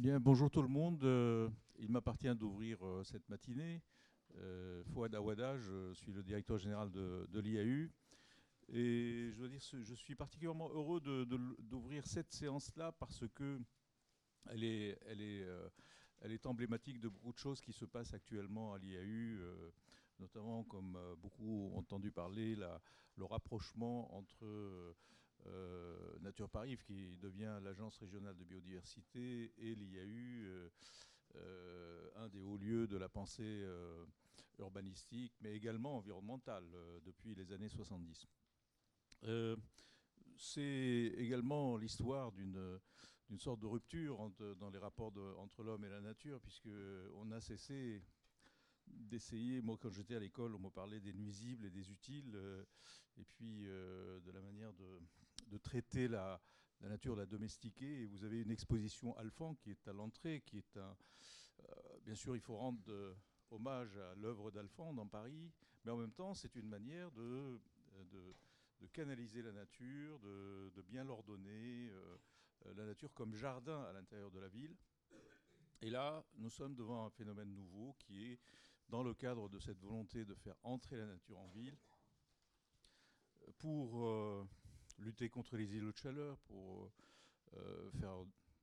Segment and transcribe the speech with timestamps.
[0.00, 1.04] Bien, bonjour tout le monde.
[1.04, 3.82] Euh, il m'appartient d'ouvrir euh, cette matinée.
[4.38, 7.90] Euh, Fouad Awada, je suis le directeur général de, l'IAU.
[8.70, 13.60] Et je dois dire, je suis particulièrement heureux d'ouvrir cette séance-là parce que
[14.46, 19.38] elle est, emblématique de beaucoup de choses qui se passent actuellement à l'IAU,
[20.18, 24.94] notamment, comme beaucoup ont entendu parler, le rapprochement entre
[25.46, 30.68] euh, Nature Paris, qui devient l'agence régionale de biodiversité, et l'IAU, euh,
[31.36, 33.64] euh, un des hauts lieux de la pensée
[34.58, 36.64] urbanistique, mais également environnementale,
[37.04, 38.26] depuis les années 70.
[40.36, 42.80] c'est également l'histoire d'une
[43.38, 48.02] sorte de rupture dans les rapports entre l'homme et la nature, puisqu'on a cessé
[48.86, 52.36] d'essayer, moi quand j'étais à l'école, on me parlait des nuisibles et des utiles,
[53.16, 55.00] et puis de la manière de,
[55.50, 56.40] de traiter la,
[56.80, 58.02] nature, la domestiquer.
[58.02, 60.96] Et vous avez une exposition Alphand qui est à l'entrée, qui est un.
[61.68, 63.16] Euh, bien sûr, il faut rendre
[63.50, 65.52] hommage à l'œuvre d'Alphand dans Paris,
[65.84, 67.60] mais en même temps, c'est une manière de,
[68.10, 74.38] de, canaliser la nature, de, bien l'ordonner, euh, la nature comme jardin à l'intérieur de
[74.38, 74.76] la ville.
[75.82, 78.40] Et là, nous sommes devant un phénomène nouveau qui est,
[78.88, 81.76] dans le cadre de cette volonté de faire entrer la nature en ville,
[83.58, 84.44] pour euh,
[85.00, 86.90] lutter contre les îlots de chaleur, pour
[87.56, 88.14] euh, faire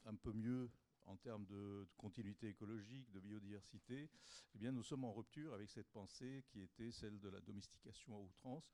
[0.06, 0.70] un peu mieux
[1.06, 4.10] en termes de, continuité écologique, de biodiversité,
[4.56, 8.16] eh bien, nous sommes en rupture avec cette pensée qui était celle de la domestication
[8.16, 8.74] à outrance,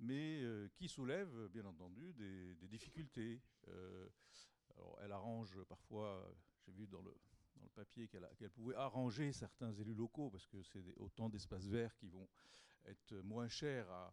[0.00, 3.40] mais euh, qui soulève, bien entendu, des, difficultés.
[3.68, 4.08] Euh,
[5.00, 6.28] elle arrange parfois,
[6.66, 7.14] j'ai vu dans le,
[7.56, 11.94] dans le papier qu'elle pouvait arranger certains élus locaux, parce que c'est autant d'espaces verts
[11.96, 12.28] qui vont
[12.86, 14.12] être moins chers à,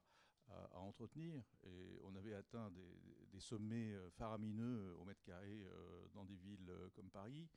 [0.74, 1.44] à, entretenir.
[1.64, 6.70] Et on avait atteint des, sommets euh, faramineux au mètre carré euh, dans des villes
[6.70, 7.48] euh, comme Paris.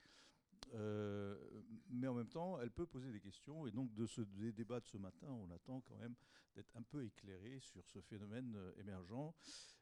[1.91, 3.67] mais en même temps, elle peut poser des questions.
[3.67, 6.15] Et donc, de ce, des débats de ce matin, on attend quand même
[6.55, 9.35] d'être un peu éclairé sur ce phénomène émergent.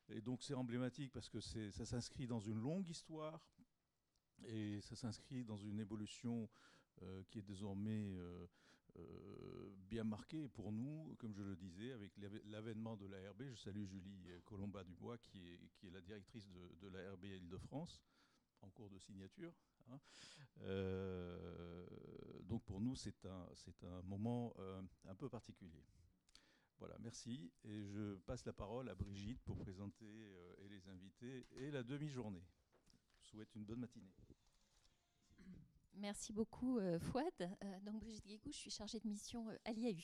[0.08, 3.41] Et donc, c'est emblématique parce que ça s'inscrit dans une longue histoire.
[4.47, 6.48] Et ça s'inscrit dans une évolution
[7.03, 8.12] euh, qui est désormais
[8.98, 12.12] euh, euh, bien marqué pour nous, comme je le disais, avec
[12.47, 13.42] l'avènement de l'ARB.
[13.50, 18.02] Je salue Julie Colomba-Dubois, qui est, qui est la directrice de, de l'ARB Île-de-France,
[18.62, 19.52] en cours de signature.
[19.91, 19.98] Hein.
[22.44, 24.54] donc pour nous, c'est un, moment
[25.06, 25.84] un peu particulier.
[26.78, 27.52] Voilà, merci.
[27.64, 30.06] Et je passe la parole à Brigitte pour présenter
[30.58, 32.44] et les invités et la demi-journée.
[32.92, 34.12] Je vous souhaite une bonne matinée.
[35.97, 37.32] Merci beaucoup, euh, Fouad.
[37.41, 40.00] Euh, donc, Brigitte Guégou, je suis chargée de mission euh, à l'IAU.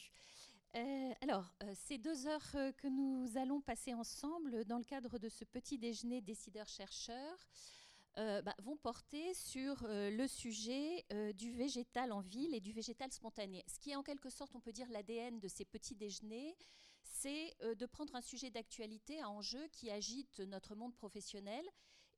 [1.23, 5.79] alors, ces deux heures que nous allons passer ensemble dans le cadre de ce petit
[5.79, 7.39] déjeuner décideurs-chercheurs
[8.17, 13.65] bah, vont porter sur le sujet du végétal en ville et du végétal spontané.
[13.67, 16.57] Ce qui est en quelque sorte, on peut dire, l'ADN de ces petits déjeuners,
[17.03, 21.65] c'est de prendre un sujet d'actualité à enjeu qui agite notre monde professionnel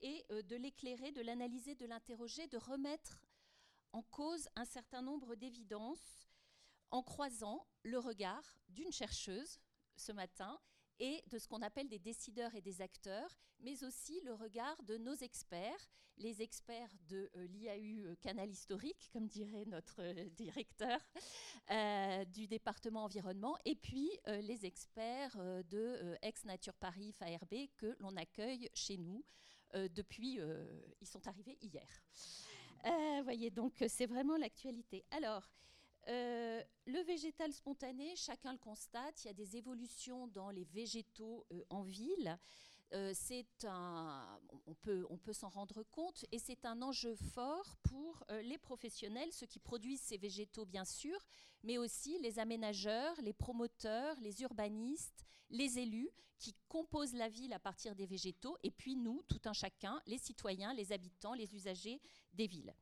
[0.01, 3.23] et de l'éclairer, de l'analyser, de l'interroger, de remettre
[3.93, 6.29] en cause un certain nombre d'évidences
[6.91, 9.59] en croisant le regard d'une chercheuse
[9.97, 10.59] ce matin
[10.99, 14.99] et de ce qu'on appelle des décideurs et des acteurs, mais aussi le regard de
[14.99, 21.01] nos experts, les experts de euh, l'IAU euh, Canal Historique, comme dirait notre euh, directeur
[22.35, 25.37] du département environnement, et puis les experts
[25.71, 29.25] de Ex-Nature Paris FARB que l'on accueille chez nous
[29.75, 30.41] depuis,
[31.01, 31.87] ils sont arrivés hier.
[33.23, 35.05] Voyez, donc c'est vraiment l'actualité.
[35.11, 35.49] Alors,
[36.09, 41.47] euh, le végétal spontané, chacun le constate, il y a des évolutions dans les végétaux
[41.53, 42.39] euh, en ville.
[42.93, 43.13] Euh,
[43.65, 48.59] un, on peut, on peut s'en rendre compte et c'est un enjeu fort pour les
[48.59, 51.17] professionnels, ceux qui produisent ces végétaux bien sûr,
[51.63, 57.59] mais aussi les aménageurs, les promoteurs, les urbanistes, les élus qui composent la ville à
[57.59, 62.01] partir des végétaux et puis nous, tout un chacun, les citoyens, les habitants, les usagers
[62.33, 62.75] des villes.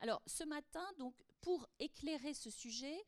[0.00, 3.04] Alors ce matin, donc, pour éclairer ce sujet,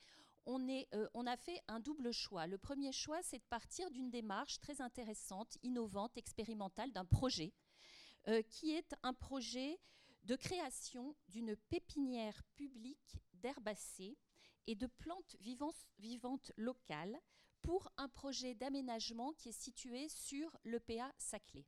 [0.47, 2.47] on, euh, a fait un double choix.
[2.47, 7.53] Le premier choix, c'est de partir d'une démarche très intéressante, innovante, expérimentale, d'un projet,
[8.29, 9.79] euh, qui est un projet
[10.25, 14.17] de création d'une pépinière publique d'herbacées
[14.67, 17.19] et de plantes vivantes, locales
[17.65, 21.67] pour un projet d'aménagement qui est situé sur l'EPA Saclay.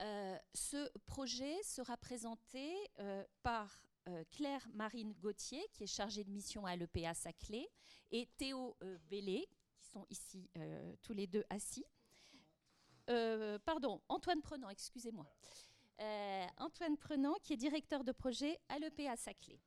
[0.00, 2.74] Euh, ce projet sera présenté
[3.42, 7.68] par euh, Claire Marine Gauthier, qui est chargée de mission à l'EPA Saclay,
[8.10, 9.46] et Théo euh, Bellé,
[9.76, 11.84] qui sont ici euh, tous les deux assis.
[13.64, 15.26] pardon, Antoine Prenant, excusez-moi.
[16.58, 19.58] Antoine Prenant, qui est directeur de projet à l'EPA Saclay.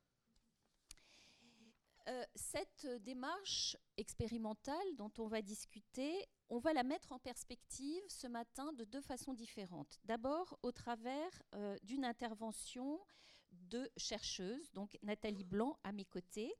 [2.34, 8.72] Cette démarche expérimentale dont on va discuter, on va la mettre en perspective ce matin
[8.72, 9.98] de deux façons différentes.
[10.04, 11.42] D'abord, au travers
[11.82, 13.00] d'une intervention
[13.52, 16.52] de chercheuses, donc Nathalie Blanc à mes côtés.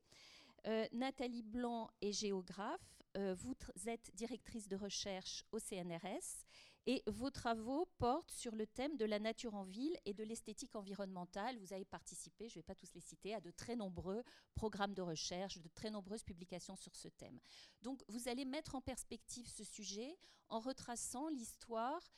[0.65, 3.55] Euh, Nathalie Blanc est géographe, euh, vous
[3.85, 6.45] êtes directrice de recherche au CNRS
[6.85, 10.75] et vos travaux portent sur le thème de la nature en ville et de l'esthétique
[10.75, 11.57] environnementale.
[11.57, 14.93] Vous avez participé, je ne vais pas tous les citer, à de très nombreux programmes
[14.93, 17.39] de recherche, de très nombreuses publications sur ce thème.
[17.81, 20.17] Donc vous allez mettre en perspective ce sujet
[20.49, 22.11] en retraçant l'histoire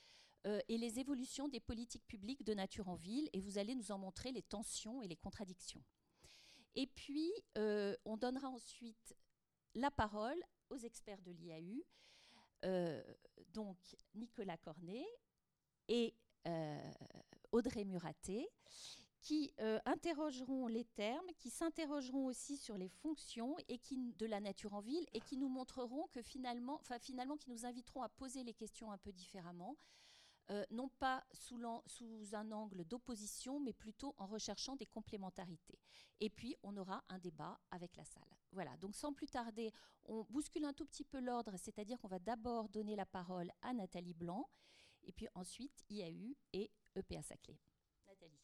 [0.48, 3.92] euh, et les évolutions des politiques publiques de nature en ville, et vous allez nous
[3.92, 5.84] en montrer les tensions et les contradictions.
[6.76, 9.16] Et puis, euh, on donnera ensuite
[9.74, 10.38] la parole
[10.70, 11.84] aux experts de l'IAU,
[13.50, 13.78] donc
[14.14, 15.06] Nicolas Cornet
[15.88, 16.14] et
[17.52, 18.48] Audrey Muraté,
[19.22, 19.52] qui
[19.86, 25.08] interrogeront les termes, qui s'interrogeront aussi sur les fonctions et de la nature en ville
[25.14, 28.92] et qui nous montreront que finalement, enfin finalement, qui nous inviteront à poser les questions
[28.92, 29.78] un peu différemment,
[30.52, 31.56] euh, non pas sous,
[32.34, 35.80] un angle d'opposition, mais plutôt en recherchant des complémentarités.
[36.20, 38.24] Et puis, on aura un débat avec la salle.
[38.52, 39.72] Voilà, donc sans plus tarder,
[40.06, 43.74] on bouscule un tout petit peu l'ordre, c'est-à-dire qu'on va d'abord donner la parole à
[43.74, 44.48] Nathalie Blanc,
[45.04, 47.58] et puis ensuite IAU et EPA Saclay.
[48.08, 48.40] Nathalie.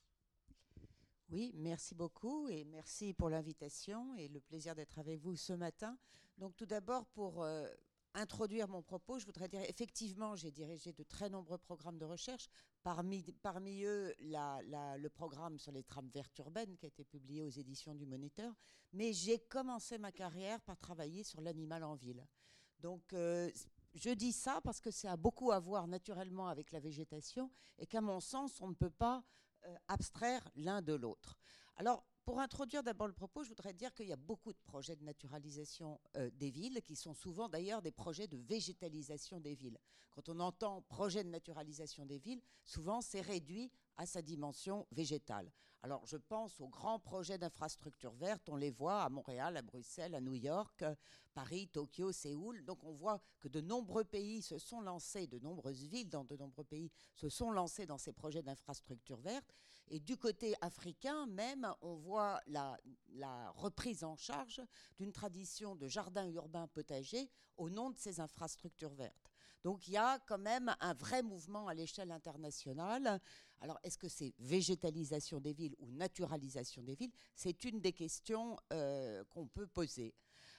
[1.30, 5.98] Oui, merci beaucoup et merci pour l'invitation et le plaisir d'être avec vous ce matin.
[6.38, 7.70] Donc tout d'abord pour euh,
[8.14, 12.50] introduire mon propos, je voudrais dire effectivement, j'ai dirigé de très nombreux programmes de recherche,
[12.84, 17.50] parmi, parmi eux le programme sur les trames vertes urbaines qui a été publié aux
[17.50, 18.54] éditions du Moniteur,
[18.94, 22.26] mais j'ai commencé ma carrière par travailler sur l'animal en ville.
[22.80, 23.50] Donc euh,
[23.94, 27.86] je dis ça parce que ça a beaucoup à voir naturellement avec la végétation et
[27.86, 29.24] qu'à mon sens, on ne peut pas
[29.66, 31.38] euh, abstraire l'un de l'autre.
[31.76, 34.96] Alors, pour introduire d'abord le propos, je voudrais dire qu'il y a beaucoup de projets
[34.96, 39.78] de naturalisation euh, des villes, qui sont souvent d'ailleurs des projets de végétalisation des villes.
[40.12, 45.52] Quand on entend projet de naturalisation des villes, souvent c'est réduit à sa dimension végétale.
[45.84, 50.16] Alors je pense aux grands projets d'infrastructures vertes, on les voit à Montréal, à Bruxelles,
[50.16, 50.86] à New York,
[51.34, 52.64] Paris, Tokyo, Séoul.
[52.64, 56.38] Donc on voit que de nombreux pays se sont lancés, de nombreuses villes dans de
[56.38, 59.54] nombreux pays se sont lancés dans ces projets d'infrastructures vertes.
[59.94, 62.78] Et du côté africain même, on voit la,
[63.56, 64.62] reprise en charge
[64.98, 69.34] d'une tradition de jardin urbain potager au nom de ces infrastructures vertes.
[69.66, 73.20] Donc il y a quand même un vrai mouvement à l'échelle internationale.
[73.60, 77.12] Alors est-ce que c'est végétalisation des villes ou naturalisation des villes?
[77.36, 80.16] C'est une des questions euh, qu'on peut poser.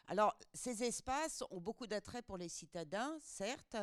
[0.07, 3.77] Alors, ces espaces ont beaucoup d'attrait pour les citadins, certes,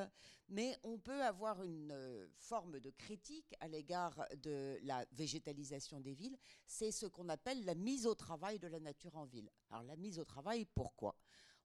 [0.49, 6.13] mais on peut avoir une euh, forme de critique à l'égard de la végétalisation des
[6.13, 6.37] villes.
[6.67, 9.49] C'est ce qu'on appelle la mise au travail de la nature en ville.
[9.69, 11.15] Alors, la mise au travail, pourquoi?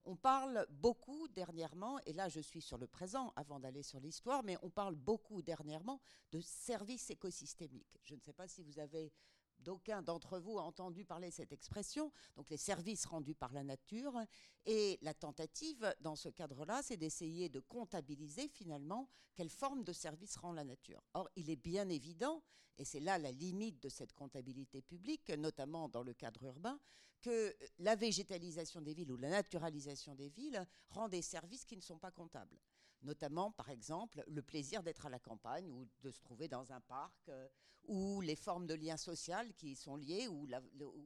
[0.06, 4.42] On parle beaucoup dernièrement, et là je suis sur le présent avant d'aller sur l'histoire,
[4.42, 5.98] mais on parle beaucoup dernièrement
[6.30, 7.98] de services écosystémiques.
[8.02, 9.14] Je ne sais pas si vous avez
[9.60, 14.18] d'aucuns d'entre vous ont entendu parler cette expression, donc les services rendus par la nature.
[14.66, 20.36] Et la tentative, dans ce cadre-là, c'est d'essayer de comptabiliser finalement quelle forme de service
[20.36, 21.02] rend la nature.
[21.14, 22.42] Or, il est bien évident,
[22.78, 26.78] et c'est là la limite de cette comptabilité publique, notamment dans le cadre urbain,
[27.20, 31.82] que la végétalisation des villes ou la naturalisation des villes rend des services qui ne
[31.82, 32.58] sont pas comptables
[33.04, 36.80] notamment par exemple le plaisir d'être à la campagne ou de se trouver dans un
[36.80, 37.48] parc, euh,
[37.86, 40.60] ou les formes de liens sociaux qui y sont liées, ou la,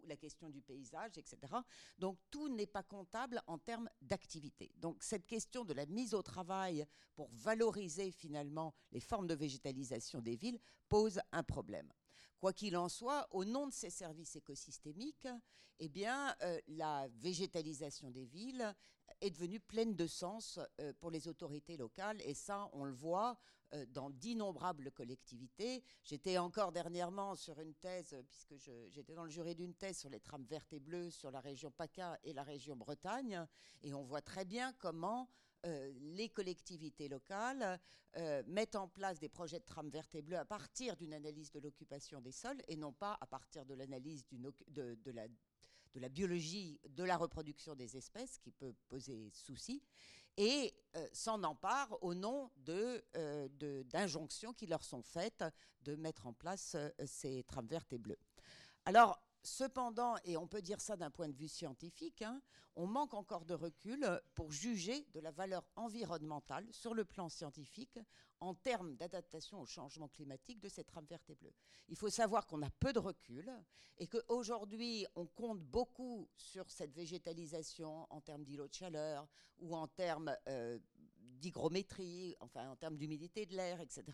[0.05, 1.38] la, question du paysage, etc.
[1.99, 4.71] Donc tout n'est pas comptable en termes d'activité.
[4.76, 10.21] Donc cette question de la mise au travail pour valoriser finalement les formes de végétalisation
[10.21, 11.93] des villes pose un problème.
[12.38, 15.28] Quoi qu'il en soit, au nom de ces services écosystémiques,
[15.80, 18.75] eh bien, euh, la végétalisation des villes
[19.21, 22.21] est devenue pleine de sens euh, pour les autorités locales.
[22.23, 23.37] Et ça, on le voit
[23.75, 25.83] euh, dans d'innombrables collectivités.
[26.04, 28.54] J'étais encore dernièrement sur une thèse, puisque
[28.88, 31.71] j'étais dans le jury d'une thèse sur les trames vertes et bleues sur la région
[31.71, 33.47] PACA et la région Bretagne.
[33.83, 35.28] Et on voit très bien comment
[35.67, 37.81] euh, les collectivités locales
[38.17, 41.50] euh, mettent en place des projets de trames vertes et bleues à partir d'une analyse
[41.50, 46.00] de l'occupation des sols et non pas à partir de l'analyse de, de, la, de
[46.00, 49.83] la biologie de la reproduction des espèces qui peut poser souci
[50.37, 52.50] et euh, s'en emparent au nom
[53.85, 55.45] d'injonctions qui leur sont faites
[55.83, 58.21] de mettre en place ces trames vertes et bleues.
[58.85, 62.40] Alors, cependant, et on peut dire ça d'un point de vue scientifique, hein,
[62.76, 67.99] on manque encore de recul pour juger de la valeur environnementale sur le plan scientifique
[68.40, 71.28] en termes d'adaptation au changement climatique de cette trame verte.
[71.88, 73.52] Il faut savoir qu'on a peu de recul
[73.97, 79.26] et qu'aujourd'hui, on compte beaucoup sur cette végétalisation en termes d'îlots de chaleur
[79.59, 80.78] ou en termes euh,
[81.38, 84.04] d'hygrométrie, enfin en termes d'humidité de l'air, etc.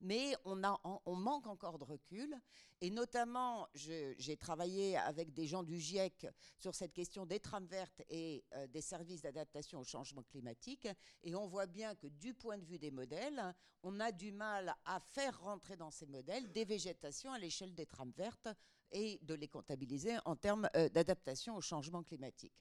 [0.00, 2.34] Mais on, a, on manque encore de recul.
[2.80, 8.02] Et notamment, j'ai travaillé avec des gens du GIEC sur cette question des trames vertes
[8.08, 10.86] et euh, des services d'adaptation au changement climatique.
[11.24, 13.42] Et on voit bien que du point de vue des modèles,
[13.82, 17.86] on a du mal à faire rentrer dans ces modèles des végétations à l'échelle des
[17.86, 18.48] trames vertes
[18.92, 22.54] et de les comptabiliser en termes euh, d'adaptation au changement climatique.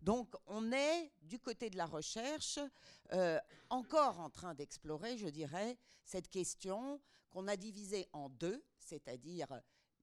[0.00, 2.58] Donc on est du côté de la recherche
[3.12, 3.38] euh,
[3.70, 7.00] encore en train d'explorer, je dirais, cette question
[7.30, 9.48] qu'on a divisée en deux, c'est-à-dire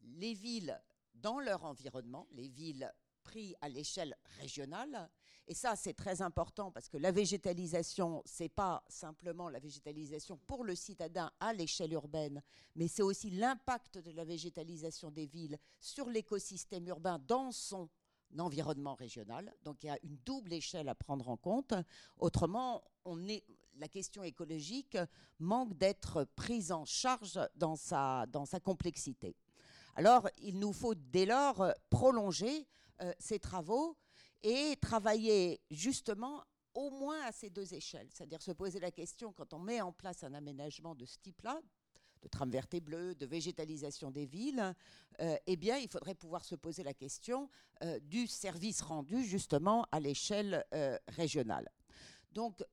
[0.02, 0.82] les villes
[1.14, 2.92] dans leur environnement, les villes
[3.24, 5.10] prises à l'échelle régionale.
[5.48, 10.64] Et ça, c'est très important parce que la végétalisation, c'est pas simplement la végétalisation pour
[10.64, 12.42] le citadin à l'échelle urbaine,
[12.76, 17.90] mais c'est aussi l'impact de la végétalisation des villes sur l'écosystème urbain dans son
[18.40, 19.54] environnement régional.
[19.64, 21.74] Donc il y a une double échelle à prendre en compte.
[22.18, 23.44] Autrement, on est,
[23.78, 24.98] la question écologique
[25.40, 29.36] manque d'être prise en charge dans sa, dans sa complexité.
[29.96, 32.68] Alors il nous faut dès lors prolonger
[33.02, 33.98] euh, ces travaux
[34.44, 36.44] et travailler justement
[36.74, 39.92] au moins à ces deux échelles, c'est-à-dire se poser la question quand on met en
[39.92, 41.62] place un aménagement de ce type-là,
[42.22, 44.74] de trame verte et bleue, de végétalisation des villes,
[45.20, 47.50] euh, eh bien, il faudrait pouvoir se poser la question
[47.84, 51.70] euh, du service rendu justement à l'échelle euh, régionale.
[52.32, 52.64] Donc,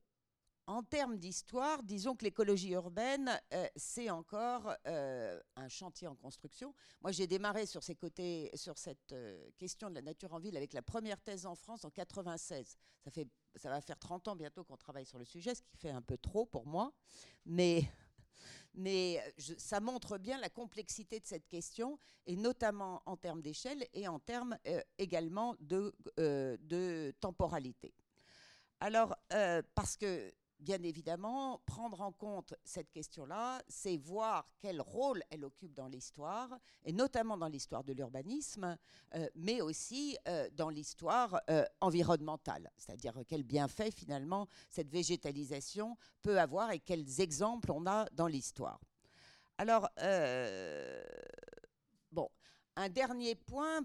[0.69, 3.31] en termes d'histoire, disons que l'écologie urbaine,
[3.75, 6.75] c'est encore un chantier en construction.
[7.01, 9.15] Moi, j'ai démarré sur, ces côtés, sur cette
[9.59, 12.77] question de la nature en ville avec la première thèse en France en 96.
[13.03, 15.77] Ça, fait, ça va faire 30 ans bientôt qu'on travaille sur le sujet, ce qui
[15.77, 16.93] fait un peu trop pour moi.
[17.47, 17.91] Mais
[18.75, 23.85] mais euh, ça montre bien la complexité de cette question, et notamment en termes d'échelle
[23.93, 27.93] et en termes euh, également euh, de, temporalité.
[28.81, 29.17] Alors,
[29.75, 35.73] parce que bien évidemment, prendre en compte cette question-là, c'est voir quel rôle elle occupe
[35.75, 38.77] dans l'histoire, et notamment dans l'histoire de l'urbanisme,
[39.15, 46.41] euh, mais aussi euh, dans l'histoire euh, environnementale, c'est-à-dire quel bienfait finalement cette végétalisation peut
[46.41, 48.81] avoir et quels exemples on a dans l'histoire.
[49.61, 49.89] Alors,
[52.13, 52.29] bon,
[52.77, 53.81] un dernier point,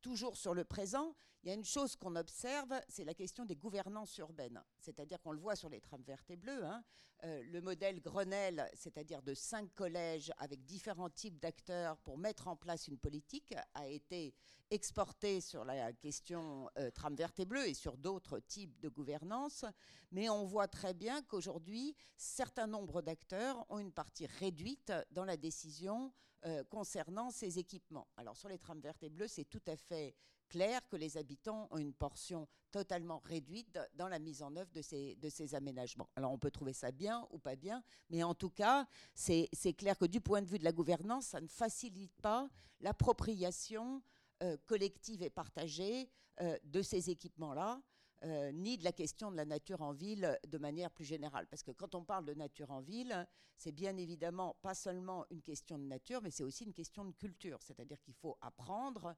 [0.00, 3.54] toujours sur le présent, il y a une chose qu'on observe, c'est la question des
[3.54, 4.60] gouvernances urbaines.
[4.80, 6.64] C'est-à-dire qu'on le voit sur les trames vertes et bleues.
[6.64, 6.82] Hein.
[7.22, 12.56] Euh, le modèle Grenelle, c'est-à-dire de cinq collèges avec différents types d'acteurs pour mettre en
[12.56, 14.34] place une politique, a été
[14.70, 19.64] exporté sur la question euh, trame verte et bleue et sur d'autres types de gouvernance.
[20.10, 25.36] Mais on voit très bien qu'aujourd'hui, certains nombres d'acteurs ont une partie réduite dans la
[25.36, 26.12] décision
[26.44, 28.08] euh, concernant ces équipements.
[28.16, 30.16] Alors sur les trames vertes et bleues, c'est tout à fait
[30.48, 34.82] clair que les habitants ont une portion totalement réduite dans la mise en œuvre de
[34.82, 36.08] ces, de ces aménagements.
[36.16, 39.96] Alors on peut trouver ça bien ou pas bien, mais en tout cas, c'est clair
[39.98, 42.48] que du point de vue de la gouvernance, ça ne facilite pas
[42.80, 44.02] l'appropriation
[44.42, 46.10] euh, collective et partagée
[46.40, 47.80] euh, de ces équipements-là.
[48.24, 51.46] Euh, ni de la question de la nature en ville de manière plus générale.
[51.48, 53.26] Parce que quand on parle de nature en ville,
[53.58, 57.12] c'est bien évidemment pas seulement une question de nature, mais c'est aussi une question de
[57.12, 57.58] culture.
[57.62, 59.14] C'est-à-dire qu'il faut apprendre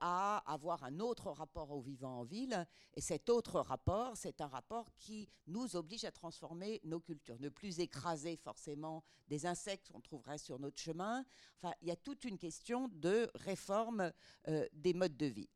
[0.00, 2.66] à avoir un autre rapport au vivant en ville.
[2.94, 7.48] Et cet autre rapport, c'est un rapport qui nous oblige à transformer nos cultures, ne
[7.48, 11.24] plus écraser forcément des insectes qu'on trouverait sur notre chemin.
[11.60, 14.12] Enfin, il y a toute une question de réforme
[14.48, 15.50] euh, des modes de vie.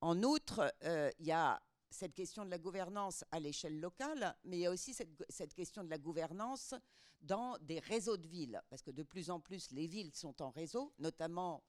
[0.00, 4.58] En outre, euh, il y a cette question de la gouvernance à l'échelle locale, mais
[4.58, 6.74] il y a aussi cette, cette, question de la gouvernance
[7.20, 10.50] dans des réseaux de villes, parce que de plus en plus les villes sont en
[10.50, 11.62] réseau, notamment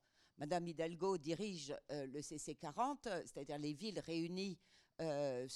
[0.44, 4.60] Madame Hidalgo dirige euh, le CC40, c'est-à-dire les villes réunies
[5.00, 5.48] euh,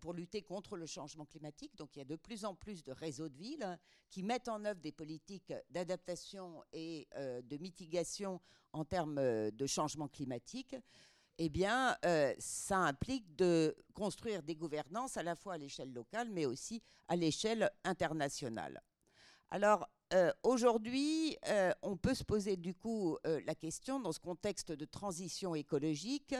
[0.00, 1.76] pour lutter contre le changement climatique.
[1.76, 3.78] Donc il y a de plus en plus de réseaux de villes
[4.08, 8.40] qui mettent en œuvre des politiques d'adaptation et euh, de mitigation
[8.72, 9.20] en termes
[9.50, 10.74] de changement climatique.
[11.36, 11.96] Eh bien,
[12.38, 17.16] ça implique de construire des gouvernances à la fois à l'échelle locale, mais aussi à
[17.16, 18.82] l'échelle internationale.
[19.50, 24.18] Alors, euh, aujourd'hui, euh, on peut se poser du coup euh, la question, dans ce
[24.18, 26.34] contexte de transition écologique,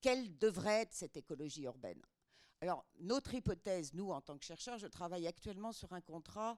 [0.00, 2.00] quelle devrait être cette écologie urbaine?
[2.60, 6.56] Alors, notre hypothèse, nous, en tant que chercheurs, je travaille actuellement sur un contrat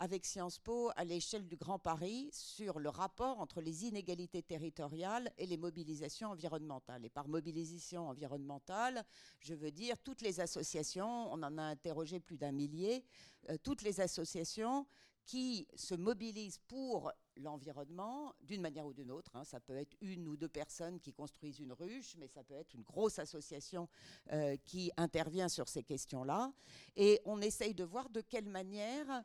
[0.00, 5.30] avec Sciences Po à l'échelle du Grand Paris sur le rapport entre les inégalités territoriales
[5.36, 7.04] et les mobilisations environnementales.
[7.04, 9.04] Et par mobilisation environnementale,
[9.40, 13.04] je veux dire toutes les associations, on en a interrogé plus d'un millier,
[13.50, 14.86] euh, toutes les associations
[15.26, 19.36] qui se mobilisent pour l'environnement d'une manière ou d'une autre.
[19.36, 19.44] Hein.
[19.44, 22.72] Ça peut être une ou deux personnes qui construisent une ruche, mais ça peut être
[22.72, 23.86] une grosse association
[24.32, 26.52] euh, qui intervient sur ces questions-là.
[26.96, 29.24] Et on essaye de voir de quelle manière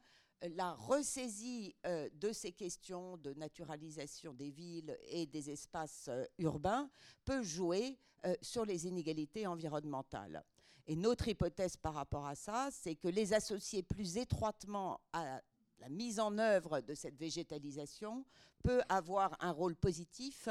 [0.55, 6.89] la ressaisie euh, de ces questions de naturalisation des villes et des espaces euh, urbains
[7.23, 10.43] peut jouer euh, sur les inégalités environnementales.
[10.87, 15.41] Et notre hypothèse par rapport à ça, c'est que les associer plus étroitement à
[15.79, 18.25] la mise en œuvre de cette végétalisation
[18.63, 20.47] peut avoir un rôle positif,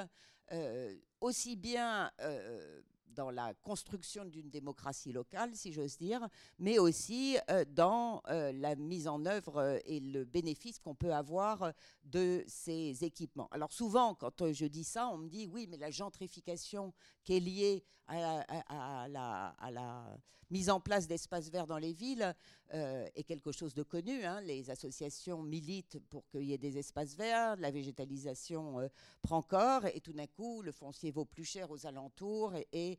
[1.21, 2.11] aussi bien
[3.15, 6.29] dans la construction d'une démocratie locale, si j'ose dire,
[6.59, 11.15] mais aussi euh, dans euh, la mise en œuvre euh, et le bénéfice qu'on peut
[11.15, 11.73] avoir
[12.05, 13.49] de ces équipements.
[13.51, 16.93] Alors souvent, quand je dis ça, on me dit oui, mais la gentrification
[17.23, 20.19] qui est liée à, la,
[20.55, 22.35] mise en place d'espaces verts dans les villes
[22.71, 24.25] est quelque chose de connu.
[24.25, 24.41] Hein.
[24.41, 28.89] Les associations militent pour qu'il y ait des espaces verts, la végétalisation
[29.23, 32.99] prend corps, et tout d'un coup, le foncier vaut plus cher aux alentours et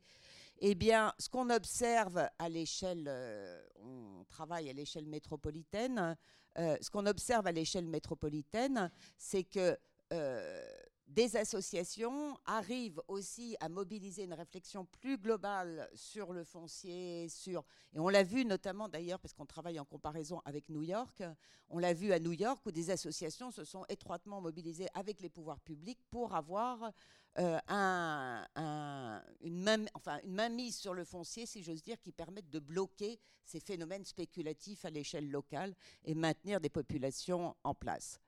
[0.58, 6.16] eh bien, ce qu'on observe à l'échelle, euh, on travaille à l'échelle métropolitaine,
[6.58, 9.78] euh, ce qu'on observe à l'échelle métropolitaine, c'est que
[10.12, 10.66] euh,
[11.06, 18.00] des associations arrivent aussi à mobiliser une réflexion plus globale sur le foncier, sur et
[18.00, 21.22] on l'a vu notamment d'ailleurs parce qu'on travaille en comparaison avec New York,
[21.68, 25.30] on l'a vu à New York où des associations se sont étroitement mobilisées avec les
[25.30, 26.92] pouvoirs publics pour avoir
[27.38, 32.60] euh, un, une, main, enfin, mainmise sur le foncier, si j'ose dire, qui permettent de
[32.60, 38.18] bloquer ces phénomènes spéculatifs à l'échelle locale et maintenir des populations en place.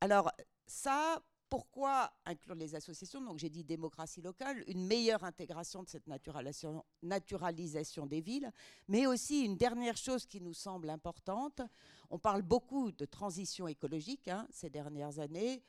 [0.00, 0.30] Alors
[0.66, 1.20] ça,
[1.52, 8.06] pourquoi inclure les associations Donc j'ai dit démocratie locale, une meilleure intégration de cette naturalisation,
[8.06, 8.50] des villes,
[8.88, 11.60] mais aussi une dernière chose qui nous semble importante.
[12.08, 15.62] On parle beaucoup de transition écologique hein, ces dernières années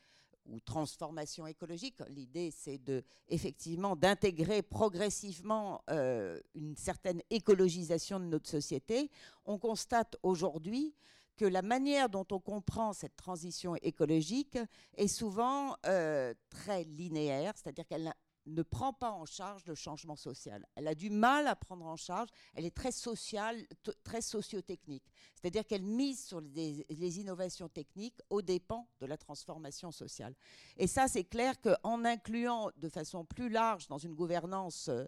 [0.46, 2.02] ou transformation écologique.
[2.08, 9.12] L'idée, c'est de, effectivement d'intégrer progressivement euh, une certaine écologisation de notre société.
[9.44, 10.96] On constate aujourd'hui
[11.38, 14.58] que la manière dont on comprend cette transition écologique
[14.96, 18.14] est souvent euh, très linéaire, c'est-à-dire qu'elle
[18.46, 20.66] ne prend pas en charge le changement social.
[20.76, 23.66] Elle a du mal à prendre en charge, elle est très sociale,
[24.04, 25.06] très sociotechnique.
[25.36, 26.86] C'est-à-dire qu'elle mise sur les,
[27.20, 30.36] innovations techniques aux dépens de la transformation sociale.
[30.78, 35.06] Et ça, c'est clair qu'en incluant de façon plus large dans une gouvernance euh,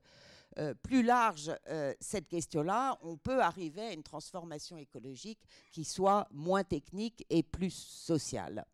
[0.57, 5.39] euh, plus large euh, cette question-là, on peut arriver à une transformation écologique
[5.71, 8.65] qui soit moins technique et plus sociale.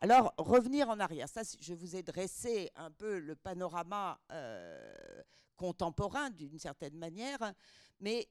[0.00, 5.22] Alors, revenir en arrière, ça, je vous ai dressé un peu le panorama euh,
[5.56, 7.52] contemporain d'une certaine manière,
[7.98, 8.28] mais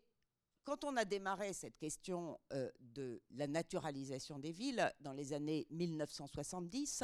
[0.64, 2.40] quand on a démarré cette question
[2.80, 7.04] de la naturalisation des villes dans les années 1970,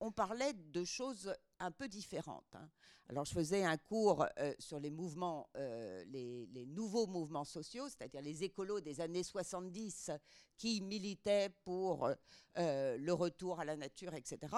[0.00, 2.54] on parlait de choses un peu différentes.
[2.54, 2.68] Hein.
[3.08, 8.22] Alors, je faisais un cours euh, sur les mouvements, euh, les, nouveaux mouvements sociaux, c'est-à-dire
[8.22, 10.10] les écolos des années 70
[10.56, 12.10] qui militaient pour
[12.56, 14.48] le retour à la nature, etc.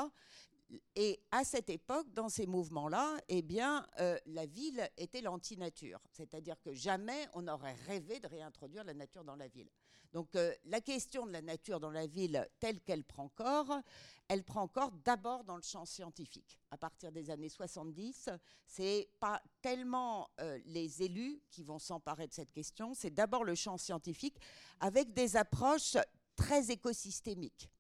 [0.95, 6.01] Et à cette époque, dans ces mouvements-là, eh bien, euh, la ville était l'anti-nature.
[6.11, 9.69] C'est-à-dire que jamais on n'aurait rêvé de réintroduire la nature dans la ville.
[10.13, 13.81] Donc euh, la question de la nature dans la ville telle qu'elle prend corps,
[14.29, 16.59] elle prend corps d'abord dans le champ scientifique.
[16.71, 18.29] À partir des années 70,
[18.67, 23.55] c'est pas tellement euh, les élus qui vont s'emparer de cette question, c'est d'abord le
[23.55, 24.37] champ scientifique
[24.81, 25.97] avec des approches
[26.37, 27.71] très écosystémiques.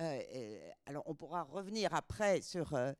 [0.00, 2.74] Euh, alors on pourra revenir après sur...
[2.74, 2.92] Euh,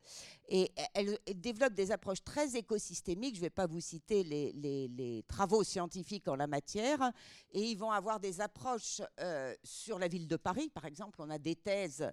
[0.48, 3.36] et elle, développe des approches très écosystémiques.
[3.36, 7.12] Je ne vais pas vous citer les, travaux scientifiques en la matière.
[7.52, 10.70] Et ils vont avoir des approches euh, sur la ville de Paris.
[10.70, 12.10] Par exemple, on a des thèses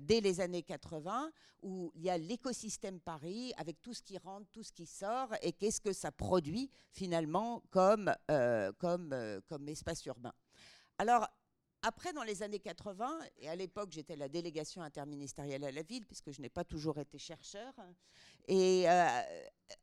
[0.00, 1.30] dès les années 80
[1.62, 5.28] où il y a l'écosystème Paris avec tout ce qui rentre, tout ce qui sort
[5.42, 8.12] et qu'est-ce que ça produit finalement comme,
[8.78, 10.32] comme espace urbain.
[10.98, 11.28] Alors,
[11.86, 16.06] après, dans les années 80, et à l'époque, j'étais la délégation interministérielle à la ville,
[16.06, 17.74] puisque je n'ai pas toujours été chercheur.
[18.48, 19.22] Et euh,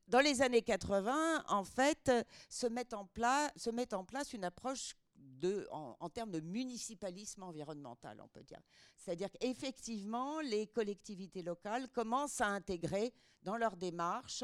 [0.08, 2.12] dans les années 80, en fait,
[2.50, 8.44] se met en, place, en une approche de, en, termes de municipalisme environnemental, on peut
[8.44, 8.62] dire.
[8.98, 14.44] C'est-à-dire qu'effectivement, les collectivités locales commencent à intégrer dans leur démarche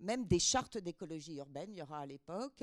[0.00, 2.62] même des chartes d'écologie urbaine, il y aura à l'époque,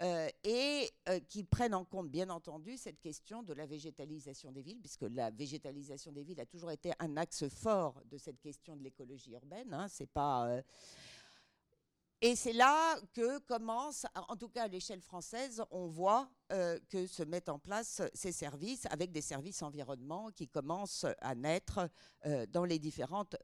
[0.00, 4.62] euh, et euh, qui prennent en compte, bien entendu, cette question de la végétalisation des
[4.62, 8.76] villes, puisque la végétalisation des villes a toujours été un axe fort de cette question
[8.76, 9.72] de l'écologie urbaine.
[9.72, 10.48] Hein, c'est pas.
[10.48, 10.62] Euh,
[12.20, 17.22] et c'est là que commence, en tout cas à l'échelle française, on voit que se
[17.22, 21.90] mettent en place ces services avec des services environnement qui commencent à naître
[22.48, 23.36] dans les différentes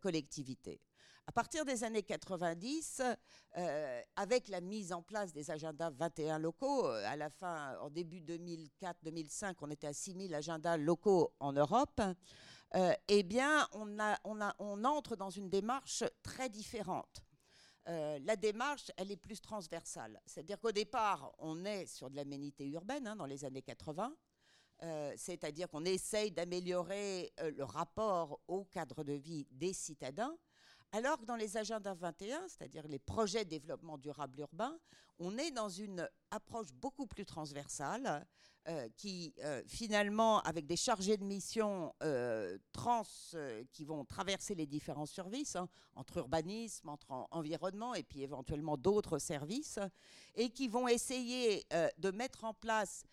[0.00, 0.80] collectivités.
[1.30, 3.02] À partir des années 90,
[3.56, 7.88] euh, avec la mise en place des agendas 21 locaux, euh, à la fin, en
[7.88, 12.00] début 2004-2005, on était à 6000 agendas locaux en Europe,
[12.74, 17.22] euh, eh bien, on, entre dans une démarche très différente.
[17.86, 20.20] la démarche, elle est plus transversale.
[20.26, 24.12] C'est-à-dire qu'au départ, on est sur de l'aménité urbaine hein, dans les années 80.
[25.16, 30.36] c'est-à-dire qu'on essaye d'améliorer le rapport au cadre de vie des citadins,
[30.92, 34.76] alors que dans les agendas 21, c'est-à-dire les projets de développement durable urbain,
[35.18, 38.26] on est dans une approche beaucoup plus transversale
[38.68, 43.06] euh, qui, euh, finalement, avec des chargés de mission euh, trans
[43.72, 49.18] qui vont traverser les différents services, hein, entre urbanisme, entre environnement et puis éventuellement d'autres
[49.18, 49.78] services,
[50.34, 51.64] et qui vont essayer
[51.98, 53.04] de mettre en place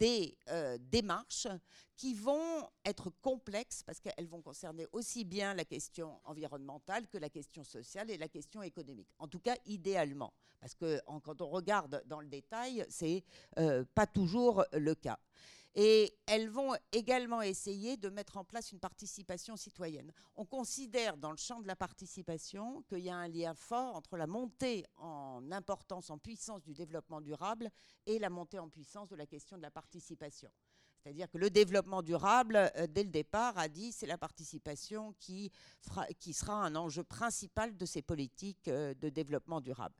[0.00, 1.46] des euh, démarches
[1.94, 7.28] qui vont être complexes parce qu'elles vont concerner aussi bien la question environnementale que la
[7.28, 9.10] question sociale et la question économique.
[9.18, 13.22] En tout cas, idéalement, parce que quand on regarde dans le détail, c'est
[13.58, 15.18] euh, pas toujours le cas.
[15.74, 20.12] Et elles vont également essayer de mettre en place une participation citoyenne.
[20.34, 24.16] On considère dans le champ de la participation qu'il y a un lien fort entre
[24.16, 27.70] la montée en importance, en puissance du développement durable
[28.06, 30.50] et la montée en puissance de la question de la participation.
[31.02, 35.50] C'est-à-dire que le développement durable, euh, dès le départ, a dit c'est la participation qui,
[35.80, 39.94] sera un enjeu principal de ces politiques euh, de développement durable.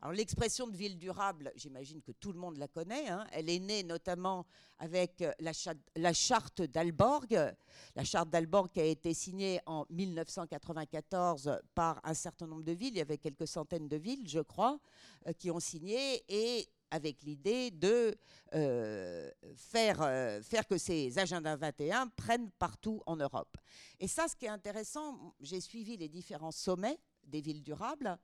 [0.00, 3.08] Alors l'expression de ville durable, j'imagine que tout le monde la connaît.
[3.08, 3.26] Hein.
[3.32, 4.46] Elle est née notamment
[4.78, 5.52] avec euh, la,
[5.94, 7.54] la charte d'Alborg.
[7.94, 12.94] La charte d'Alborg qui a été signée en 1994 par un certain nombre de villes.
[12.94, 14.78] Il y avait quelques centaines de villes, je crois,
[15.38, 16.24] qui ont signé.
[16.28, 18.16] Et avec l'idée de
[18.54, 23.56] euh, faire, euh, faire que ces agendas 21 prennent partout en Europe.
[23.98, 28.18] Et ça, ce qui est intéressant, j'ai suivi les différents sommets des villes durables.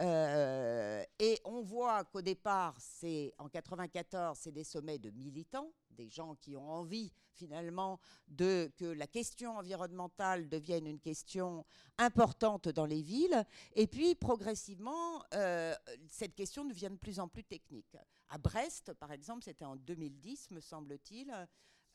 [0.00, 6.08] Euh, et on voit qu'au départ, c'est en 94, c'est des sommets de militants, des
[6.08, 11.66] gens qui ont envie finalement de que la question environnementale devienne une question
[11.98, 13.44] importante dans les villes.
[13.74, 15.74] Et puis progressivement, euh,
[16.08, 17.96] cette question devient de plus en plus technique.
[18.28, 21.32] À Brest, par exemple, c'était en 2010, me semble-t-il.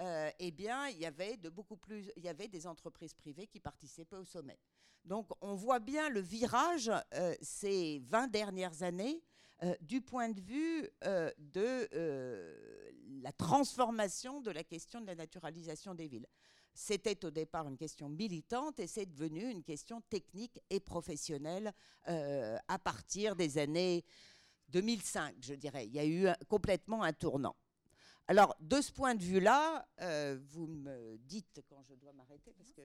[0.01, 3.47] Euh, eh bien, il y avait de beaucoup plus, il y avait des entreprises privées
[3.47, 4.59] qui participaient au sommet.
[5.05, 9.21] Donc, on voit bien le virage euh, ces 20 dernières années
[9.61, 15.15] euh, du point de vue euh, de euh, la transformation de la question de la
[15.15, 16.27] naturalisation des villes.
[16.73, 21.71] C'était au départ une question militante et c'est devenu une question technique et professionnelle
[22.05, 24.03] à partir des années
[24.69, 25.85] 2005, je dirais.
[25.85, 27.55] Il y a eu complètement un tournant.
[28.27, 29.87] Alors, de ce point de vue-là,
[30.49, 32.81] vous me dites quand je dois m'arrêter parce que.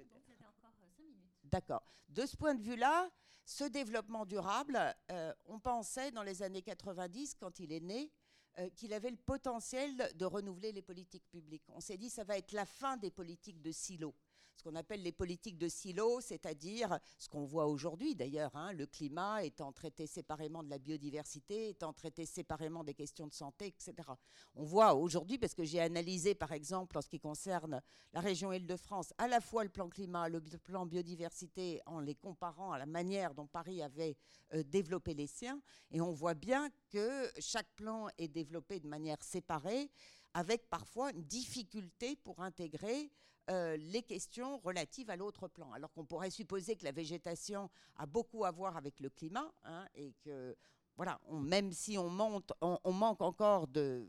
[1.51, 1.83] D'accord.
[2.09, 3.11] De ce point de vue-là,
[3.45, 4.79] ce développement durable,
[5.11, 8.13] euh, on pensait dans les années 90, quand il est né,
[8.59, 11.65] euh, qu'il avait le potentiel de renouveler les politiques publiques.
[11.69, 14.15] On s'est dit ça va être la fin des politiques de silo
[14.59, 18.87] ce qu'on appelle les politiques de silo, c'est-à-dire ce qu'on voit aujourd'hui d'ailleurs, hein, le
[18.87, 24.09] climat étant traité séparément de la biodiversité, étant traité séparément des questions de santé, etc.
[24.57, 27.81] On voit aujourd'hui, parce que j'ai analysé par exemple en ce qui concerne
[28.13, 32.73] la région Île-de-France, à la fois le plan climat, le plan biodiversité, en les comparant
[32.73, 34.17] à la manière dont Paris avait
[34.55, 35.61] euh, développé les siens,
[35.93, 39.91] et on voit bien que chaque plan est développé de manière séparée
[40.35, 43.11] avec parfois une difficulté pour intégrer
[43.51, 45.73] euh, les questions relatives à l'autre plan.
[45.73, 49.87] Alors qu'on pourrait supposer que la végétation a beaucoup à voir avec le climat hein,
[49.95, 50.57] et que,
[50.97, 54.09] voilà, même si on, monte, on manque encore de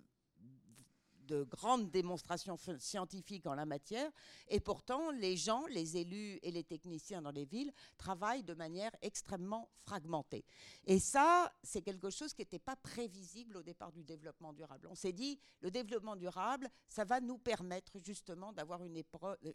[1.30, 4.12] de grandes démonstrations scientifiques en la matière.
[4.48, 8.92] Et pourtant, les gens, les élus et les techniciens dans les villes travaillent de manière
[9.02, 10.44] extrêmement fragmentée.
[10.86, 14.88] Et ça, c'est quelque chose qui n'était pas prévisible au départ du développement durable.
[14.89, 19.02] On s'est dit, le développement durable, ça va nous permettre justement d'avoir une,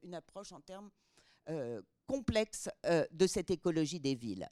[0.03, 0.91] une, approche en termes
[1.49, 4.49] euh, complexes euh, de cette écologie des villes.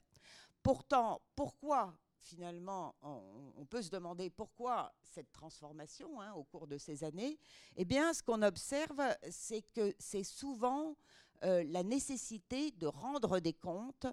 [0.62, 7.04] Pourtant, pourquoi finalement, on, peut se demander pourquoi cette transformation hein, au cours de ces
[7.04, 7.38] années.
[7.76, 10.96] Eh bien, ce qu'on observe, c'est que c'est souvent
[11.44, 14.06] euh, la nécessité de rendre des comptes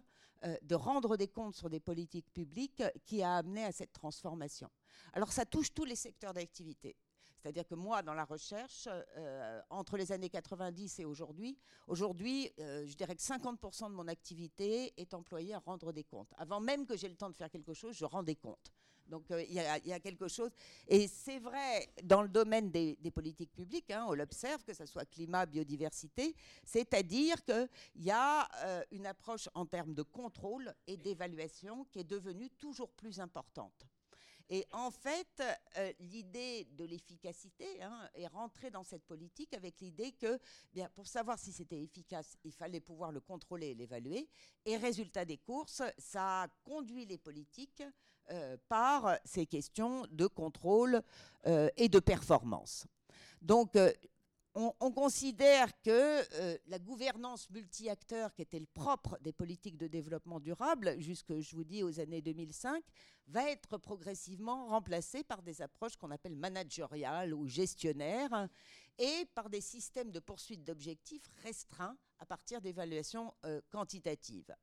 [0.61, 4.69] de rendre des comptes sur des politiques publiques qui a amené à cette transformation.
[5.11, 6.95] Alors ça touche tous les secteurs d'activité.
[7.41, 12.85] C'est-à-dire que moi, dans la recherche, euh, entre les années 90 et aujourd'hui, aujourd'hui, euh,
[12.85, 16.33] je dirais que 50% de mon activité est employée à rendre des comptes.
[16.37, 18.73] Avant même que j'ai le temps de faire quelque chose, je rends des comptes.
[19.07, 19.59] Donc euh, il y,
[19.93, 20.51] a quelque chose.
[20.87, 25.05] Et c'est vrai dans le domaine des, politiques publiques, hein, on l'observe, que ce soit
[25.05, 28.47] climat, biodiversité, c'est-à-dire qu'il y a
[28.91, 33.88] une approche en termes de contrôle et d'évaluation qui est devenue toujours plus importante.
[34.49, 35.43] Et en fait,
[35.77, 40.39] euh, l'idée de l'efficacité hein, est rentrée dans cette politique avec l'idée que,
[40.73, 44.27] bien, pour savoir si c'était efficace, il fallait pouvoir le contrôler et l'évaluer.
[44.65, 47.83] Et résultat des courses, ça a conduit les politiques
[48.31, 51.01] euh, par ces questions de contrôle
[51.45, 52.87] euh, et de performance.
[53.41, 53.77] Donc,
[54.79, 55.89] on, considère que
[56.41, 61.55] euh, la gouvernance multi-acteurs, qui était le propre des politiques de développement durable, jusque, je
[61.55, 62.83] vous dis, aux années 2005,
[63.27, 68.49] va être progressivement remplacée par des approches qu'on appelle managériales ou gestionnaires
[68.97, 74.53] et par des systèmes de poursuite d'objectifs restreints à partir d'évaluations euh, quantitatives.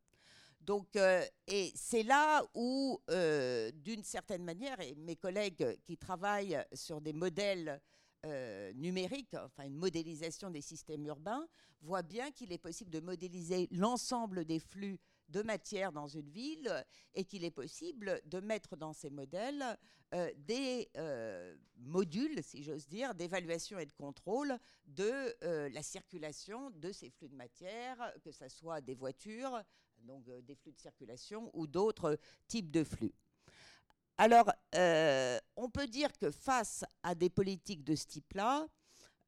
[0.60, 7.00] Donc, euh, et c'est là où, d'une certaine manière, et mes collègues qui travaillent sur
[7.00, 7.80] des modèles
[8.24, 11.46] euh, numérique, enfin une modélisation des systèmes urbains,
[11.82, 14.98] voit bien qu'il est possible de modéliser l'ensemble des flux
[15.28, 19.64] de matière dans une ville et qu'il est possible de mettre dans ces modèles
[20.14, 26.92] euh, des euh, modules, si j'ose dire, d'évaluation et de contrôle de la circulation de
[26.92, 29.62] ces flux de matière, que ce soit des voitures,
[29.98, 33.14] donc des flux de circulation ou d'autres types de flux.
[34.18, 38.66] Alors, euh, on peut dire que face à des politiques de ce type-là,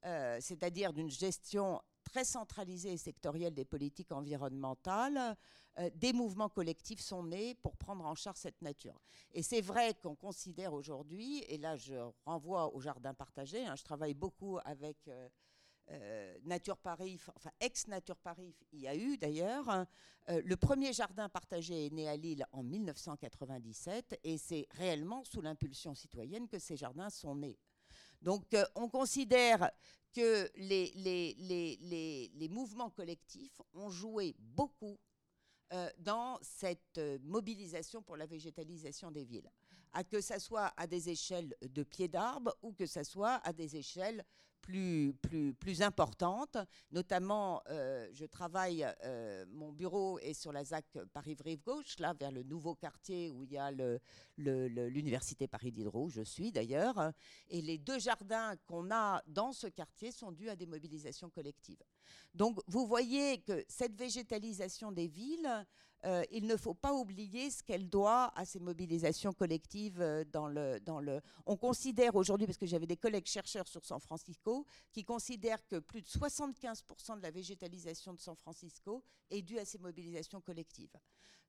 [0.06, 5.36] euh, c'est-à-dire d'une gestion très centralisée et sectorielle des politiques environnementales,
[5.78, 8.98] euh, des mouvements collectifs sont nés pour prendre en charge cette nature.
[9.32, 13.84] Et c'est vrai qu'on considère aujourd'hui, et là je renvoie au jardin partagé, hein, je
[13.84, 15.10] travaille beaucoup avec
[15.90, 17.18] euh, Nature Paris,
[17.60, 19.86] ex-Nature Paris, il y a eu d'ailleurs.
[20.28, 25.40] Euh, le premier jardin partagé est né à Lille en 1997 et c'est réellement sous
[25.40, 27.58] l'impulsion citoyenne que ces jardins sont nés.
[28.20, 29.70] Donc euh, on considère
[30.12, 34.98] que les, mouvements collectifs ont joué beaucoup
[35.98, 39.50] dans cette mobilisation pour la végétalisation des villes,
[39.92, 43.52] à que ce soit à des échelles de pieds d'arbres ou que ce soit à
[43.52, 44.24] des échelles
[44.68, 45.80] plus, plus, plus.
[46.90, 52.42] Notamment, euh, je travaille, euh, mon bureau est sur la ZAC Paris-Rive-Gauche, là, vers le
[52.42, 53.70] nouveau quartier où il y a
[54.36, 57.12] l'Université Paris Diderot, où je suis d'ailleurs.
[57.48, 61.82] Et les deux jardins qu'on a dans ce quartier sont dus à des mobilisations collectives.
[62.34, 65.66] Donc, vous voyez que cette végétalisation des villes,
[66.04, 70.46] euh, il ne faut pas oublier ce qu'elle doit à ces mobilisations collectives euh, dans
[70.48, 71.20] le.
[71.46, 75.80] On considère aujourd'hui, parce que j'avais des collègues chercheurs sur San Francisco, qui considèrent que
[75.80, 80.96] plus de 75% de la végétalisation de San Francisco est due à ces mobilisations collectives.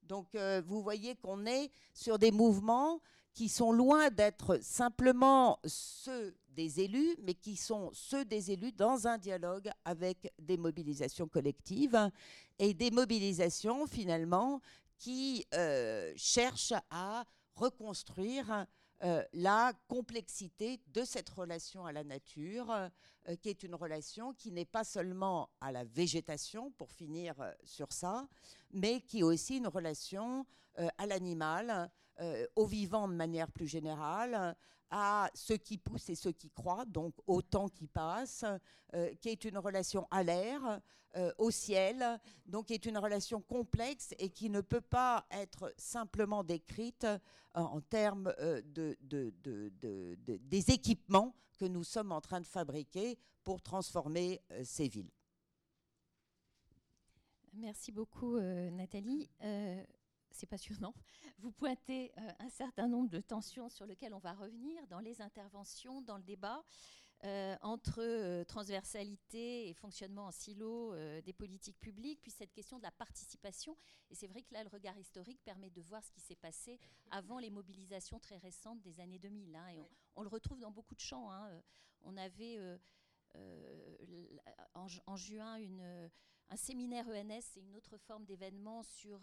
[0.01, 3.01] Donc euh, vous voyez qu'on est sur des mouvements
[3.33, 9.07] qui sont loin d'être simplement ceux des élus, mais qui sont ceux des élus dans
[9.07, 12.09] un dialogue avec des mobilisations collectives
[12.57, 14.62] et des mobilisations finalement
[14.99, 17.23] qui euh, cherchent à
[17.55, 18.67] reconstruire
[19.01, 24.51] euh, la complexité de cette relation à la nature, euh, qui est une relation qui
[24.51, 28.27] n'est pas seulement à la végétation, pour finir sur ça,
[28.71, 30.45] mais qui est aussi une relation
[30.97, 31.91] à l'animal,
[32.55, 34.55] au vivant de manière plus générale,
[34.91, 38.45] à ceux qui poussent et ceux qui croient, donc au temps qui passe,
[38.93, 40.82] euh, qui est une relation à l'air,
[41.15, 45.73] euh, au ciel, donc qui est une relation complexe et qui ne peut pas être
[45.78, 47.17] simplement décrite euh,
[47.54, 48.34] en termes
[48.65, 55.12] de, des équipements que nous sommes en train de fabriquer pour transformer ces villes.
[57.54, 59.30] Merci beaucoup, Nathalie
[60.31, 60.93] c'est passionnant.
[61.39, 65.21] Vous pointez euh, un certain nombre de tensions sur lesquelles on va revenir dans les
[65.21, 66.63] interventions, dans le débat,
[67.25, 72.83] euh, entre euh, transversalité et fonctionnement en silo des politiques publiques, puis cette question de
[72.83, 73.75] la participation.
[74.09, 76.79] Et c'est vrai que là, le regard historique permet de voir ce qui s'est passé
[77.11, 79.55] avant les mobilisations très récentes des années 2000.
[79.55, 79.79] Hein, et
[80.15, 81.31] on, le retrouve dans beaucoup de champs.
[81.31, 81.61] Hein.
[82.03, 82.59] On avait
[84.73, 86.09] en, en, juin une,
[86.49, 89.19] un séminaire ENS et une autre forme d'événement sur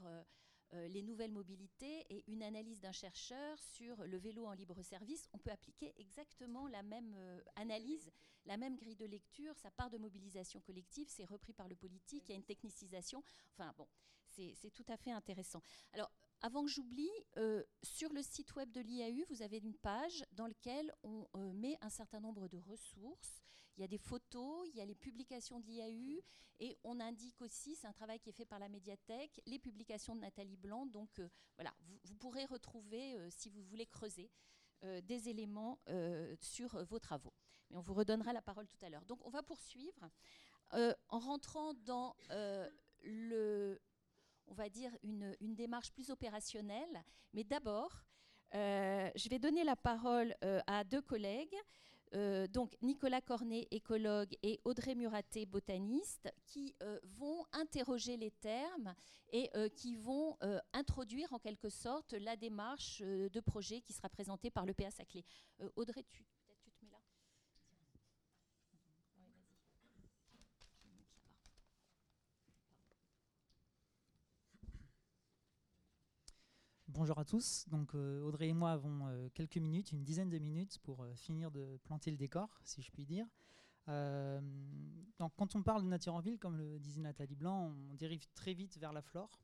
[0.74, 5.28] euh, les nouvelles mobilités et une analyse d'un chercheur sur le vélo en libre service,
[5.32, 8.10] on peut appliquer exactement la même euh, analyse,
[8.46, 9.56] la même grille de lecture.
[9.56, 13.22] Ça part de mobilisation collective, c'est repris par le politique, il y a une technicisation.
[13.52, 13.86] Enfin bon,
[14.26, 15.62] c'est tout à fait intéressant.
[15.92, 16.10] Alors,
[16.42, 20.46] avant que j'oublie, euh, sur le site web de l'IAU, vous avez une page dans
[20.46, 23.40] laquelle on met un certain nombre de ressources.
[23.76, 26.22] Il y a des photos, il y a les publications de l'IAU
[26.58, 30.14] et on indique aussi, c'est un travail qui est fait par la médiathèque, les publications
[30.14, 30.86] de Nathalie Blanc.
[30.86, 34.30] Donc euh, voilà, vous, pourrez retrouver, si vous voulez creuser,
[34.82, 35.80] des éléments
[36.40, 37.32] sur vos travaux.
[37.70, 39.04] Mais on vous redonnera la parole tout à l'heure.
[39.06, 40.08] Donc on va poursuivre
[40.72, 42.14] en rentrant dans
[43.02, 43.80] le
[44.48, 47.04] on va dire, une, démarche plus opérationnelle.
[47.32, 48.04] Mais d'abord,
[48.54, 51.56] euh, je vais donner la parole euh, à deux collègues.
[52.14, 56.74] Euh, donc Nicolas Cornet, écologue, et Audrey Muraté, botaniste, qui
[57.18, 58.94] vont interroger les termes
[59.32, 60.36] et qui vont
[60.72, 65.24] introduire en quelque sorte la démarche de projet qui sera présentée par le PA Saclay.
[65.74, 66.24] Audrey, tu,
[76.96, 77.66] Bonjour à tous.
[77.68, 81.14] Donc euh, Audrey et moi avons euh, quelques minutes, une dizaine de minutes pour euh,
[81.14, 83.26] finir de planter le décor, si je puis dire.
[85.18, 88.26] donc quand on parle de nature en ville, comme le disait Nathalie Blanc, on dérive
[88.32, 89.42] très vite vers la flore.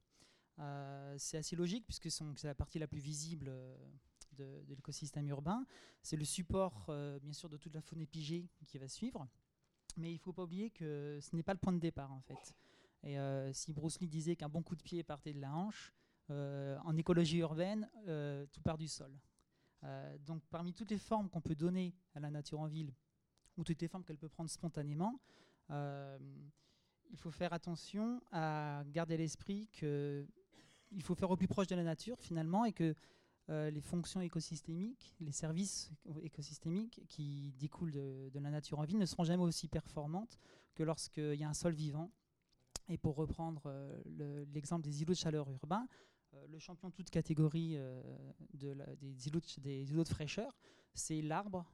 [1.18, 3.52] c'est assez logique puisque c'est la partie la plus visible
[4.38, 5.66] de, l'écosystème urbain.
[6.02, 9.28] C'est le support, bien sûr, de toute la faune épigée qui va suivre.
[9.98, 12.22] Mais il ne faut pas oublier que ce n'est pas le point de départ, en
[12.22, 12.56] fait.
[13.02, 13.18] Et
[13.52, 15.92] si Bruce Lee disait qu'un bon coup de pied partait de la hanche,
[16.84, 19.12] en écologie urbaine, euh, tout part du sol.
[19.84, 22.92] Euh, donc parmi toutes les formes qu'on peut donner à la nature en ville,
[23.56, 25.20] ou toutes les formes qu'elle peut prendre spontanément,
[25.70, 31.74] il faut faire attention à garder à l'esprit qu'il faut faire au plus proche de
[31.74, 32.94] la nature finalement et que
[33.48, 35.90] les fonctions écosystémiques, les services
[36.22, 40.38] écosystémiques qui découlent de, la nature en ville ne seront jamais aussi performantes
[40.74, 42.10] que lorsqu'il y a un sol vivant.
[42.88, 43.62] Et pour reprendre
[44.52, 46.11] l'exemple des îlots de chaleur urbains, euh,
[46.48, 48.02] le champion toute catégorie euh,
[48.54, 50.56] des, îlots de, fraîcheur,
[50.94, 51.64] c'est l'arbre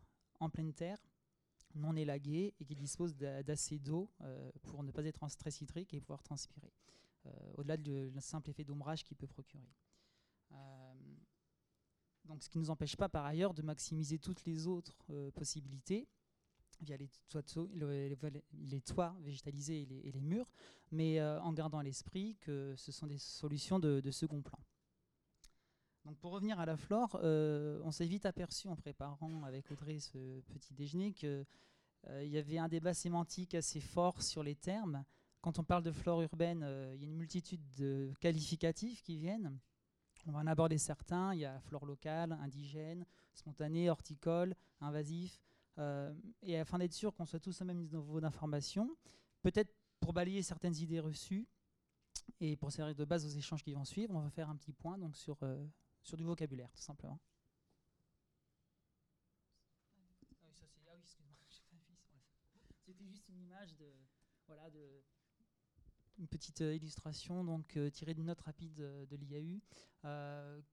[0.41, 0.99] en pleine terre,
[1.75, 5.95] non élagué et qui dispose d'assez d'eau euh, pour ne pas être en stress hydrique
[5.95, 6.73] et pouvoir transpirer,
[7.55, 9.69] au-delà du simple effet d'ombrage qu'il peut procurer.
[12.25, 16.09] donc, ce qui ne nous empêche pas par ailleurs de maximiser toutes les autres possibilités
[16.81, 20.53] via les toits, végétalisés et les, murs,
[20.91, 24.59] mais euh, en gardant à l'esprit que ce sont des solutions de, second plan.
[26.05, 29.99] Donc pour revenir à la flore, euh, on s'est vite aperçu en préparant avec Audrey
[29.99, 31.45] ce petit déjeuner qu'il
[32.09, 35.05] euh, y avait un débat sémantique assez fort sur les termes.
[35.41, 39.59] Quand on parle de flore urbaine, il y a une multitude de qualificatifs qui viennent.
[40.27, 41.33] On va en aborder certains.
[41.33, 45.41] Il y a flore locale, indigène, spontanée, horticole, invasif.
[45.79, 46.13] Euh,
[46.43, 48.97] et afin d'être sûr qu'on soit tous au même niveau d'information,
[49.43, 51.47] peut-être pour balayer certaines idées reçues
[52.41, 54.73] et pour servir de base aux échanges qui vont suivre, on va faire un petit
[54.73, 55.65] point donc sur, euh,
[56.03, 57.21] sur du vocabulaire, tout simplement.
[62.85, 63.93] C'était juste une image de,
[64.47, 65.03] voilà, de,
[66.19, 69.61] une petite euh, illustration donc tirée d'une note rapide de l'IAU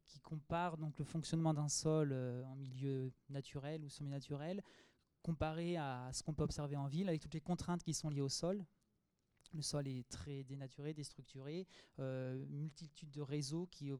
[0.06, 2.13] qui compare donc le fonctionnement d'un sol
[2.46, 4.63] en milieu naturel ou semi-naturel
[5.26, 8.22] comparé à ce qu'on peut observer en ville, avec toutes les contraintes qui sont liées
[8.22, 8.64] au sol.
[9.54, 11.66] Le sol est très dénaturé, déstructuré,
[11.98, 13.92] euh, multitude de réseaux qui,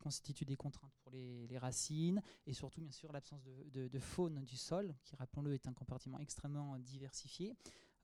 [0.00, 4.96] constituent des contraintes pour les, racines, et surtout, bien sûr, l'absence de, faune du sol,
[5.04, 7.54] qui, rappelons-le, est un compartiment extrêmement diversifié.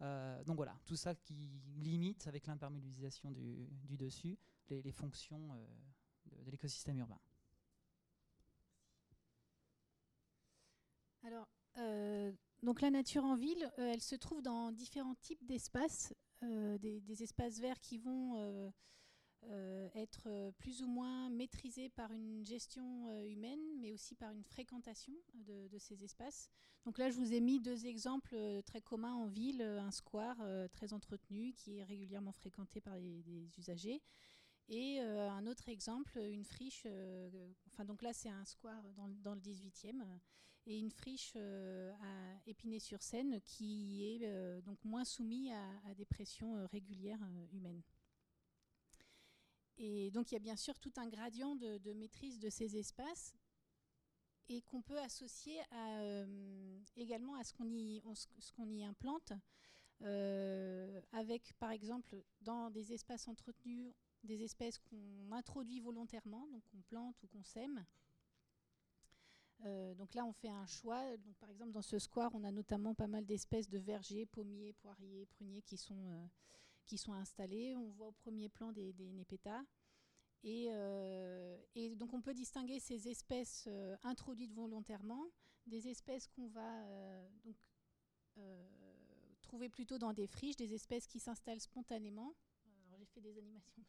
[0.00, 1.34] Euh, donc voilà, tout ça qui
[1.78, 4.38] limite, avec l'imperméabilisation du, dessus,
[4.70, 5.66] les, fonctions euh,
[6.26, 7.18] de, de l'écosystème urbain.
[11.24, 11.48] Alors,
[12.62, 17.22] donc la nature en ville, euh, elle se trouve dans différents types d'espaces, euh, des,
[17.22, 18.72] espaces verts qui vont
[19.44, 25.12] euh, être plus ou moins maîtrisés par une gestion humaine, mais aussi par une fréquentation
[25.34, 26.50] de, ces espaces.
[26.84, 30.38] Donc là, je vous ai mis deux exemples très communs en ville, un square
[30.72, 34.02] très entretenu qui est régulièrement fréquenté par les, usagers.
[34.68, 36.86] Et un autre exemple, une friche,
[37.72, 40.02] enfin donc là c'est un square dans, dans le 18e,
[40.68, 45.50] et une friche euh, à Épinay-sur-Seine qui est euh, donc moins soumise
[45.86, 47.82] à, des pressions euh, régulières humaines.
[49.78, 53.34] Et donc il y a bien sûr tout un gradient de, maîtrise de ces espaces
[54.50, 55.58] et qu'on peut associer
[56.96, 59.32] également à ce qu'on y, y, implante,
[61.12, 63.94] avec par exemple dans des espaces entretenus
[64.24, 67.84] des espèces qu'on introduit volontairement, donc qu'on plante ou qu'on sème,
[69.64, 71.16] euh, donc là, on fait un choix.
[71.18, 74.72] Donc, par exemple, dans ce square, on a notamment pas mal d'espèces de vergers, pommiers,
[74.74, 76.26] poiriers, pruniers qui sont, euh,
[76.86, 77.74] qui sont installés.
[77.76, 79.62] On voit au premier plan des, des népétas.
[80.44, 80.68] Et,
[81.74, 83.68] et, donc on peut distinguer ces espèces
[84.04, 85.26] introduites volontairement
[85.66, 86.84] des espèces qu'on va
[87.44, 87.56] donc,
[89.42, 92.36] trouver plutôt dans des friches, des espèces qui s'installent spontanément.
[92.86, 93.82] Alors j'ai fait des animations.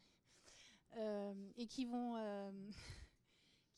[1.56, 2.16] et qui vont,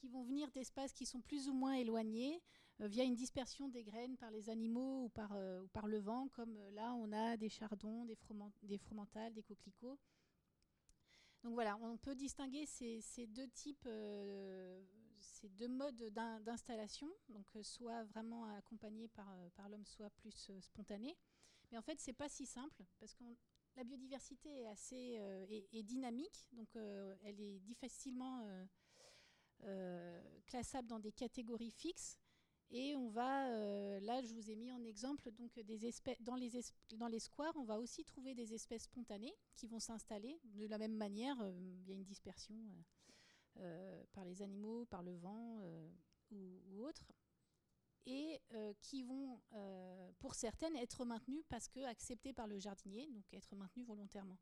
[0.03, 2.43] qui vont venir d'espaces qui sont plus ou moins éloignés,
[2.81, 6.57] euh, via une dispersion des graines par les animaux ou par, euh, le vent, comme
[6.57, 8.19] euh, là on a des chardons, des,
[8.65, 9.97] des fromentales, des coquelicots.
[11.45, 13.89] Donc voilà, on peut distinguer ces, deux types,
[15.21, 16.03] ces deux modes
[16.45, 21.17] d'installation, donc soit vraiment accompagné par, par l'homme, soit plus spontané.
[21.71, 23.25] Mais en fait, c'est pas si simple parce que
[23.75, 25.19] la biodiversité est assez
[25.73, 28.47] est, dynamique, donc elle est difficilement
[30.47, 32.19] classable dans des catégories fixes.
[32.75, 36.37] Et on va, euh, là je vous ai mis en exemple donc des espèces dans
[36.37, 36.51] les
[36.95, 40.79] dans les squares, on va aussi trouver des espèces spontanées qui vont s'installer de la
[40.79, 41.39] même manière.
[41.43, 42.57] Euh, il y a une dispersion
[43.59, 45.61] euh, par les animaux, par le vent
[46.31, 47.13] ou, ou autres,
[48.07, 48.41] et
[48.81, 49.39] qui vont,
[50.19, 54.39] pour certaines, être maintenues parce que acceptées par le jardinier, donc être maintenues volontairement.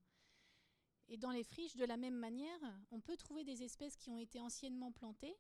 [1.11, 4.19] Et dans les friches, de la même manière, on peut trouver des espèces qui ont
[4.19, 5.37] été anciennement plantées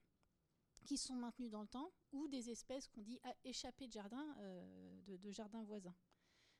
[0.84, 4.96] qui sont maintenues dans le temps, ou des espèces qu'on dit échappées de jardin, euh,
[5.06, 5.94] de, jardins voisins.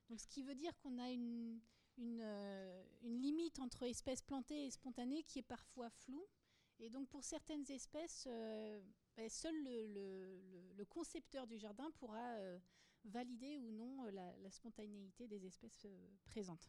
[0.09, 1.61] Donc, ce qui veut dire qu'on a une,
[1.99, 6.27] une, euh, limite entre espèces plantées et spontanées qui est parfois floue.
[6.79, 8.81] Et donc, pour certaines espèces, euh,
[9.17, 12.37] ben, seul le, concepteur du jardin pourra
[13.05, 15.87] valider ou non la, spontanéité des espèces
[16.25, 16.69] présentes.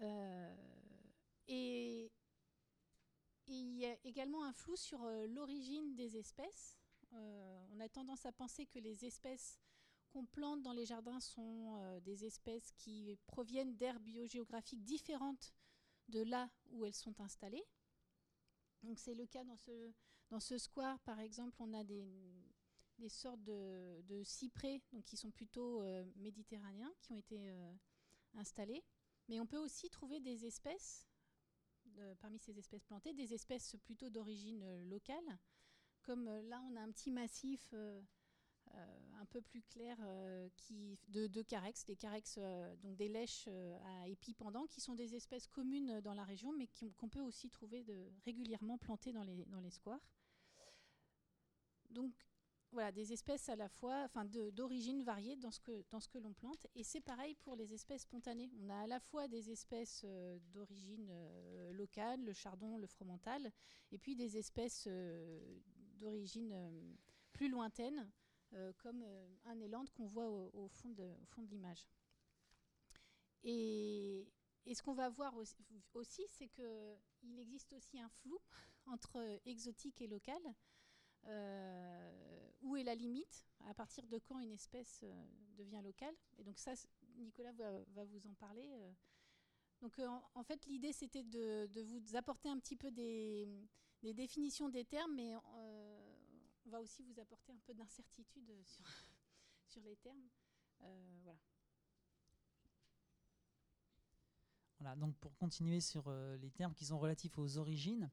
[0.00, 2.10] Et
[3.48, 6.76] il y a également un flou sur euh, l'origine des espèces.
[7.14, 9.58] Euh, on a tendance à penser que les espèces
[10.10, 15.54] qu'on plante dans les jardins sont euh, des espèces qui proviennent d'aires biogéographiques différentes
[16.08, 17.64] de là où elles sont installées.
[18.82, 19.92] Donc c'est le cas dans ce,
[20.30, 22.06] dans ce square, par exemple, on a des,
[22.98, 25.82] des sortes de, cyprès donc qui sont plutôt
[26.16, 27.50] méditerranéens, qui ont été
[28.34, 28.84] installés.
[29.28, 31.08] Mais on peut aussi trouver des espèces
[32.20, 35.38] parmi ces espèces plantées, des espèces plutôt d'origine euh, locale.
[36.02, 38.00] Comme euh, là, on a un petit massif euh,
[39.20, 39.96] un peu plus clair
[40.56, 42.38] qui, de, carex, des carex,
[42.82, 46.68] donc des lèches à épis pendants, qui sont des espèces communes dans la région, mais
[46.98, 47.82] qu'on peut aussi trouver
[48.26, 50.06] régulièrement plantées dans les, dans les squares.
[51.88, 52.12] Donc,
[52.72, 56.18] voilà, des espèces à la fois, enfin d'origine variée dans ce que, dans ce que
[56.18, 56.66] l'on plante.
[56.74, 58.50] Et c'est pareil pour les espèces spontanées.
[58.60, 63.50] On a à la fois des espèces euh, d'origine euh, locale, le chardon, le fromental,
[63.90, 65.60] et puis des espèces euh,
[65.98, 66.54] d'origine
[67.32, 68.10] plus lointaine,
[68.78, 69.04] comme
[69.44, 71.86] un élande qu'on voit au, fond de, de l'image.
[73.42, 74.26] Et,
[74.64, 78.38] et, ce qu'on va voir aussi, c'est qu'il existe aussi un flou
[78.86, 80.40] entre exotique et local.
[81.26, 86.44] Euh, où est la limite À partir de quand une espèce euh, devient locale Et
[86.44, 86.72] donc ça,
[87.16, 88.70] Nicolas va, vous en parler.
[88.72, 88.92] Euh.
[89.80, 89.98] Donc
[90.34, 93.46] en, fait, l'idée, c'était de, vous apporter un petit peu des,
[94.02, 98.52] définitions des termes, mais on va aussi vous apporter un peu d'incertitude
[99.68, 100.28] sur, les termes.
[104.80, 104.96] voilà.
[104.96, 106.10] Donc pour continuer sur
[106.40, 108.10] les termes qui sont relatifs aux origines,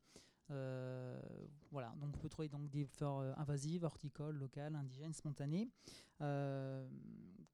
[0.49, 5.69] voilà, donc on peut trouver donc des fleurs euh, invasives, horticoles, locales, indigènes, spontanées.
[6.21, 6.87] Euh,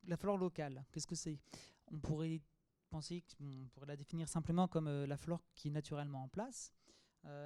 [0.06, 1.40] la flore locale, qu'est-ce que c'est?
[1.92, 2.42] On pourrait
[2.90, 6.74] penser qu'on pourrait la définir simplement comme la flore qui est naturellement en place.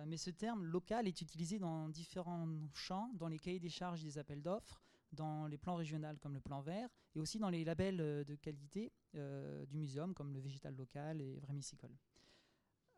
[0.06, 4.18] mais ce terme local est utilisé dans différents champs, dans les cahiers des charges des
[4.18, 4.82] appels d'offres,
[5.12, 8.92] dans les plans régionaux comme le plan vert, et aussi dans les labels de qualité
[9.14, 11.96] du muséum comme le végétal local et Vrémicicole.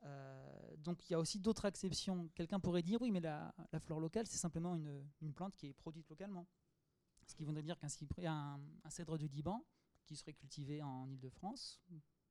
[0.08, 2.30] Euh, donc il y a aussi d'autres acceptions.
[2.36, 6.10] Quelqu'un pourrait dire oui, mais la, flore locale, c'est simplement une, plante qui est produite
[6.10, 6.48] localement.
[7.26, 7.88] Ce qui voudrait dire qu'un
[8.26, 9.66] un, un cèdre du Liban,
[10.06, 11.82] qui serait cultivé en Ile-de-France,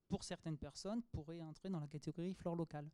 [0.08, 2.90] pour certaines personnes, pourrait entrer dans la catégorie flore locale.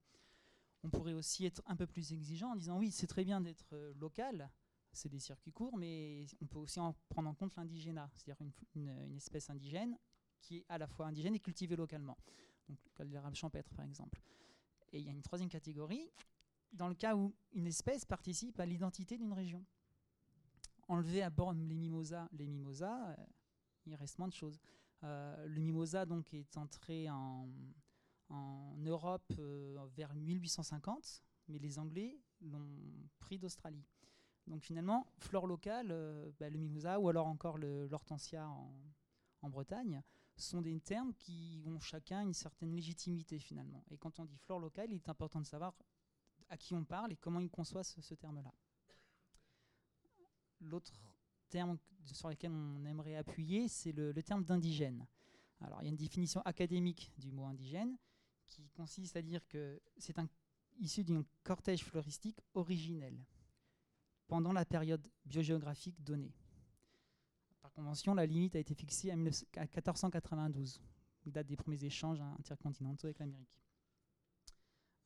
[0.82, 3.72] On pourrait aussi être un peu plus exigeant en disant oui, c'est très bien d'être
[3.72, 4.50] euh, local,
[4.92, 9.16] c'est des circuits courts, mais on peut aussi en prendre en compte l'indigénat, c'est-à-dire une,
[9.16, 9.96] espèce indigène
[10.40, 12.18] qui est à la fois indigène et cultivée localement.
[12.68, 14.20] Donc le l'érable champêtre, par exemple.
[14.92, 16.10] Et il y a une troisième catégorie,
[16.72, 19.64] dans le cas où une espèce participe à l'identité d'une région.
[20.88, 23.16] Enlever à bord les mimosas, les mimosas, euh,
[23.86, 24.60] il reste moins de choses.
[25.04, 27.48] Euh, le mimosa donc est entré en,
[28.86, 32.66] Europe euh, vers 1850, mais les Anglais l'ont
[33.18, 33.84] pris d'Australie.
[34.46, 35.88] Donc finalement, flore locale,
[36.40, 38.74] bah, le mimosa ou alors encore l'hortensia en,
[39.42, 40.02] en Bretagne,
[40.36, 43.84] sont des termes qui ont chacun une certaine légitimité finalement.
[43.90, 45.74] Et quand on dit flore locale, il est important de savoir
[46.48, 48.52] à qui on parle et comment ils conçoivent ce, terme-là.
[50.60, 50.92] L'autre
[51.48, 55.06] terme sur lequel on aimerait appuyer, c'est le, terme d'indigène.
[55.60, 57.96] Alors, il y a une définition académique du mot indigène
[58.46, 60.14] qui consiste à dire que c'est
[60.78, 63.16] issu d'un cortège floristique originel
[64.26, 66.34] pendant la période biogéographique donnée.
[67.74, 70.80] Convention, la limite a été fixée à, 1492,
[71.26, 73.58] date des premiers échanges intercontinentaux avec l'Amérique.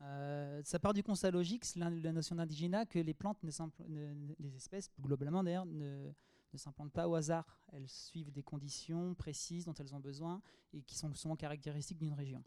[0.03, 4.91] Euh, ça part du constat logique, la, la notion d'indigénat, que les plantes, les espèces,
[5.01, 6.13] globalement d'ailleurs, ne,
[6.53, 7.61] ne s'implantent pas au hasard.
[7.73, 10.43] Elles suivent des conditions précises dont elles ont besoin
[10.73, 12.43] et qui sont souvent caractéristiques d'une région.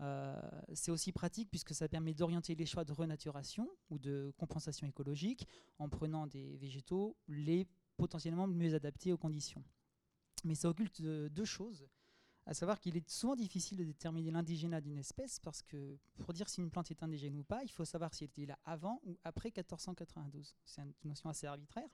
[0.00, 0.40] Euh,
[0.74, 5.48] c'est aussi pratique puisque ça permet d'orienter les choix de renaturation ou de compensation écologique
[5.80, 7.66] en prenant des végétaux les
[7.98, 9.62] potentiellement mieux adaptés aux conditions.
[10.44, 11.86] Mais ça occulte deux choses
[12.48, 16.48] à savoir qu'il est souvent difficile de déterminer l'indigénat d'une espèce parce que pour dire
[16.48, 19.02] si une plante est indigène ou pas, il faut savoir si elle était là avant
[19.04, 20.56] ou après 1492.
[20.64, 21.90] C'est une notion assez arbitraire.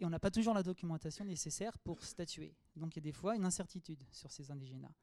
[0.00, 2.56] Et on n'a pas toujours la documentation nécessaire pour statuer.
[2.76, 4.94] Donc il y a des fois une incertitude sur ces indigénats.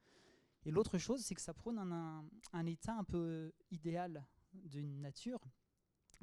[0.64, 5.40] Et l'autre chose, c'est que ça prône un, état un peu idéal d'une nature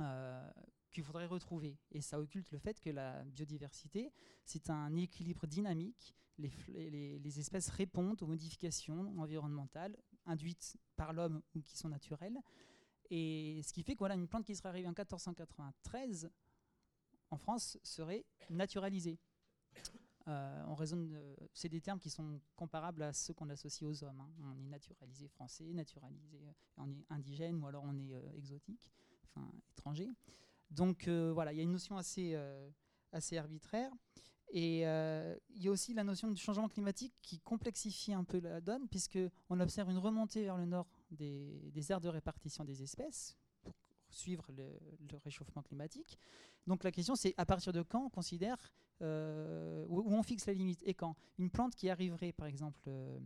[0.01, 0.51] euh,
[0.93, 1.77] qu'il faudrait retrouver.
[1.91, 4.11] Et ça occulte le fait que la biodiversité,
[4.45, 6.15] c'est un équilibre dynamique.
[6.37, 12.37] Les, espèces répondent aux modifications environnementales induites par l'homme ou qui sont naturelles.
[13.09, 16.31] Et ce qui fait que voilà, une plante qui serait arrivée en 1493
[17.29, 19.19] en France serait naturalisée.
[20.27, 21.19] Euh, on raisonne,
[21.53, 24.21] c'est des termes qui sont comparables à ceux qu'on associe aux hommes.
[24.21, 24.31] Hein.
[24.41, 28.91] On est naturalisé français, naturalisé, euh, on est indigène ou alors on est euh, exotique,
[29.23, 30.09] enfin étranger.
[30.73, 32.35] Donc voilà, il y a une notion assez,
[33.11, 33.91] assez arbitraire.
[34.49, 38.61] Et il y a aussi la notion du changement climatique qui complexifie un peu la
[38.61, 43.37] donne, puisqu'on observe une remontée vers le nord des, des aires de répartition des espèces,
[44.13, 46.17] suivre le, réchauffement climatique.
[46.67, 48.71] Donc la question c'est à partir de quand on considère,
[49.01, 53.19] euh, où, on fixe la limite et quand Une plante qui arriverait par exemple euh,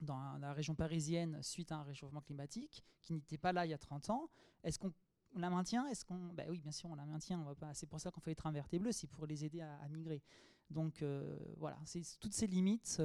[0.00, 3.74] dans la région parisienne suite à un réchauffement climatique, qui n'était pas là il y
[3.74, 4.30] a 30 ans,
[4.62, 4.92] est-ce qu'on
[5.36, 7.40] la maintient Est-ce qu'on bah oui, bien sûr, on la maintient.
[7.40, 7.74] On pas.
[7.74, 9.88] C'est pour ça qu'on fait les trains verts et bleus, c'est pour les aider à,
[9.88, 10.22] migrer.
[10.70, 13.02] Donc euh, voilà, c'est toutes ces limites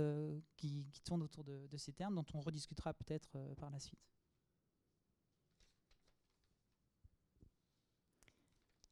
[0.55, 3.99] qui, tournent autour de, ces termes, dont on rediscutera peut-être par la suite.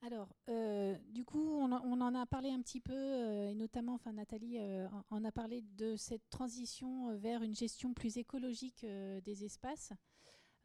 [0.05, 4.11] Alors, euh, du coup, on, en a parlé un petit peu, euh, et notamment, enfin,
[4.11, 9.93] Nathalie euh, en, a parlé de cette transition vers une gestion plus écologique des espaces,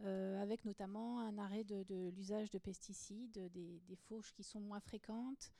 [0.05, 5.53] avec notamment un arrêt de, l'usage de pesticides, des, des, fauches qui sont moins fréquentes.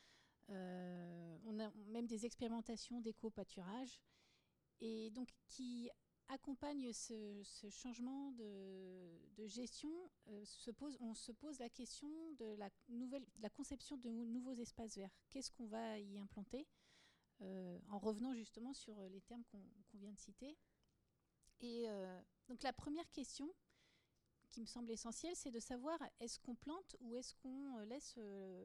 [0.49, 4.01] on a même des expérimentations d'éco-pâturage,
[4.81, 5.91] et donc qui
[6.29, 9.91] accompagne ce, changement de, gestion,
[10.29, 10.45] euh,
[11.01, 12.09] on se pose la question
[12.39, 15.15] de la, conception de nouveaux espaces verts.
[15.31, 16.67] Qu'est-ce qu'on va y implanter
[17.41, 20.59] euh, En revenant justement sur les termes qu'on vient de citer?
[21.61, 23.51] Et euh, donc la première question
[24.51, 28.17] qui me semble essentielle, c'est de savoir est-ce qu'on plante ou est-ce qu'on laisse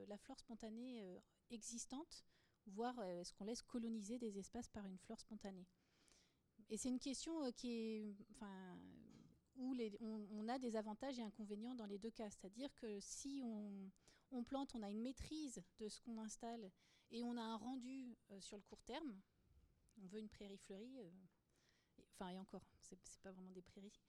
[0.07, 1.03] la flore spontanée
[1.49, 2.25] existante,
[2.67, 5.67] voire est-ce qu'on laisse coloniser des espaces par une flore spontanée?
[6.69, 8.79] Et c'est une question euh, qui est, enfin,
[9.55, 12.29] où on, a des avantages et inconvénients dans les deux cas.
[12.29, 13.41] C'est-à-dire que si
[14.31, 16.71] on, plante, on a une maîtrise de ce qu'on installe
[17.11, 19.21] et on a un rendu euh, sur le court terme.
[20.01, 20.99] On veut une prairie fleurie.
[20.99, 21.11] Euh,
[22.13, 24.01] enfin, et encore, c'est pas vraiment des prairies.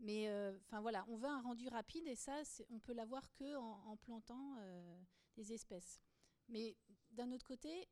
[0.00, 0.30] Mais
[0.66, 4.56] enfin voilà, on veut un rendu rapide et ça, on peut l'avoir que en, plantant
[5.36, 6.00] des espèces.
[6.48, 6.76] Mais
[7.10, 7.88] d'un autre côté,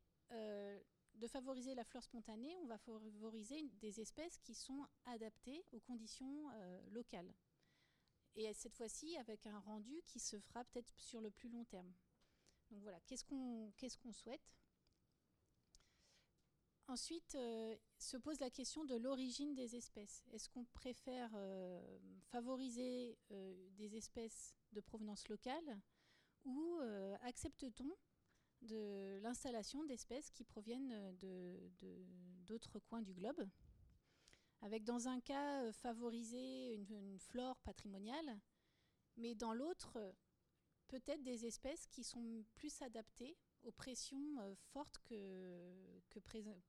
[1.16, 6.50] de favoriser la flore spontanée, on va favoriser des espèces qui sont adaptées aux conditions
[6.54, 7.32] euh, locales.
[8.34, 11.90] Et cette fois-ci, avec un rendu qui se fera peut-être sur le plus long terme.
[12.70, 14.54] Donc voilà, qu'est-ce qu'on qu'est-ce qu'on souhaite?
[16.88, 20.24] Ensuite, euh, se pose la question de l'origine des espèces.
[20.32, 21.80] Est-ce qu'on préfère euh,
[22.30, 25.80] favoriser des espèces de provenance locale
[26.44, 26.78] ou
[27.22, 27.90] accepte-t-on
[28.62, 31.16] de l'installation d'espèces qui proviennent
[32.46, 33.44] d'autres coins du globe,
[34.62, 38.40] avec dans un cas euh, favoriser une, flore patrimoniale,
[39.16, 39.98] mais dans l'autre,
[40.88, 43.36] peut-être des espèces qui sont plus adaptées
[43.66, 46.20] aux pressions euh, fortes que,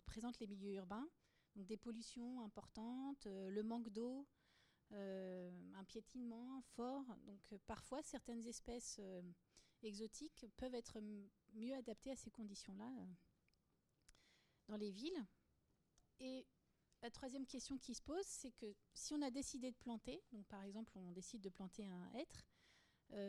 [0.05, 1.07] présentent les milieux urbains,
[1.55, 4.27] donc des pollutions importantes, euh, le manque d'eau,
[4.91, 7.03] un piétinement fort.
[7.25, 9.01] Donc parfois, certaines espèces
[9.83, 11.01] exotiques peuvent être
[11.55, 13.05] mieux adaptées à ces conditions-là euh,
[14.69, 15.25] dans les villes.
[16.21, 16.47] Et
[17.01, 20.47] la troisième question qui se pose, c'est que si on a décidé de planter, donc
[20.47, 22.45] par exemple on décide de planter un hêtre,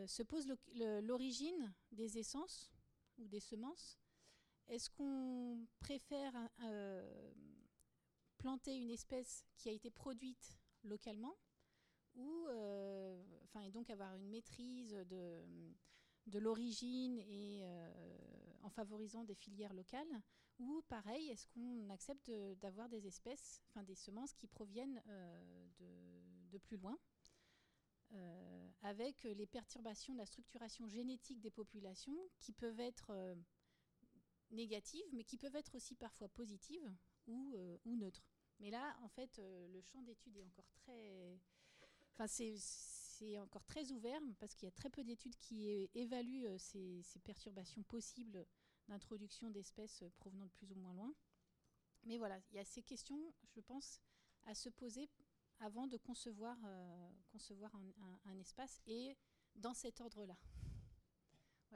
[0.07, 2.71] se pose l'origine des essences
[3.19, 3.99] ou des semences.
[4.69, 6.35] Est-ce qu'on préfère
[8.37, 11.37] planter une espèce qui a été produite localement
[12.15, 12.47] ou
[13.45, 17.65] enfin et donc avoir une maîtrise de, l'origine et
[18.63, 20.23] en favorisant des filières locales
[20.59, 25.69] ou pareil, est-ce qu'on accepte d'avoir des espèces, enfin des semences qui proviennent euh,
[26.51, 26.99] de, plus loin,
[28.13, 33.35] euh, avec les perturbations de la structuration génétique des populations qui peuvent être euh,
[34.51, 36.91] négatives, mais qui peuvent être aussi parfois positives
[37.27, 37.55] ou,
[37.85, 38.25] ou neutres.
[38.61, 41.39] Mais là, en fait, le champ d'études est encore très,
[42.15, 47.21] enfin c'est encore très ouvert parce qu'il y a très peu d'études qui évaluent ces
[47.23, 48.47] perturbations possibles
[48.89, 51.15] d'introduction d'espèces provenant de plus ou moins loin.
[52.05, 54.01] Mais voilà, il y a ces questions, je pense,
[54.47, 55.09] à se poser
[55.61, 57.73] avant de concevoir, euh, concevoir
[58.25, 59.17] un, espace et
[59.57, 60.37] dans cet ordre-là.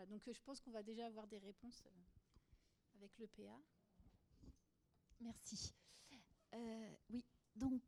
[0.08, 3.58] Donc je pense qu'on va déjà avoir des réponses euh, avec le PA.
[5.20, 5.74] Merci.
[6.54, 7.24] Euh, oui,
[7.56, 7.82] donc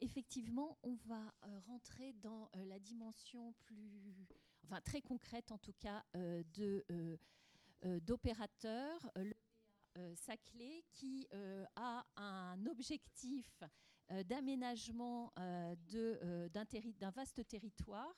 [0.00, 1.34] effectivement, on va
[1.66, 4.26] rentrer dans la dimension plus,
[4.64, 6.84] enfin très concrète en tout cas, de
[7.84, 9.34] euh, d'opérateurs, euh, le
[9.98, 11.26] euh, Saclay, qui
[11.76, 13.62] a un objectif
[14.24, 18.14] d'aménagement d'un vaste territoire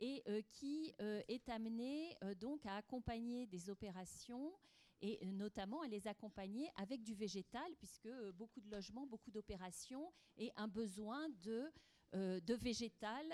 [0.00, 4.52] et qui est amené donc à accompagner des opérations
[5.00, 10.50] et notamment à les accompagner avec du végétal, puisque beaucoup de logements, beaucoup d'opérations et
[10.56, 11.70] un besoin de,
[12.12, 13.24] de végétal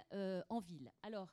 [0.49, 0.93] en ville.
[1.03, 1.33] Alors,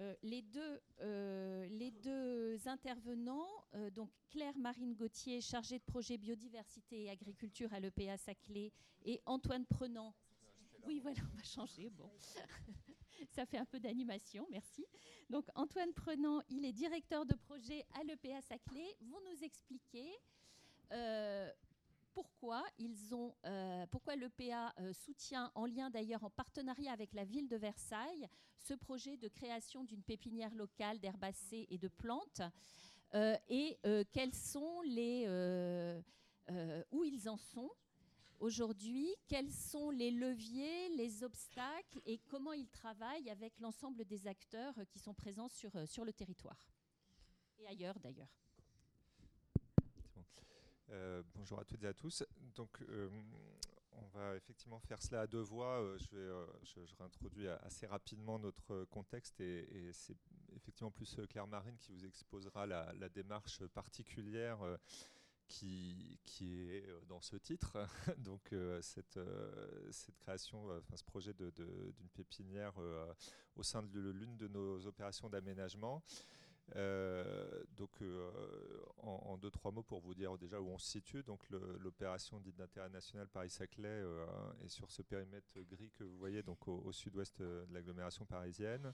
[0.00, 6.16] euh, les, deux, euh, les deux intervenants, euh, donc Claire Marine Gauthier, chargée de projet
[6.16, 8.72] biodiversité et agriculture à l'EPA Saclay,
[9.04, 10.14] et Antoine Prenant.
[10.86, 11.90] Oui, voilà, on va changer.
[11.90, 12.10] Bon,
[13.30, 14.86] ça fait un peu d'animation, merci.
[15.28, 20.10] Donc Antoine Prenant, il est directeur de projet à l'EPA Saclay, vont nous expliquer
[22.20, 27.24] pourquoi ils ont, euh, pourquoi l'EPA euh, soutient, en lien d'ailleurs en partenariat avec la
[27.24, 32.42] ville de Versailles, ce projet de création d'une pépinière locale d'herbacées et de plantes,
[33.14, 33.78] euh, et
[34.12, 35.26] quels sont les,
[36.92, 37.70] où ils en sont
[38.38, 44.74] aujourd'hui, quels sont les leviers, les obstacles, et comment ils travaillent avec l'ensemble des acteurs
[44.90, 46.68] qui sont présents sur, sur le territoire
[47.60, 48.28] et ailleurs d'ailleurs.
[50.92, 52.24] Euh, bonjour à toutes et à tous.
[52.56, 53.08] Donc, euh,
[53.92, 55.80] on va effectivement faire cela à deux voix.
[55.80, 60.16] Euh, je, vais, je, réintroduis assez rapidement notre contexte et, c'est
[60.56, 64.58] effectivement plus Claire Marine qui vous exposera la, démarche particulière
[65.46, 67.78] qui, qui, est dans ce titre.
[68.18, 69.20] Donc cette,
[69.92, 72.74] cette, création, enfin, ce projet d'une pépinière
[73.54, 76.02] au sein de l'une de nos opérations d'aménagement.
[76.76, 78.30] Euh, donc, euh,
[78.98, 81.22] en, deux, trois mots pour vous dire déjà où on se situe.
[81.22, 84.26] Donc, l'opération dite d'intérêt national Paris-Saclay euh,
[84.64, 88.92] est sur ce périmètre gris que vous voyez, donc au, sud-ouest de l'agglomération parisienne.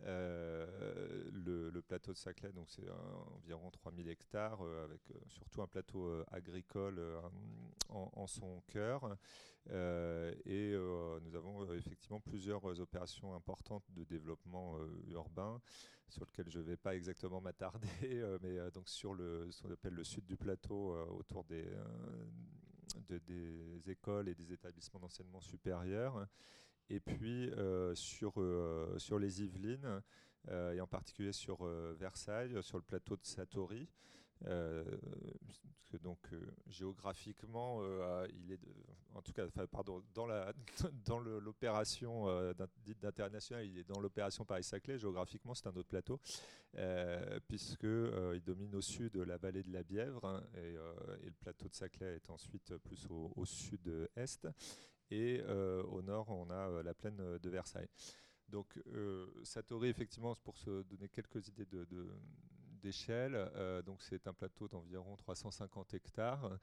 [0.00, 2.88] le, plateau de Saclay, donc c'est
[3.36, 7.00] environ 3000 hectares, avec surtout un plateau agricole
[7.90, 9.16] en, son cœur.
[9.70, 10.74] et
[11.22, 14.78] nous avons effectivement plusieurs opérations importantes de développement
[15.08, 15.60] urbain
[16.08, 19.62] sur lequel je ne vais pas exactement m'attarder, euh, mais euh, donc sur le, ce
[19.62, 21.64] qu'on appelle le sud du plateau, euh, autour des,
[23.86, 26.26] écoles et des établissements d'enseignement supérieur.
[26.90, 27.50] Et puis
[27.94, 28.34] sur,
[28.98, 30.02] sur les Yvelines,
[30.50, 33.88] et en particulier sur Versailles, sur le plateau de Satori.
[34.46, 34.84] Euh,
[36.02, 38.58] donc euh, géographiquement, euh, il est,
[39.14, 40.26] en tout cas, pardon, dans
[41.40, 42.26] l'opération
[42.84, 44.98] dite d'international, il est dans l'opération Paris-Saclay.
[44.98, 46.20] Géographiquement, c'est un autre plateau,
[47.46, 51.74] puisque il domine au sud la vallée de la Bièvre hein, et, le plateau de
[51.74, 54.48] Saclay est ensuite plus au, sud-est.
[55.10, 57.88] Et au nord, on a la plaine de Versailles.
[58.48, 58.82] Donc,
[59.44, 62.08] Satori, effectivement, pour se donner quelques idées de,
[62.84, 63.34] d'échelle.
[63.34, 66.58] Euh, donc c'est un plateau d'environ 350 hectares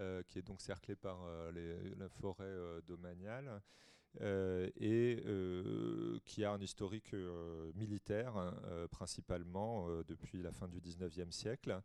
[0.00, 1.50] euh, qui est donc cerclé par euh,
[1.98, 2.54] la forêt
[2.86, 3.60] domaniale.
[4.20, 5.22] et
[6.24, 7.14] qui a un historique
[7.74, 8.54] militaire hein,
[8.90, 11.80] principalement depuis la fin du 19e siècle.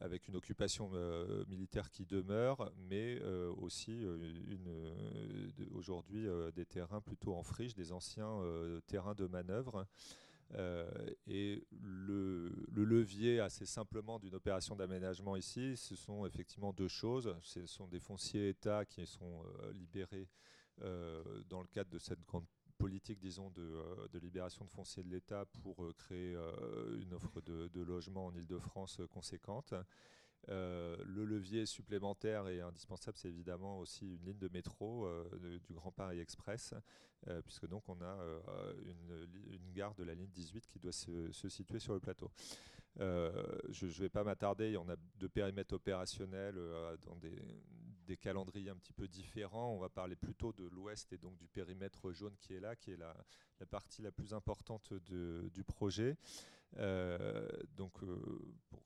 [0.00, 0.90] avec une occupation
[1.48, 3.22] militaire qui demeure, mais
[3.62, 4.06] aussi
[5.72, 8.34] aujourd'hui des terrains plutôt en friche, des anciens
[8.86, 9.86] terrains de manœuvre.
[10.56, 10.86] Euh,
[11.26, 17.34] et le, levier assez simplement d'une opération d'aménagement ici, ce sont effectivement deux choses.
[17.42, 20.28] Ce sont des fonciers État qui sont euh, libérés
[20.82, 22.46] euh, dans le cadre de cette grande
[22.78, 26.36] politique, disons, de, libération de foncier de l'État pour créer
[27.00, 29.74] une offre de, de logement en Ile-de-France conséquente.
[30.50, 35.72] Euh, le levier supplémentaire et indispensable, c'est évidemment aussi une ligne de métro euh, du
[35.72, 36.74] Grand Paris Express,
[37.28, 38.18] euh, puisque donc on a
[38.84, 42.30] une, gare de la ligne 18 qui doit se, situer sur le plateau.
[42.98, 46.60] je ne vais pas m'attarder, on a deux périmètres opérationnels
[47.02, 49.74] dans des, calendriers un petit peu différents.
[49.74, 52.92] On va parler plutôt de l'ouest et donc du périmètre jaune qui est là, qui
[52.92, 53.16] est la,
[53.70, 56.16] partie la plus importante du projet.
[57.76, 57.98] donc,
[58.68, 58.82] pour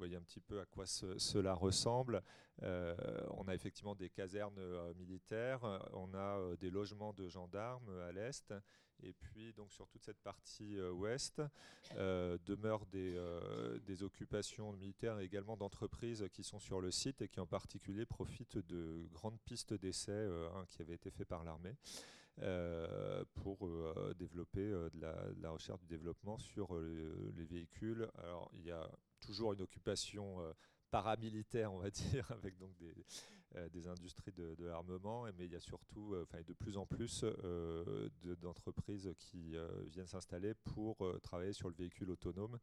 [0.00, 2.22] voyez un petit peu à quoi cela ressemble.
[2.62, 2.94] Euh,
[3.30, 5.62] on a effectivement des casernes euh, militaires,
[5.94, 8.52] on a euh, des logements de gendarmes à l'est,
[9.02, 11.40] et puis donc sur toute cette partie ouest
[11.96, 17.46] demeurent des, occupations militaires et également d'entreprises qui sont sur le site et qui en
[17.46, 20.28] particulier profitent de grandes pistes d'essai
[20.68, 21.76] qui avaient été faites par l'armée.
[23.36, 23.66] pour
[24.16, 25.00] développer de
[25.40, 28.06] la, recherche du développement sur les véhicules.
[28.18, 28.86] Alors, il y a
[29.20, 30.52] toujours une occupation euh,
[30.90, 32.94] paramilitaire, on va dire, avec donc des,
[33.56, 37.24] euh, des industries de, l'armement, mais il y a surtout, euh, de plus en plus
[38.40, 39.54] d'entreprises qui
[39.86, 42.58] viennent s'installer pour travailler sur le véhicule autonome,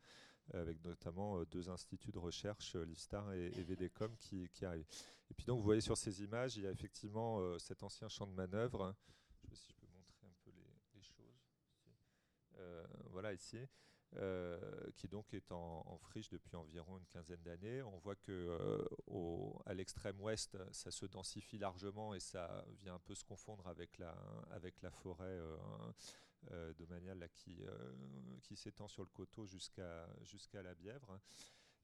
[0.54, 4.88] avec notamment deux instituts de recherche, l'ISTAR et, VDCOM, qui, arrivent.
[5.30, 8.28] Et puis donc, vous voyez sur ces images, il y a effectivement cet ancien champ
[8.28, 8.96] de manœuvre.
[9.30, 10.52] Je ne sais pas si je peux montrer un peu
[10.96, 11.44] les choses.
[13.12, 13.60] voilà ici.
[14.16, 14.58] Euh,
[14.96, 17.84] qui donc est en, friche depuis environ une quinzaine d'années.
[17.84, 23.00] On voit que euh, à l'extrême ouest, ça se densifie largement et ça vient un
[23.00, 24.16] peu se confondre avec la,
[24.50, 25.40] avec la forêt
[26.52, 27.62] euh, domaniale qui,
[28.56, 30.08] s'étend sur le coteau jusqu'à
[30.64, 31.20] la Bièvre.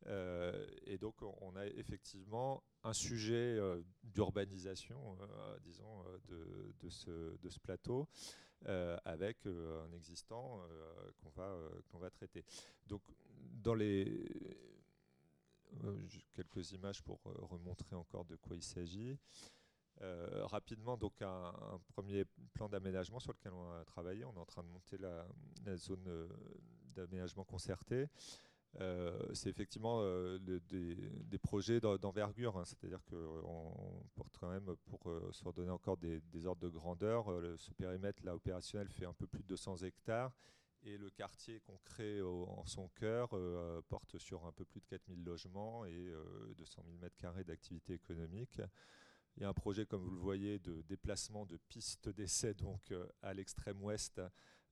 [0.07, 3.59] et donc on a effectivement un sujet
[4.03, 5.17] d'urbanisation,
[5.61, 8.07] disons, de, ce, plateau.
[8.67, 11.53] Euh, avec euh, un existant euh, qu'on va,
[11.99, 12.45] va traiter.
[12.87, 13.01] Donc,
[13.61, 14.29] dans les
[16.33, 19.17] quelques images pour remontrer encore de quoi il s'agit.
[19.99, 21.51] rapidement, donc un,
[21.87, 24.23] premier plan d'aménagement sur lequel on a travaillé.
[24.23, 25.27] On est en train de monter la,
[25.65, 26.29] la zone
[26.95, 28.07] d'aménagement concerté.
[28.81, 32.65] Euh, c'est effectivement euh, des, projets d'envergure, hein.
[32.65, 37.71] c'est-à-dire qu'on porte quand même, pour euh, se redonner encore des, ordres de grandeur, ce
[37.71, 40.35] périmètre là opérationnel fait un peu plus de 200 hectares
[40.85, 43.29] et le quartier qu'on crée en son cœur
[43.87, 46.11] porte sur un peu plus de 4000 logements et
[46.57, 48.59] 200 000 m2 d'activité économique.
[49.37, 52.93] Il y a un projet, comme vous le voyez, de déplacement de pistes d'essai donc
[53.21, 54.21] à l'extrême ouest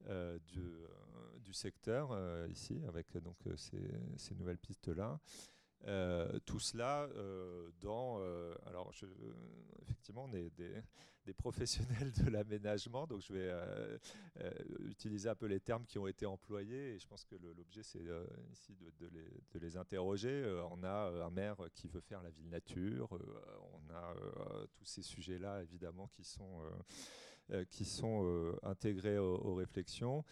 [0.09, 5.19] euh, du, euh, du, secteur euh, ici, avec donc ces, nouvelles pistes-là.
[6.45, 7.07] tout cela
[7.79, 8.17] dans.
[8.65, 8.91] alors,
[9.81, 10.73] effectivement, on est des,
[11.25, 13.51] des professionnels de l'aménagement, donc je vais
[14.87, 16.95] utiliser un peu les termes qui ont été employés.
[16.95, 18.05] Et je pense que l'objet, c'est
[18.51, 20.43] ici de, les, de, les, interroger.
[20.71, 23.09] on a un maire qui veut faire la ville nature.
[23.73, 24.15] on a
[24.75, 26.61] tous ces sujets-là, évidemment, qui sont
[27.69, 30.23] qui sont euh, intégrés aux, réflexions.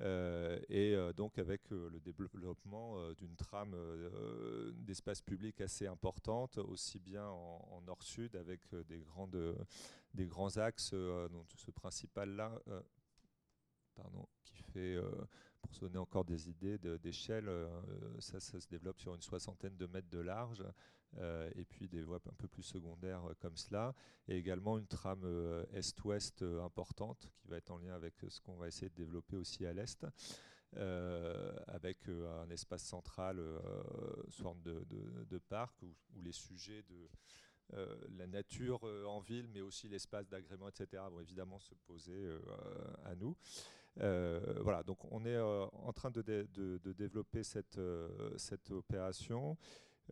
[0.00, 3.76] Euh, et donc avec le développement d'une trame
[4.74, 9.04] d'espace public assez importante, aussi bien en, nord-sud avec des,
[10.26, 12.60] grands axes, dont ce principal-là,
[13.94, 14.98] pardon, qui fait,
[15.62, 17.48] pour se donner encore des idées d'échelle,
[18.18, 20.64] ça, se développe sur une soixantaine de mètres de large,
[21.18, 23.94] euh, et puis des voies un peu plus secondaires euh, comme cela,
[24.26, 28.56] et également une trame euh, est-ouest importante qui va être en lien avec ce qu'on
[28.56, 30.06] va essayer de développer aussi à l'est.
[31.68, 33.38] avec un espace central,
[34.28, 34.84] sorte de,
[35.30, 37.08] de, parc où, les sujets de
[38.18, 42.28] la nature en ville, mais aussi l'espace d'agrément, etc., vont évidemment se poser
[43.04, 43.36] à nous.
[44.64, 47.78] voilà, donc on est en train de, de développer cette,
[48.36, 49.56] cette opération.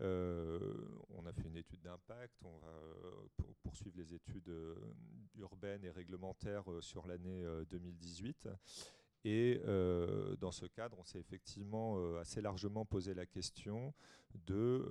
[0.00, 0.58] Euh,
[1.10, 4.74] on a fait une étude d'impact, on va euh, poursuivre les études euh,
[5.36, 8.48] urbaines et réglementaires sur l'année 2018.
[9.24, 9.60] Et
[10.40, 13.94] dans ce cadre, on s'est effectivement assez largement posé la question
[14.34, 14.84] de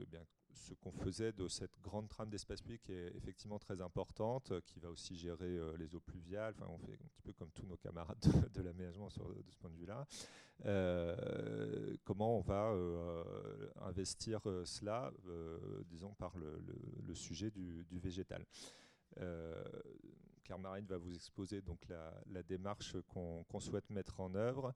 [0.00, 4.52] eh bien, ce qu'on faisait de cette grande trame d'espace public est effectivement très importante,
[4.66, 6.54] qui va aussi gérer les eaux pluviales.
[6.56, 8.18] Enfin, on fait un petit peu comme tous nos camarades
[8.54, 10.06] de, l'aménagement de ce point de vue-là.
[10.64, 13.22] Euh, comment on va euh,
[13.82, 15.12] investir euh, cela,
[15.86, 18.44] disons, par le, sujet du, végétal.
[20.44, 24.74] Car Marine va vous exposer donc la, démarche qu'on souhaite mettre en œuvre.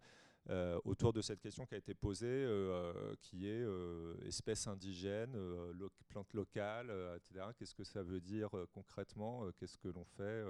[0.50, 5.36] Euh, autour de cette question qui a été posée, euh, qui est euh, espèce indigène,
[6.08, 7.46] plante locale, etc.
[7.56, 9.46] Qu'est-ce que ça veut dire concrètement?
[9.56, 10.44] Qu'est-ce que l'on fait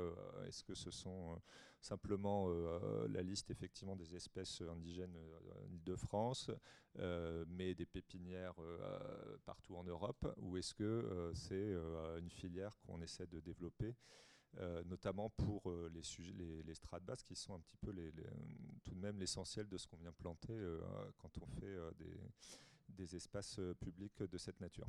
[0.48, 1.40] Est-ce que ce sont
[1.80, 2.48] simplement
[3.08, 6.50] la liste effectivement des espèces indigènes en Ile-de-France,
[7.46, 8.56] mais des pépinières
[9.44, 11.74] partout en Europe, ou est-ce que c'est
[12.18, 13.94] une filière qu'on essaie de développer?
[14.58, 17.94] Euh, notamment pour euh, les, sujets, les, strates basses qui sont un petit peu
[18.84, 20.78] tout de même l'essentiel de ce qu'on vient planter euh,
[21.16, 21.76] quand on fait
[22.88, 24.88] des, espaces publics de cette nature.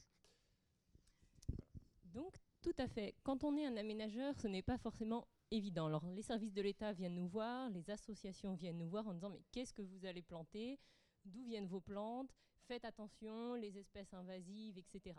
[2.03, 3.15] Donc, tout à fait.
[3.23, 5.87] Quand on est un aménageur, ce n'est pas forcément évident.
[6.13, 9.41] Les services de l'État viennent nous voir, les associations viennent nous voir en disant mais
[9.51, 10.79] qu'est-ce que vous allez planter?
[11.25, 12.33] D'où viennent vos plantes?
[12.67, 15.15] Faites attention, les espèces invasives, etc.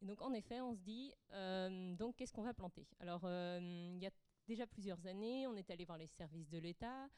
[0.00, 2.86] Et donc, en effet, on se dit, euh, donc, qu'est-ce qu'on va planter?
[3.00, 4.10] Alors, euh, il y a
[4.46, 7.08] déjà plusieurs années, on est allé voir les services de l'État,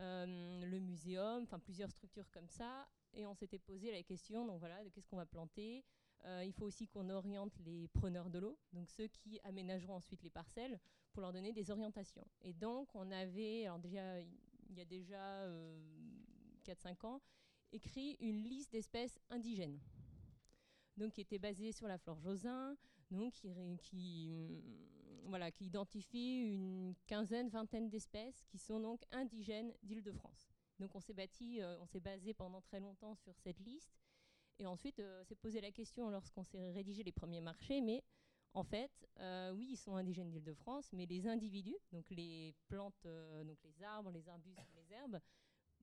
[0.00, 4.58] euh, le muséum, enfin, plusieurs structures comme ça, et on s'était posé la question, donc
[4.58, 5.84] voilà, de qu'est-ce qu'on va planter?
[6.42, 10.30] Il faut aussi qu'on oriente les preneurs de l'eau, donc ceux qui aménageront ensuite les
[10.30, 10.80] parcelles,
[11.12, 12.26] pour leur donner des orientations.
[12.42, 15.46] Et donc, on avait, alors déjà, il y a déjà
[16.64, 17.20] 4-5 ans,
[17.70, 19.78] écrit une liste d'espèces indigènes
[20.96, 22.76] donc qui était basé sur la flore Josin,
[23.10, 23.34] donc
[23.82, 30.48] qui, mm, voilà, qui identifie une quinzaine, vingtaine d'espèces qui sont donc indigènes d'Île-de-France.
[30.78, 33.98] Donc on s'est bâti, euh, on s'est basé pendant très longtemps sur cette liste,
[34.58, 38.02] et ensuite euh, s'est posé la question lorsqu'on s'est rédigé les premiers marchés, mais
[38.52, 43.06] en fait, euh, oui, ils sont indigènes d'Île-de-France, mais les individus, donc les plantes,
[43.44, 45.20] donc les arbres, les arbustes, les herbes,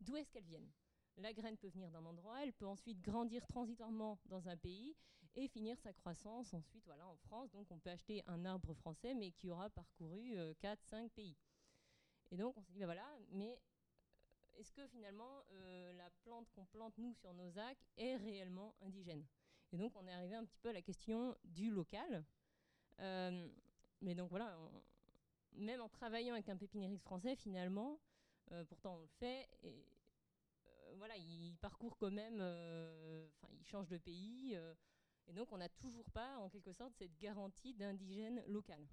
[0.02, 0.72] d'où est-ce qu'elles viennent?
[1.18, 4.96] La graine peut venir d'un endroit, elle peut ensuite grandir transitoirement dans un pays
[5.36, 7.52] et finir sa croissance ensuite voilà, en France.
[7.52, 11.36] Donc on peut acheter un arbre français mais qui aura parcouru 4, euh, 5 pays.
[12.32, 16.50] Et donc on s'est dit, ben voilà, mais euh, est-ce que finalement euh, la plante
[16.52, 19.26] qu'on plante nous sur nos acres est réellement indigène?
[19.72, 22.24] Et donc on est arrivé un petit peu à la question du local.
[23.00, 24.56] mais donc voilà,
[25.54, 28.00] même en travaillant avec un pépiniériste français, finalement,
[28.68, 29.50] pourtant on le fait,
[30.98, 34.54] voilà, il parcourt quand même, euh, enfin, il change de pays.
[34.56, 34.74] Euh,
[35.28, 38.86] et donc, on n'a toujours pas, en quelque sorte, cette garantie d'indigène local.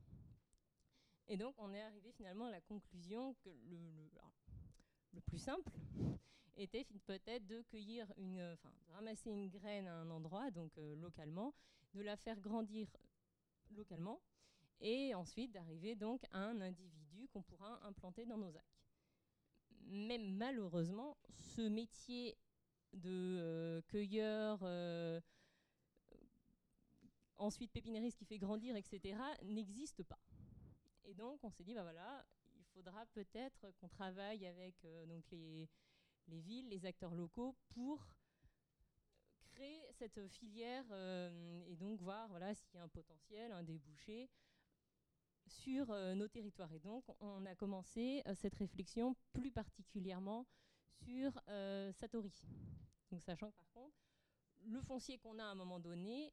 [1.27, 5.73] Et donc, on est arrivé finalement à la conclusion que le, plus simple
[6.57, 10.97] était peut-être de cueillir une, enfin, de ramasser une graine à un endroit, donc euh,
[10.97, 11.55] localement,
[11.95, 12.89] de la faire grandir
[13.77, 14.21] localement,
[14.81, 18.80] et ensuite d'arriver donc à un individu qu'on pourra implanter dans nos actes
[19.87, 21.17] même malheureusement,
[21.57, 22.37] ce métier
[22.93, 25.21] de euh, cueilleur, euh,
[27.37, 30.21] ensuite pépinériste qui fait grandir, etc., n'existe pas.
[31.05, 32.25] Et donc, on s'est dit, bah voilà,
[32.57, 35.69] il faudra peut-être qu'on travaille avec euh, donc les,
[36.29, 38.07] les, villes, les acteurs locaux pour
[39.53, 40.85] créer cette filière
[41.67, 44.31] et donc voir voilà, s'il y a un potentiel, un débouché
[45.51, 46.73] sur euh, nos territoires.
[46.73, 50.47] Et donc, on a commencé euh, cette réflexion plus particulièrement
[51.05, 52.43] sur euh, Satori.
[53.11, 53.97] Donc, sachant que par contre,
[54.67, 56.33] le foncier qu'on a à un moment donné,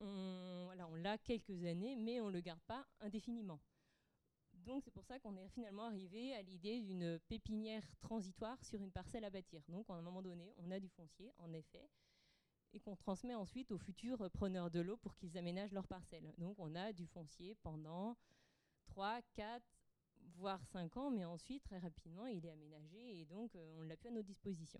[0.00, 3.60] on, l'a quelques années, mais on ne le garde pas indéfiniment.
[4.52, 8.90] Donc c'est pour ça qu'on est finalement arrivé à l'idée d'une pépinière transitoire sur une
[8.90, 9.62] parcelle à bâtir.
[9.68, 11.88] Donc à un moment donné, on a du foncier, en effet,
[12.72, 16.32] et qu'on transmet ensuite aux futurs preneurs de l'eau pour qu'ils aménagent leurs parcelles.
[16.38, 18.16] Donc on a du foncier pendant
[19.00, 19.62] 3, 4,
[20.36, 23.96] voire 5 ans, mais ensuite, très rapidement, il est aménagé et donc euh, on l'a
[23.96, 24.78] plus à notre disposition.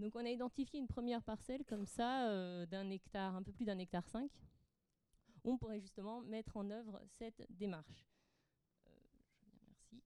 [0.00, 3.64] Donc on a identifié une première parcelle comme ça, euh, d'un hectare, un peu plus
[3.64, 4.28] d'un hectare 5,
[5.44, 8.10] où on pourrait justement mettre en œuvre cette démarche.
[8.88, 9.98] Euh.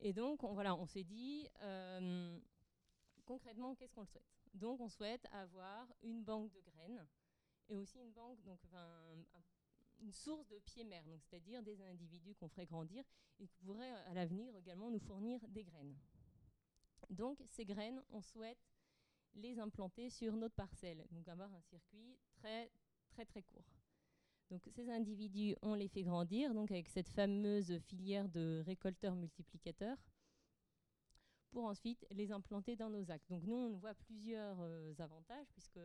[0.00, 1.46] Et donc, on, voilà, on s'est dit,
[3.24, 4.26] concrètement, qu'est-ce qu'on le souhaite?
[4.54, 7.06] Donc on souhaite avoir une banque de graines
[7.68, 8.58] et aussi une banque, donc
[10.00, 13.04] une source de pieds-mères, c'est-à-dire des individus qu'on ferait grandir
[13.38, 15.96] et qui pourraient à l'avenir également nous fournir des graines.
[17.10, 18.58] Donc ces graines, on souhaite
[19.34, 22.70] les implanter sur notre parcelle, donc avoir un circuit très
[23.10, 23.64] très très court.
[24.50, 29.98] Donc ces individus, on les fait grandir, donc avec cette fameuse filière de récolteurs multiplicateurs
[31.50, 33.28] pour ensuite les implanter dans nos actes.
[33.28, 35.80] Donc nous, on voit plusieurs euh, avantages, puisque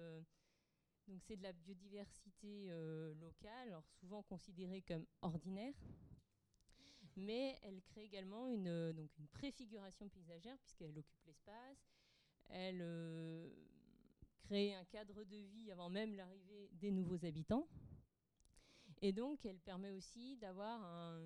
[1.20, 5.74] c'est de la biodiversité euh, locale, souvent considérée comme ordinaire,
[7.16, 11.92] mais elle crée également une, euh, donc préfiguration paysagère, puisqu'elle occupe l'espace,
[12.50, 12.86] elle
[14.44, 17.68] crée un cadre de vie avant même l'arrivée des nouveaux habitants,
[19.02, 21.22] et donc elle permet aussi d'avoir un...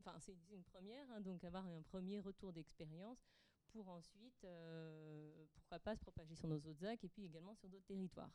[0.00, 3.24] Enfin, c'est une première, hein, donc avoir un premier retour d'expérience
[3.72, 4.46] pour ensuite,
[5.54, 8.30] pourquoi pas, se propager sur nos autres ZAC et puis également sur d'autres territoires.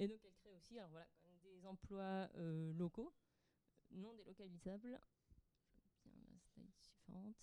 [0.00, 1.06] Et donc elle crée aussi alors voilà,
[1.42, 2.28] des emplois
[2.74, 3.12] locaux,
[3.92, 5.00] non délocalisables.
[6.56, 7.36] Bien slide suivante.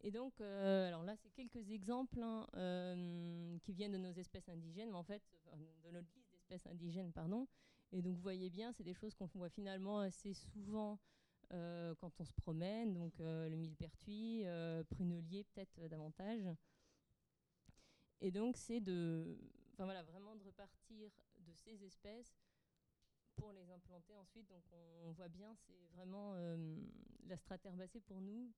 [0.00, 2.46] Et donc, alors là, c'est quelques exemples hein,
[3.62, 5.22] qui viennent de nos espèces indigènes, mais en fait,
[5.84, 7.46] de notre liste d'espèces indigènes, pardon.
[7.92, 10.98] Et donc, vous voyez bien, c'est des choses qu'on voit finalement assez souvent
[11.52, 16.48] euh, quand on se promène, donc euh, le millepertuis, euh, prunelier peut-être davantage.
[18.22, 19.36] Et donc c'est de,
[19.72, 21.10] enfin voilà, vraiment de repartir
[21.52, 22.36] de ces espèces
[23.36, 24.48] pour les implanter ensuite.
[24.48, 24.64] Donc
[25.04, 26.34] on, voit bien, c'est vraiment
[27.26, 28.52] la strate herbacée pour nous,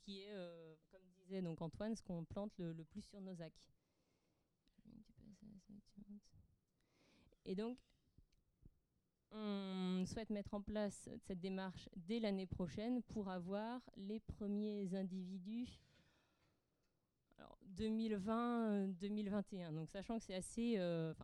[0.00, 0.34] qui est,
[0.90, 3.66] comme disait donc Antoine, ce qu'on plante le, le, plus sur nos acques.
[7.44, 7.78] Et donc,
[9.32, 15.80] on souhaite mettre en place cette démarche dès l'année prochaine pour avoir les premiers individus
[17.74, 19.72] 2020-2021.
[19.72, 20.74] Donc sachant que c'est assez...
[20.78, 21.14] Euh,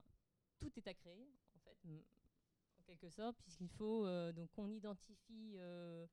[0.59, 5.55] tout est à créer, en fait, en quelque sorte, puisqu'il faut euh, donc qu'on identifie,
[5.57, 6.07] euh,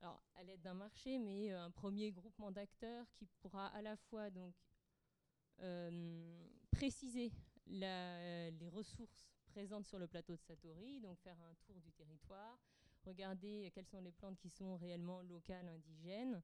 [0.00, 4.54] à l'aide d'un marché, mais un premier groupement d'acteurs qui pourra à la fois donc
[6.72, 7.32] préciser
[7.66, 12.58] les ressources présente sur le plateau de Satori, donc faire un tour du territoire,
[13.04, 16.42] regarder quelles sont les plantes qui sont réellement locales, indigènes,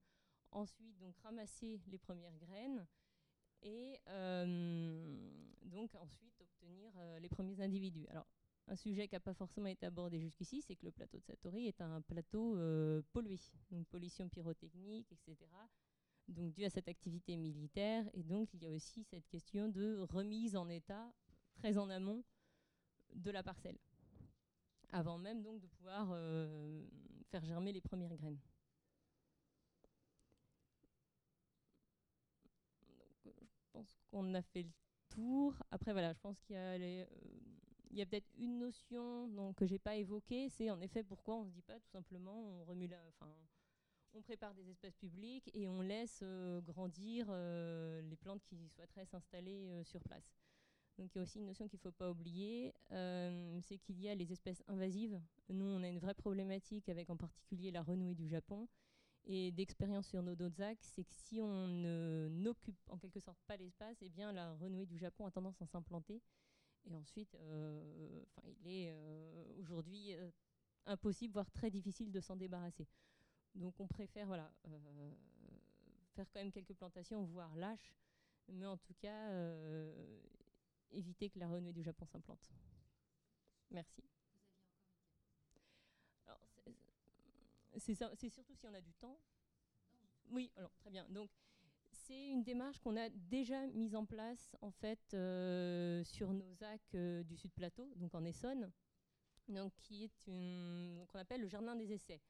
[0.52, 2.86] ensuite donc ramasser les premières graines
[3.62, 5.30] et euh,
[5.62, 8.06] donc ensuite obtenir euh, les premiers individus.
[8.08, 8.26] Alors
[8.68, 11.66] un sujet qui n'a pas forcément été abordé jusqu'ici, c'est que le plateau de Satori
[11.66, 13.38] est un plateau euh, pollué,
[13.70, 15.36] donc pollution pyrotechnique, etc.
[16.28, 19.98] Donc dû à cette activité militaire, et donc il y a aussi cette question de
[19.98, 21.12] remise en état
[21.54, 22.22] très en amont
[23.14, 23.78] de la parcelle,
[24.92, 26.08] avant même donc de pouvoir
[27.30, 28.38] faire germer les premières graines.
[33.26, 33.30] Euh,
[33.69, 34.72] je pense qu'on a fait le
[35.08, 35.54] tour.
[35.70, 37.04] Après, voilà, je pense qu'il y a, euh,
[38.06, 41.62] peut-être une notion donc, que j'ai pas évoquée, c'est en effet pourquoi on se dit
[41.62, 43.32] pas tout simplement on remue enfin,
[44.14, 46.22] on prépare des espaces publics et on laisse
[46.62, 50.34] grandir les plantes qui souhaiteraient s'installer sur place.
[51.00, 53.98] Donc il y a aussi une notion qu'il ne faut pas oublier, euh, c'est qu'il
[54.00, 55.18] y a les espèces invasives.
[55.48, 58.68] Nous, on a une vraie problématique avec en particulier la renouée du Japon.
[59.32, 61.68] Et d'expérience sur nos Dozak, c'est que si on
[62.30, 65.66] n'occupe en quelque sorte pas l'espace, eh bien la renouée du Japon a tendance à
[65.66, 66.20] s'implanter.
[66.84, 70.16] Et ensuite, euh, il est euh, aujourd'hui
[70.84, 72.88] impossible, voire très difficile de s'en débarrasser.
[73.54, 74.52] Donc on préfère voilà,
[76.16, 77.94] faire quand même quelques plantations, voire lâches.
[78.48, 79.30] Mais en tout cas,
[80.90, 82.50] éviter que la renouée du Japon s'implante.
[83.70, 84.02] Merci.
[87.76, 89.18] C'est surtout si on a du temps.
[90.30, 91.06] Oui, alors très bien.
[91.08, 91.30] Donc
[91.92, 96.94] c'est une démarche qu'on a déjà mise en place en fait euh, sur nos actes
[96.94, 98.70] euh, du Sud Plateau, donc en Essonne,
[99.48, 102.20] donc qui est qu'on appelle le jardin des essais.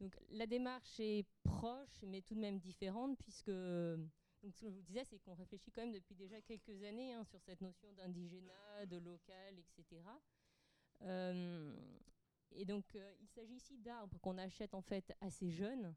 [0.00, 4.76] Donc la démarche est proche, mais tout de même différente puisque donc ce que je
[4.76, 7.92] vous disais, c'est qu'on réfléchit quand même depuis déjà quelques années hein, sur cette notion
[7.92, 10.02] d'indigénat, de local, etc.
[12.52, 15.94] et donc euh, il s'agit ici d'arbres qu'on achète en fait assez jeunes,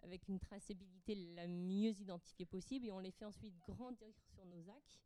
[0.00, 4.68] avec une traçabilité la mieux identifiée possible, et on les fait ensuite grandir sur nos
[4.68, 5.00] actes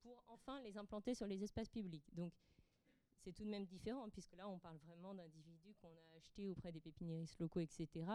[0.00, 2.14] pour enfin les implanter sur les espaces publics.
[2.14, 2.32] Donc
[3.18, 6.72] c'est tout de même différent, puisque là on parle vraiment d'individus qu'on a achetés auprès
[6.72, 8.06] des pépiniéristes locaux, etc.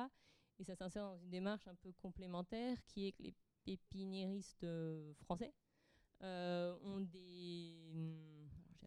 [0.57, 5.13] Et ça s'insère dans une démarche un peu complémentaire qui est que les pépiniéristes euh,
[5.15, 5.53] français
[6.21, 7.75] euh, ont des,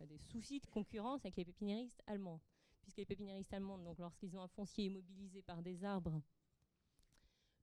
[0.06, 2.40] des soucis de concurrence avec les pépiniéristes allemands.
[2.88, 6.22] Puisque les pépiniéristes allemands, donc, lorsqu'ils ont un foncier immobilisé par des arbres,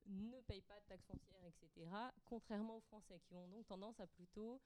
[0.05, 1.89] ne payent pas de taxes foncières, etc.
[2.25, 4.61] Contrairement aux Français qui ont donc tendance à plutôt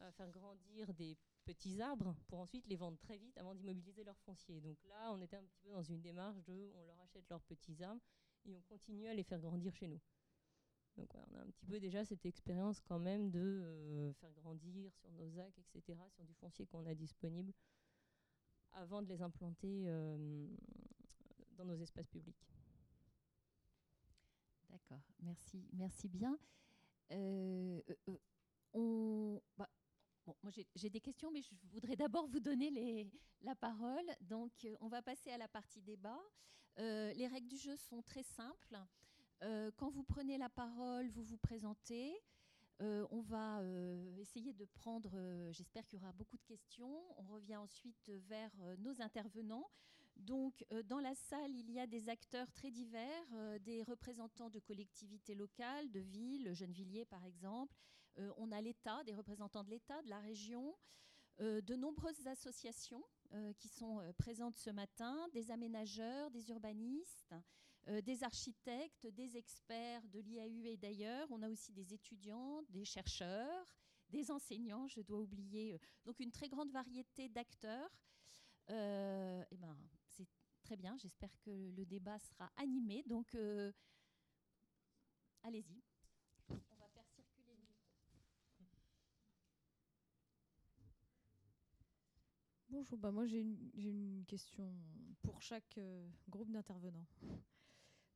[0.00, 4.18] euh, faire grandir des petits arbres pour ensuite les vendre très vite avant d'immobiliser leur
[4.20, 4.62] foncier.
[4.62, 7.42] Donc là, on était un petit peu dans une démarche de on leur achète leurs
[7.42, 8.00] petits arbres
[8.46, 10.00] et on continue à les faire grandir chez nous.
[10.96, 14.90] Donc on a un petit peu déjà cette expérience quand même de euh, faire grandir
[14.94, 17.52] sur nos ZAC, etc., sur du foncier qu'on a disponible,
[18.78, 20.46] avant de les implanter euh,
[21.56, 22.46] dans nos espaces publics.
[24.70, 26.38] D'accord, merci, merci bien.
[27.10, 27.80] Euh,
[28.74, 29.68] on, bah,
[30.42, 33.10] moi j'ai des questions, mais je voudrais d'abord vous donner
[33.40, 34.06] la parole.
[34.20, 36.20] Donc, on va passer à la partie débat.
[36.76, 38.78] les règles du jeu sont très simples.
[39.42, 42.12] Euh, quand vous prenez la parole, vous vous présentez.
[42.80, 45.10] Euh, on va euh, essayer de prendre,
[45.50, 47.02] j'espère qu'il y aura beaucoup de questions.
[47.16, 49.68] On revient ensuite vers nos intervenants.
[50.16, 55.36] Donc, dans la salle, il y a des acteurs très divers, des représentants de collectivités
[55.36, 57.76] locales, de villes, Gennevilliers par exemple.
[58.36, 60.74] on a l'État, des représentants de l'État, de la région,
[61.38, 63.04] de nombreuses associations
[63.58, 67.36] qui sont présentes ce matin, des aménageurs, des urbanistes,
[68.04, 71.26] des architectes, des experts de l'IAU et d'ailleurs.
[71.30, 73.74] On a aussi des étudiants, des chercheurs,
[74.10, 75.80] des enseignants, je dois oublier.
[76.04, 77.90] donc une très grande variété d'acteurs.
[78.70, 79.76] Euh, eh ben,
[80.06, 80.28] c'est
[80.62, 80.96] très bien.
[80.98, 83.02] J'espère que le débat sera animé.
[83.06, 83.72] Donc, euh,
[85.42, 85.82] allez-y.
[86.50, 87.66] On va faire circuler le.
[92.68, 94.70] Bonjour, bah moi j'ai une, question
[95.22, 97.06] pour chaque euh, groupe d'intervenants.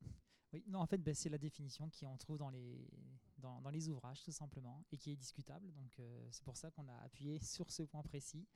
[0.52, 2.90] Oui, non, en fait, ben, c'est la définition qui on trouve dans les,
[3.38, 5.72] dans, dans, les ouvrages, tout simplement, et qui est discutable.
[5.74, 8.48] Donc, euh, c'est pour ça qu'on a appuyé sur ce point précis,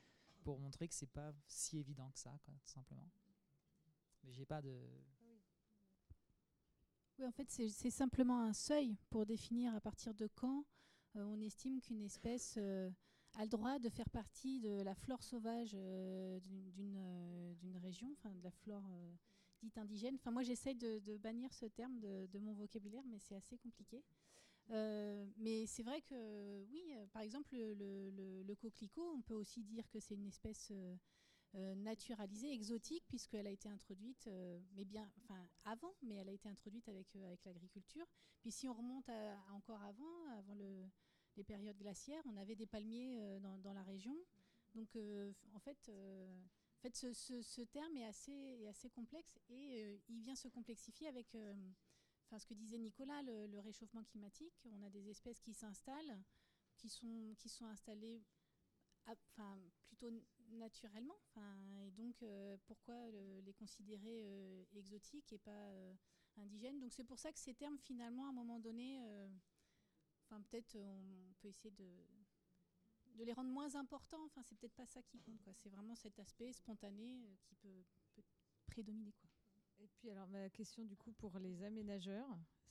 [0.44, 3.08] pour montrer que c'est pas si évident que ça, quoi, tout simplement.
[4.24, 4.76] Mais j'ai pas de.
[7.20, 10.66] Oui, en fait, c'est simplement un seuil pour définir à partir de quand
[11.16, 12.90] euh, on estime qu'une espèce euh,
[13.36, 18.50] a le droit de faire partie de la flore sauvage d'une région, enfin de la
[18.50, 18.90] flore
[19.76, 20.16] indigène.
[20.16, 24.04] Enfin, moi, j'essaye de, bannir ce terme de, mon vocabulaire, mais c'est assez compliqué.
[24.70, 29.90] Euh, mais c'est vrai que, oui, euh, par exemple, le, coquelicot, on peut aussi dire
[29.90, 34.30] que c'est une espèce euh, naturalisée, exotique, puisqu'elle a été introduite,
[34.76, 38.06] mais bien, enfin, avant, mais elle a été introduite avec, avec l'agriculture.
[38.42, 39.10] Puis si on remonte
[39.52, 44.16] encore avant, avant les périodes glaciaires, on avait des palmiers dans, dans, la région.
[44.76, 44.98] Donc,
[45.54, 45.92] en fait,
[46.84, 51.54] fait, ce, terme est assez, complexe et euh, il vient se complexifier avec euh,
[52.38, 54.54] ce que disait Nicolas, le, réchauffement climatique.
[54.72, 56.20] On a des espèces qui s'installent,
[56.76, 58.22] qui sont, installées
[59.86, 60.10] plutôt
[60.50, 61.18] naturellement.
[61.86, 65.72] Et donc, euh, pourquoi les considérer exotiques et pas
[66.38, 66.80] indigènes?
[66.80, 69.00] Donc, c'est pour ça que ces termes, finalement, à un moment donné,
[70.26, 71.88] enfin, peut-être on peut essayer de
[73.16, 74.24] de les rendre moins importants.
[74.26, 75.50] Enfin, c'est peut-être pas ça qui compte.
[75.56, 77.84] C'est vraiment cet aspect spontané euh, qui peut,
[78.68, 79.12] prédominer.
[79.14, 79.30] Quoi.
[79.80, 82.28] Et puis, alors, ma question du coup pour les aménageurs,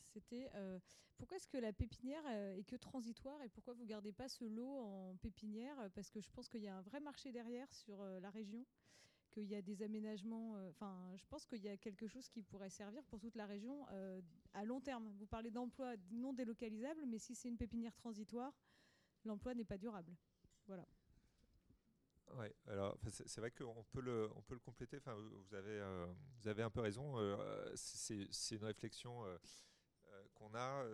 [0.06, 0.80] c'était euh,
[1.16, 4.44] pourquoi est-ce que la pépinière euh, est que transitoire et pourquoi vous gardez pas ce
[4.44, 5.90] lot en pépinière?
[5.94, 8.66] Parce que je pense qu'il y a un vrai marché derrière sur la région,
[9.30, 10.56] qu'il y a des aménagements.
[10.70, 13.86] Enfin, je pense qu'il y a quelque chose qui pourrait servir pour toute la région
[14.54, 15.08] à long terme.
[15.18, 18.52] Vous parlez d'emploi non délocalisable, mais si c'est une pépinière transitoire,
[19.24, 20.16] l'emploi n'est pas durable.
[20.66, 20.86] Voilà.
[22.38, 24.96] Ouais, alors c'est vrai qu'on peut le, on peut le compléter.
[24.96, 26.06] Enfin, vous avez, euh,
[26.40, 27.18] vous avez un peu raison.
[27.18, 29.36] Euh, c'est une réflexion euh,
[30.34, 30.84] qu'on a.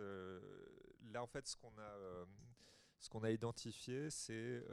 [1.11, 2.25] là, en fait, ce qu'on a,
[2.99, 4.65] ce qu'on a identifié, c'est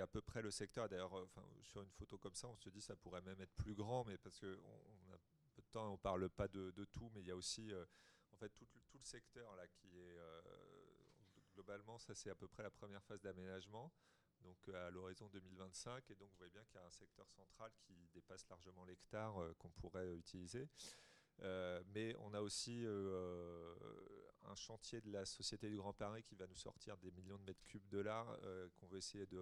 [0.00, 0.88] à peu près le secteur.
[0.88, 1.28] D'ailleurs,
[1.62, 4.18] sur une photo comme ça, on se dit ça pourrait même être plus grand, mais
[4.18, 5.18] parce que on, a
[5.54, 7.70] peu de temps, on parle pas de, de, tout, mais il y a aussi
[8.32, 10.18] en fait tout, tout, le secteur là qui est
[11.58, 13.90] globalement, ça c'est à peu près la première phase d'aménagement.
[14.42, 16.08] donc à l'horizon 2025.
[16.10, 19.34] Et donc vous voyez bien qu'il y a un secteur central qui dépasse largement l'hectare
[19.58, 20.68] qu'on pourrait utiliser.
[21.42, 22.86] mais on a aussi
[24.44, 27.44] un chantier de la Société du Grand Paris qui va nous sortir des millions de
[27.44, 28.38] mètres cubes de l'art
[28.76, 29.36] qu'on veut essayer de,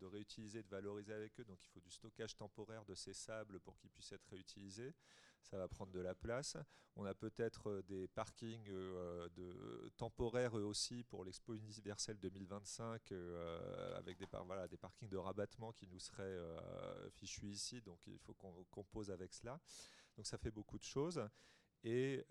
[0.00, 1.44] de, réutiliser, de valoriser avec eux.
[1.44, 4.94] Donc il faut du stockage temporaire de ces sables pour qu'ils puissent être réutilisés
[5.42, 6.56] ça va prendre de la place.
[6.96, 13.96] On a peut-être euh, des parkings euh, de, temporaires aussi pour l'Expo universelle 2025 euh,
[13.96, 16.38] avec des, parkings de rabattement qui nous seraient
[17.12, 19.60] fichus ici, donc il faut qu'on compose avec cela.
[20.16, 21.22] Donc ça fait beaucoup de choses.
[21.84, 22.24] Et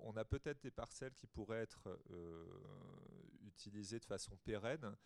[0.00, 2.00] on a peut-être des parcelles qui pourraient être
[3.42, 4.96] utilisées de façon pérenne.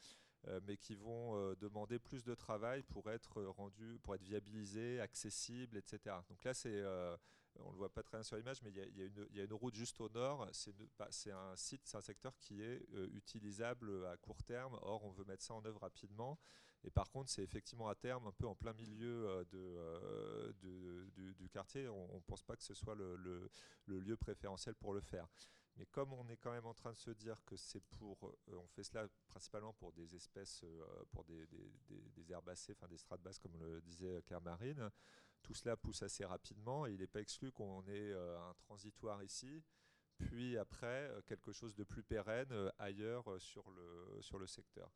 [0.63, 6.17] Mais qui vont demander plus de travail pour être rendues, pour être viabilisées, accessibles, etc.
[6.29, 6.83] Donc là, c'est
[7.59, 10.01] on le voit pas très bien sur l'image, mais il y, a une route juste
[10.01, 10.49] au nord.
[10.99, 14.79] Bah, c'est un site, c'est un secteur qui est euh, utilisable à court terme.
[14.83, 16.39] Or, on veut mettre ça en œuvre rapidement.
[16.85, 21.49] Et par contre, c'est effectivement à terme, un peu en plein milieu euh, euh, du,
[21.51, 21.89] quartier.
[21.89, 23.51] On ne pense pas que ce soit le,
[23.87, 25.29] lieu préférentiel pour le faire.
[25.77, 28.67] Mais comme on est quand même en train de se dire que c'est pour, on
[28.69, 30.65] fait cela principalement pour des espèces,
[31.11, 34.91] pour des, des, herbacées, enfin des strates basses, comme le disait Claire Marine,
[35.43, 39.63] tout cela pousse assez rapidement il n'est pas exclu qu'on ait euh, un transitoire ici,
[40.19, 44.91] puis après euh, quelque chose de plus pérenne euh, ailleurs sur le, sur le secteur.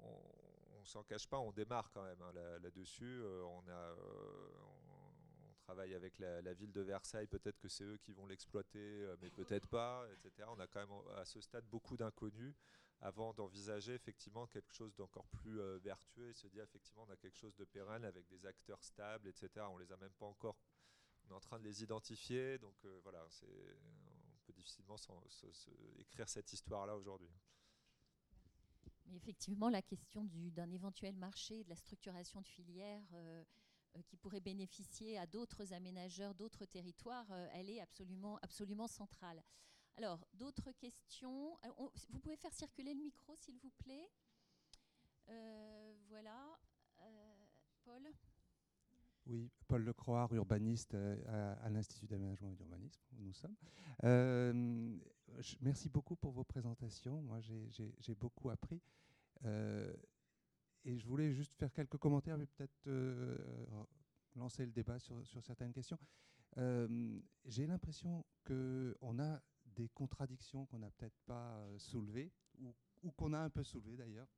[0.00, 2.32] on ne s'en cache pas, on démarre quand même hein,
[2.62, 3.22] là-dessus.
[3.24, 4.73] on, on
[5.64, 9.68] travaille avec la, ville de Versailles, peut-être que c'est eux qui vont l'exploiter, mais peut-être
[9.68, 10.48] pas, etc.
[10.48, 12.54] On a quand même à ce stade beaucoup d'inconnus
[13.04, 17.16] avant d'envisager effectivement quelque chose d'encore plus euh, vertueux et se dire effectivement on a
[17.16, 19.66] quelque chose de pérenne avec des acteurs stables, etc.
[19.70, 20.56] On les a même pas encore,
[21.24, 24.96] on est en train de les identifier, donc euh, voilà, on peut difficilement
[25.98, 27.30] écrire cette histoire-là aujourd'hui.
[29.06, 33.44] Mais effectivement, la question d'un éventuel marché, de la structuration de filières euh,
[34.02, 39.42] qui pourrait bénéficier à d'autres aménageurs, d'autres territoires, elle est absolument, absolument centrale.
[39.96, 44.10] Alors, d'autres questions euh, Vous pouvez faire circuler le micro, s'il vous plaît.
[45.28, 46.58] Euh, voilà.
[47.00, 47.34] Euh,
[47.84, 48.02] Paul
[49.26, 53.56] Oui, Paul Lecroix, urbaniste à, l'Institut d'aménagement et d'urbanisme, où nous sommes.
[55.60, 57.22] merci beaucoup pour vos présentations.
[57.22, 58.82] Moi, j'ai beaucoup appris.
[60.84, 62.88] Et je voulais juste faire quelques commentaires, mais peut-être
[64.36, 65.98] lancer le débat sur, certaines questions.
[66.56, 69.40] j'ai l'impression qu'on a
[69.74, 72.74] des contradictions qu'on n'a peut-être pas euh, soulevées, ou,
[73.16, 74.28] qu'on a un peu soulevées d'ailleurs,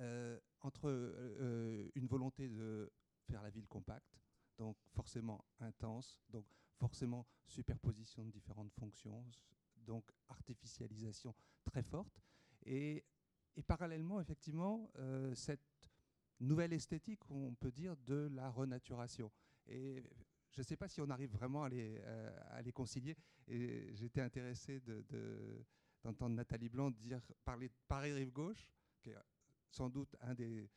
[0.00, 2.92] euh, entre euh, une volonté de
[3.24, 4.20] faire la ville compacte,
[4.58, 6.46] donc forcément intense, donc
[6.76, 9.24] forcément superposition de différentes fonctions,
[9.76, 11.34] donc artificialisation
[11.64, 12.20] très forte,
[12.66, 13.04] et,
[13.56, 14.90] et parallèlement, effectivement,
[15.34, 15.60] cette
[16.40, 19.30] nouvelle esthétique, on peut dire, de la renaturation.
[19.66, 20.02] Et
[20.50, 23.16] je ne sais pas si on arrive vraiment à les, euh, concilier.
[23.48, 24.80] Et j'étais intéressé
[26.02, 28.70] d'entendre de, Nathalie Blanc dire, parler de Paris-Rive Gauche,
[29.00, 29.16] qui est
[29.70, 30.68] sans doute un des,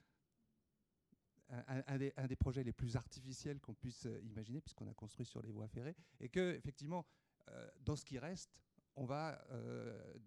[1.49, 5.51] un, des, projets les plus artificiels qu'on puisse euh, imaginer, puisqu'on a construit sur les
[5.51, 7.05] voies ferrées, et que effectivement,
[7.49, 8.51] euh, dans ce qui reste,
[8.97, 9.41] on va,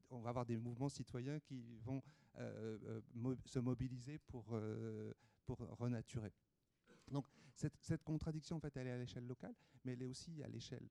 [0.09, 2.03] on va avoir des mouvements citoyens qui vont
[2.37, 4.59] se mobiliser pour,
[5.45, 6.33] pour renaturer.
[7.11, 9.55] Donc cette, contradiction, en fait, elle est à l'échelle locale,
[9.85, 10.89] mais elle est aussi à l'échelle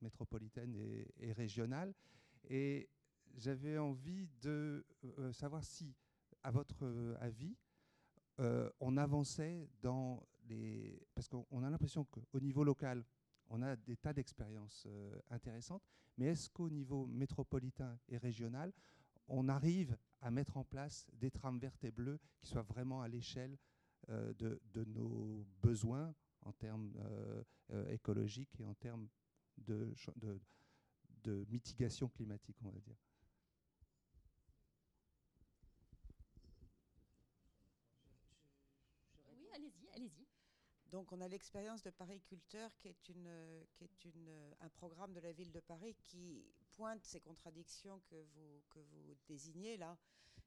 [0.00, 0.74] métropolitaine
[1.18, 1.94] et, régionale.
[2.48, 2.88] Et
[3.34, 4.84] j'avais envie de
[5.18, 5.94] euh, savoir si,
[6.42, 7.56] à votre euh, avis,
[8.40, 11.02] euh, on avançait dans les...
[11.14, 13.04] Parce qu'on a l'impression qu'au niveau local,
[13.48, 14.86] on a des tas d'expériences
[15.30, 15.82] intéressantes,
[16.16, 18.72] mais est-ce qu'au niveau métropolitain et régional,
[19.28, 23.08] on arrive à mettre en place des trames vertes et bleues qui soient vraiment à
[23.08, 23.58] l'échelle
[24.08, 29.06] euh, de, nos besoins en termes euh, euh, écologiques et en termes
[29.58, 29.94] de
[31.50, 32.96] mitigation climatique, on va dire.
[39.36, 40.26] Oui, allez-y, allez-y.
[40.94, 42.96] Donc on a l'expérience de Paris Culteur qui est,
[44.60, 48.78] un programme de la ville de Paris qui pointe ces contradictions que vous, que
[49.26, 49.98] désignez là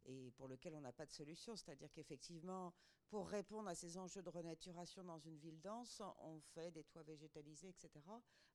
[0.05, 1.57] et pour lequel on n'a pas de solution.
[1.57, 2.73] C'est-à-dire qu'effectivement,
[3.09, 7.03] pour répondre à ces enjeux de renaturation dans une ville dense, on fait des toits
[7.03, 7.89] végétalisés, etc.,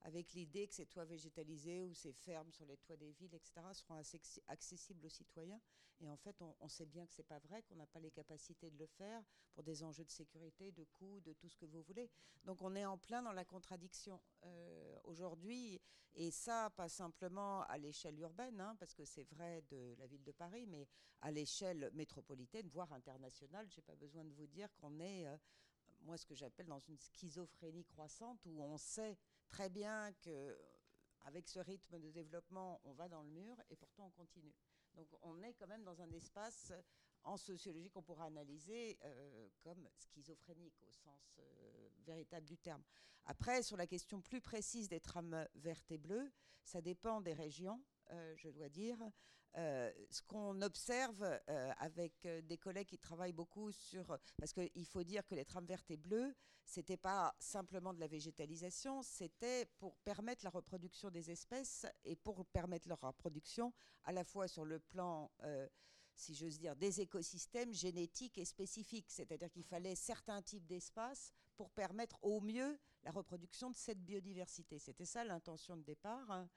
[0.03, 3.53] avec l'idée que ces toits végétalisés ou ces fermes sur les toits des villes, etc.,
[3.73, 4.01] seront
[4.49, 5.61] accessibles aux citoyens.
[6.01, 8.11] Et en fait, on, sait bien que ce n'est pas vrai, qu'on n'a pas les
[8.11, 9.23] capacités de le faire
[9.55, 12.11] pour des enjeux de sécurité, de coûts, de tout ce que vous voulez.
[12.43, 15.81] Donc on est en plein dans la contradiction euh, aujourd'hui,
[16.15, 20.23] et ça, pas simplement à l'échelle urbaine, hein, parce que c'est vrai de la ville
[20.25, 20.87] de Paris, mais
[21.23, 23.67] à l'échelle l'échelle métropolitaine, voire internationale.
[23.71, 25.27] Je n'ai pas besoin de vous dire qu'on est,
[26.03, 29.17] moi, ce que j'appelle dans une schizophrénie croissante, où on sait
[29.49, 30.59] très bien que
[31.25, 34.55] avec ce rythme de développement, on va dans le mur et pourtant on continue.
[34.95, 36.73] Donc on est quand même dans un espace
[37.25, 42.83] en sociologie qu'on pourra analyser euh, comme schizophrénique au sens euh, véritable du terme.
[43.25, 46.33] Après, sur la question plus précise des trames vertes et bleues,
[46.65, 48.99] ça dépend des régions, euh, je dois dire.
[49.55, 51.23] ce qu'on observe
[51.79, 54.19] avec des collègues qui travaillent beaucoup sur...
[54.39, 56.35] Parce qu'il faut dire que les trames vertes et bleues,
[56.65, 62.47] c'était pas simplement de la végétalisation, c'était pour permettre la reproduction des espèces et pour
[62.47, 63.75] permettre leur reproduction
[64.05, 65.31] à la fois sur le plan
[66.15, 69.11] si j'ose dire, des écosystèmes génétiques et spécifiques.
[69.11, 74.79] C'est-à-dire qu'il fallait certains types d'espaces pour permettre au mieux la reproduction de cette biodiversité.
[74.79, 76.31] C'était ça l'intention de départ.
[76.31, 76.49] Hein.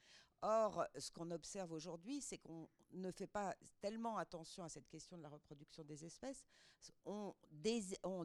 [0.42, 5.18] Or, ce qu'on observe aujourd'hui, c'est qu'on ne fait pas tellement attention à cette question
[5.18, 6.46] de la reproduction des espèces.
[7.06, 7.34] On,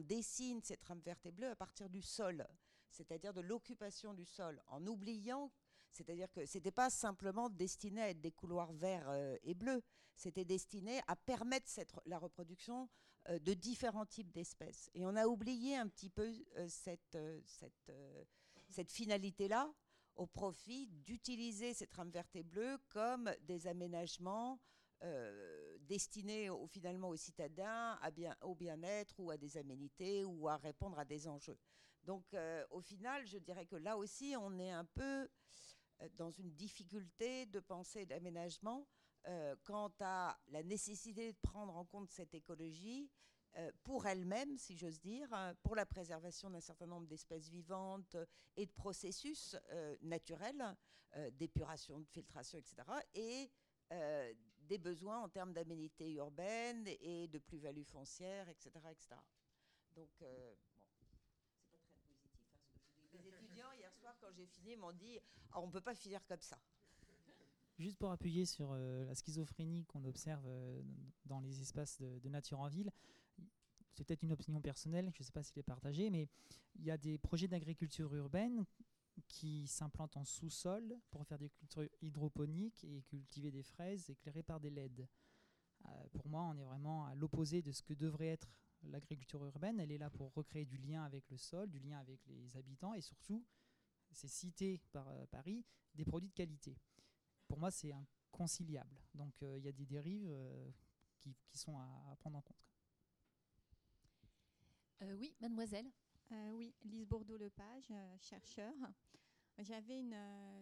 [0.01, 2.47] dessine ces trames vertes et bleues à partir du sol,
[2.89, 5.51] c'est-à-dire de l'occupation du sol, en oubliant
[5.91, 9.81] c'est-à-dire que ce n'était pas simplement destiné à être des couloirs verts euh, et bleus,
[10.15, 11.69] c'était destiné à permettre
[12.05, 12.89] la reproduction
[13.29, 14.89] euh, de différents types d'espèces.
[14.93, 17.17] Et on a oublié un petit peu euh, cette,
[18.91, 19.73] finalité-là
[20.15, 24.59] au profit d'utiliser ces trames vertes et bleues comme des aménagements
[25.79, 27.97] destinés finalement aux citadins,
[28.41, 31.57] au bien-être ou à des aménités ou à répondre à des enjeux.
[32.03, 32.23] Donc
[32.69, 35.27] au final, je dirais que là aussi, on est un peu
[36.17, 38.87] dans une difficulté de pensée d'aménagement
[39.27, 43.09] euh, quant à la nécessité de prendre en compte cette écologie
[43.57, 48.15] euh, pour elle-même, si j'ose dire, hein, pour la préservation d'un certain nombre d'espèces vivantes
[48.55, 49.55] et de processus
[50.01, 50.75] naturels,
[51.33, 52.75] d'épuration, de filtration, etc.,
[53.13, 53.51] et
[54.61, 59.15] des besoins en termes d'aménité urbaine et de plus-value foncière, etc., etc.
[59.93, 60.09] Donc,
[64.21, 65.19] quand j'ai fini, m'ont dit
[65.53, 66.57] ah, on ne peut pas finir comme ça.
[67.77, 70.81] Juste pour appuyer sur euh, la schizophrénie qu'on observe euh,
[71.25, 72.91] dans les espaces de, nature en ville,
[73.93, 76.27] c'est peut-être une opinion personnelle, je ne sais pas s'il est partagé, mais
[76.75, 78.65] il y a des projets d'agriculture urbaine
[79.27, 84.59] qui s'implantent en sous-sol pour faire des cultures hydroponiques et cultiver des fraises éclairées par
[84.59, 85.07] des LED.
[85.85, 88.47] Euh, pour moi, on est vraiment à l'opposé de ce que devrait être
[88.83, 89.79] l'agriculture urbaine.
[89.79, 92.93] Elle est là pour recréer du lien avec le sol, du lien avec les habitants
[92.93, 93.43] et surtout
[94.13, 95.65] c'est cité par euh, Paris,
[95.95, 96.77] des produits de qualité.
[97.47, 98.97] Pour moi, c'est inconciliable.
[99.13, 100.71] Donc euh, il y a des dérives euh,
[101.19, 102.65] qui, sont à, prendre en compte.
[105.17, 105.89] oui, mademoiselle.
[106.53, 108.73] oui, Lise Bourdeau-Lepage, chercheur.
[109.59, 110.15] J'avais une,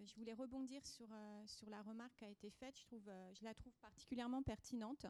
[0.05, 1.07] je voulais rebondir sur,
[1.45, 2.77] sur la remarque qui a été faite.
[2.77, 5.05] Je, trouve, je la trouve particulièrement pertinente.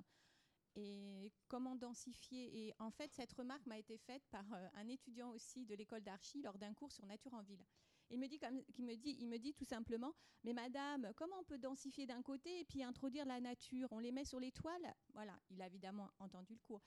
[0.76, 4.46] Et comment densifier Et en fait, cette remarque m'a été faite par
[4.76, 7.66] un étudiant aussi de l'école d'archi lors d'un cours sur nature en ville.
[8.12, 10.14] Il me dit, tout simplement,
[10.44, 13.88] mais madame, comment on peut densifier d'un côté et puis introduire la nature?
[13.92, 16.82] On les met sur les toiles Voilà, il a évidemment entendu le cours.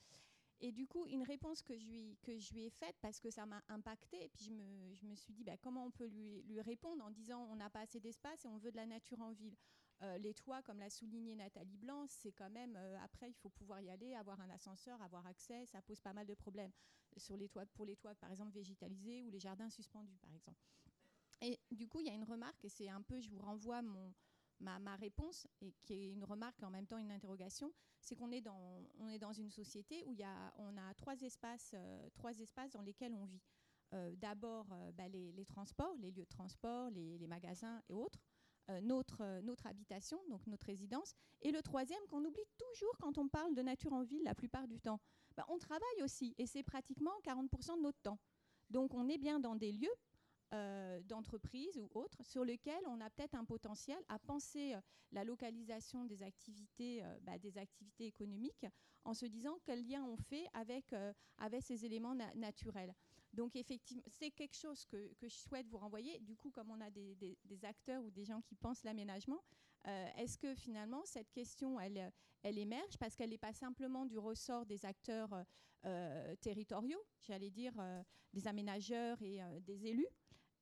[0.61, 1.87] Et du coup, une réponse que je
[2.55, 5.57] lui, ai faite, parce que ça m'a impacté, et puis je me, suis dit, bah,
[5.57, 8.59] comment on peut lui, lui répondre en disant on n'a pas assez d'espace et on
[8.59, 9.57] veut de la nature en ville?
[10.03, 13.51] Euh, les toits, comme l'a souligné Nathalie Blanc, c'est quand même, euh, après, il faut
[13.51, 16.73] pouvoir y aller, avoir un ascenseur, avoir accès, ça pose pas mal de problèmes
[17.17, 20.61] sur les toits, pour les toits, par exemple, végétalisés ou les jardins suspendus, par exemple.
[21.41, 23.83] Et du coup, il y a une remarque, et c'est un peu, je vous renvoie
[24.61, 28.31] ma, réponse, et qui est une remarque et en même temps une interrogation, c'est qu'on
[28.31, 32.39] est dans, est dans une société où y a, on a trois espaces, euh, trois
[32.39, 33.43] espaces dans lesquels on vit.
[33.95, 37.95] Euh, d'abord, euh, bah, les, les, transports, les lieux de transport, les, les magasins et
[37.95, 38.21] autres.
[38.83, 41.15] notre, notre habitation, donc notre résidence.
[41.43, 44.69] Et le troisième, qu'on oublie toujours quand on parle de nature en ville la plupart
[44.69, 45.01] du temps,
[45.37, 48.19] bah, on travaille aussi, et c'est pratiquement 40% de notre temps.
[48.71, 49.95] Donc on est bien dans des lieux
[50.53, 54.81] euh, d'entreprises ou autres sur lesquelles on a peut-être un potentiel à penser euh,
[55.11, 58.67] la localisation des activités, euh, bah, des activités économiques
[59.05, 60.95] en se disant quel lien on fait avec,
[61.39, 62.95] avec ces éléments naturels.
[63.33, 66.19] Donc effectivement, c'est quelque chose que, je souhaite vous renvoyer.
[66.21, 69.43] Du coup, comme on a des, des, acteurs ou des gens qui pensent l'aménagement,
[70.19, 72.13] est-ce que finalement cette question, elle,
[72.43, 75.45] elle émerge parce qu'elle n'est pas simplement du ressort des acteurs
[76.43, 77.75] territoriaux, j'allais dire
[78.33, 80.07] des aménageurs et des élus,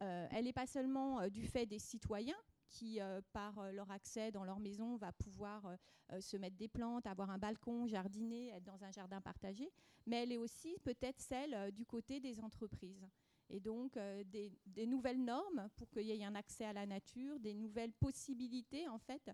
[0.01, 4.45] elle n'est pas seulement euh, du fait des citoyens qui, euh, par leur accès dans
[4.45, 5.77] leur maison, va pouvoir
[6.21, 9.71] se mettre des plantes, avoir un balcon, jardiner, être dans un jardin partagé,
[10.07, 13.07] mais elle est aussi peut-être celle du côté des entreprises.
[13.49, 13.97] Et donc
[14.27, 14.53] des,
[14.87, 18.99] nouvelles normes pour qu'il y ait un accès à la nature, des nouvelles possibilités en
[18.99, 19.31] fait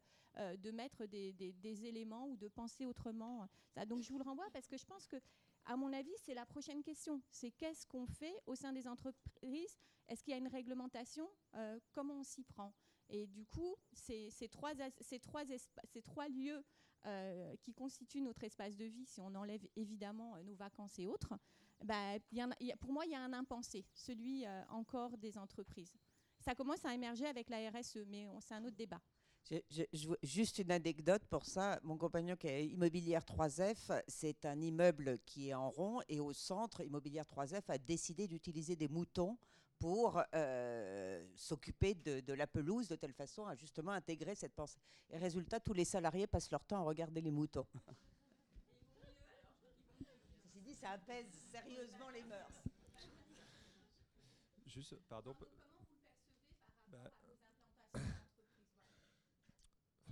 [0.59, 3.47] de mettre des, éléments ou de penser autrement.
[3.87, 5.17] Donc je vous le renvoie parce que je pense que
[5.67, 7.21] à mon avis, c'est la prochaine question.
[7.31, 9.77] C'est qu'est-ce qu'on fait au sein des entreprises?
[10.09, 11.29] Est-ce qu'il y a une réglementation?
[11.55, 12.73] Euh, Comment on s'y prend?
[13.09, 16.65] Et du coup, ces, trois, ces, trois, lieux
[17.07, 21.07] euh, qui constituent notre espace de vie, si on enlève évidemment euh, nos vacances et
[21.07, 21.35] autres,
[21.85, 22.19] bah,
[22.81, 25.93] pour moi, il y a un impensé, celui encore des entreprises.
[26.41, 29.01] Ça commence à émerger avec la RSE, mais c'est un autre débat
[30.23, 31.79] juste une anecdote pour ça.
[31.83, 36.33] Mon compagnon qui est Immobilière 3F, c'est un immeuble qui est en rond et au
[36.33, 39.39] centre, Immobilière 3F a décidé d'utiliser des moutons
[39.79, 44.79] pour euh, s'occuper de, la pelouse de telle façon à justement intégrer cette pensée.
[45.11, 47.67] Et résultat, tous les salariés passent leur temps à regarder les moutons.
[50.45, 52.63] Ceci dit, ça apaise sérieusement les mœurs.
[54.67, 55.35] Juste, pardon.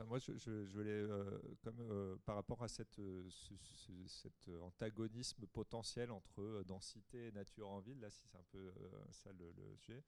[0.03, 3.29] Moi, je, voulais, euh, comme euh, par rapport à cette, euh,
[4.09, 8.73] cet antagonisme potentiel entre densité et nature en ville, là, si c'est un peu
[9.13, 10.03] ça le, sujet,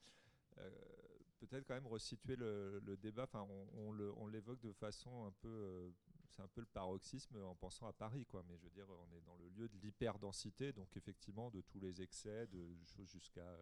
[1.39, 3.25] peut-être quand même resituer le, débat.
[3.25, 5.93] Enfin, on, l'évoque de façon un peu,
[6.31, 8.43] c'est un peu le paroxysme en pensant à Paris, quoi.
[8.49, 11.79] Mais je veux dire, on est dans le lieu de l'hyperdensité, donc effectivement de tous
[11.79, 13.57] les excès, de choses jusqu'à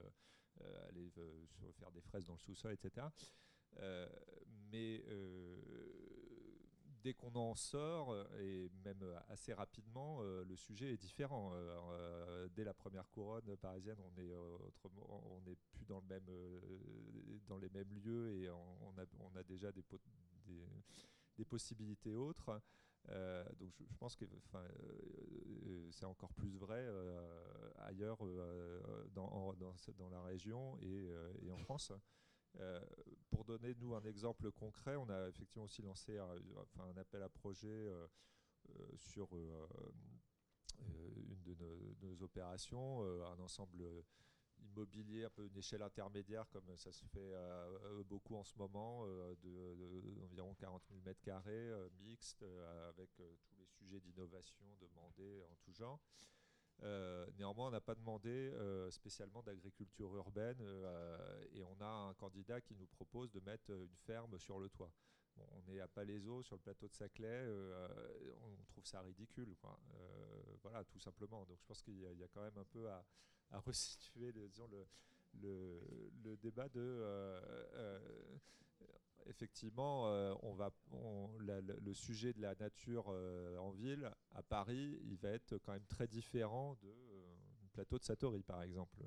[0.89, 1.11] aller
[1.75, 3.07] faire des fraises dans le sous-sol, etc.
[4.73, 5.05] Mais
[7.05, 11.53] dès qu'on en sort, et même assez rapidement, euh, le sujet est différent.
[12.57, 16.27] dès la première couronne parisienne, on est on n'est plus dans le même,
[17.47, 18.95] dans les mêmes lieux et on,
[19.37, 19.85] a, déjà des,
[21.45, 22.61] possibilités autres.
[23.59, 24.25] donc je, pense que
[25.91, 26.89] c'est encore plus vrai
[27.81, 28.19] ailleurs
[29.15, 29.55] dans,
[30.11, 31.93] la région et en France.
[32.61, 32.81] Euh,
[33.31, 37.69] pour donner nous un exemple concret, on a effectivement aussi lancé un, appel à projet
[37.69, 38.07] euh,
[38.71, 43.85] euh, sur une de nos, opérations, un ensemble
[44.59, 47.33] immobilier, un peu une échelle intermédiaire comme ça se fait
[48.07, 49.05] beaucoup en ce moment,
[50.17, 51.71] d'environ 40 000 mètres carrés,
[52.01, 52.45] mixte,
[52.89, 56.01] avec tous les sujets d'innovation demandés en tout genre.
[57.55, 62.15] Euh, néanmoins, on n'a pas demandé euh, spécialement d'agriculture urbaine euh, et on a un
[62.15, 64.93] candidat qui nous propose de mettre une ferme sur le toit.
[65.37, 67.47] on est à Palaiso, sur le plateau de Saclay,
[68.43, 69.55] on trouve ça ridicule.
[70.63, 71.45] voilà, tout simplement.
[71.47, 73.05] Donc je pense qu'il y, a quand même un peu à,
[73.67, 74.87] resituer disons, le,
[75.41, 76.81] le, le, débat de
[79.27, 80.71] effectivement, euh, on va,
[81.41, 85.87] le sujet de la nature euh, en ville, à Paris, il va être quand même
[85.87, 87.14] très différent de euh,
[87.75, 89.03] plateau de Satori, par exemple.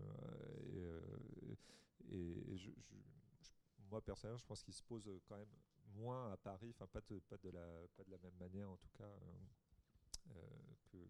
[2.11, 2.57] et,
[3.89, 5.47] moi, personnellement, je pense qu'il se pose quand même
[5.95, 8.77] moins à Paris, enfin pas de, pas, de la, pas de la même manière, en
[8.77, 9.09] tout cas,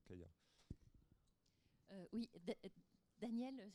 [0.05, 0.31] qu'ailleurs.
[2.13, 2.29] oui,
[3.19, 3.71] Daniel,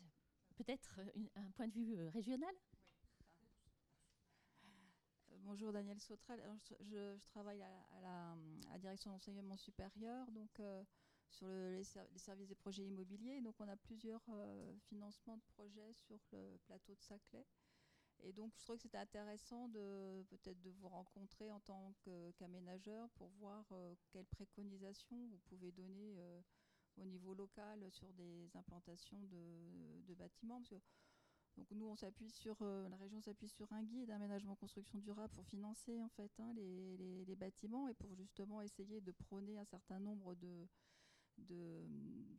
[0.56, 1.00] peut-être
[1.34, 2.54] un point de vue régional?
[5.44, 6.40] Bonjour Daniel Sautrel.
[6.80, 10.84] Je, travaille à, la, direction d'enseignement supérieur, donc euh,
[11.32, 13.40] sur les, services des projets immobiliers.
[13.40, 17.44] Donc on a plusieurs euh, financements de projets sur le plateau de Saclay.
[18.24, 21.92] Et donc je trouve que c'était intéressant de peut-être de vous rencontrer en tant
[22.38, 26.16] qu'aménageur pour voir euh, quelles préconisations vous pouvez donner
[26.98, 30.62] au niveau local sur des implantations de, bâtiments.
[31.56, 35.32] Donc nous, on s'appuie sur, euh, la région s'appuie sur un guide d'aménagement construction durable
[35.34, 39.98] pour financer en fait hein, les, bâtiments et pour justement essayer de prôner un certain
[39.98, 40.68] nombre de,
[41.38, 41.86] de,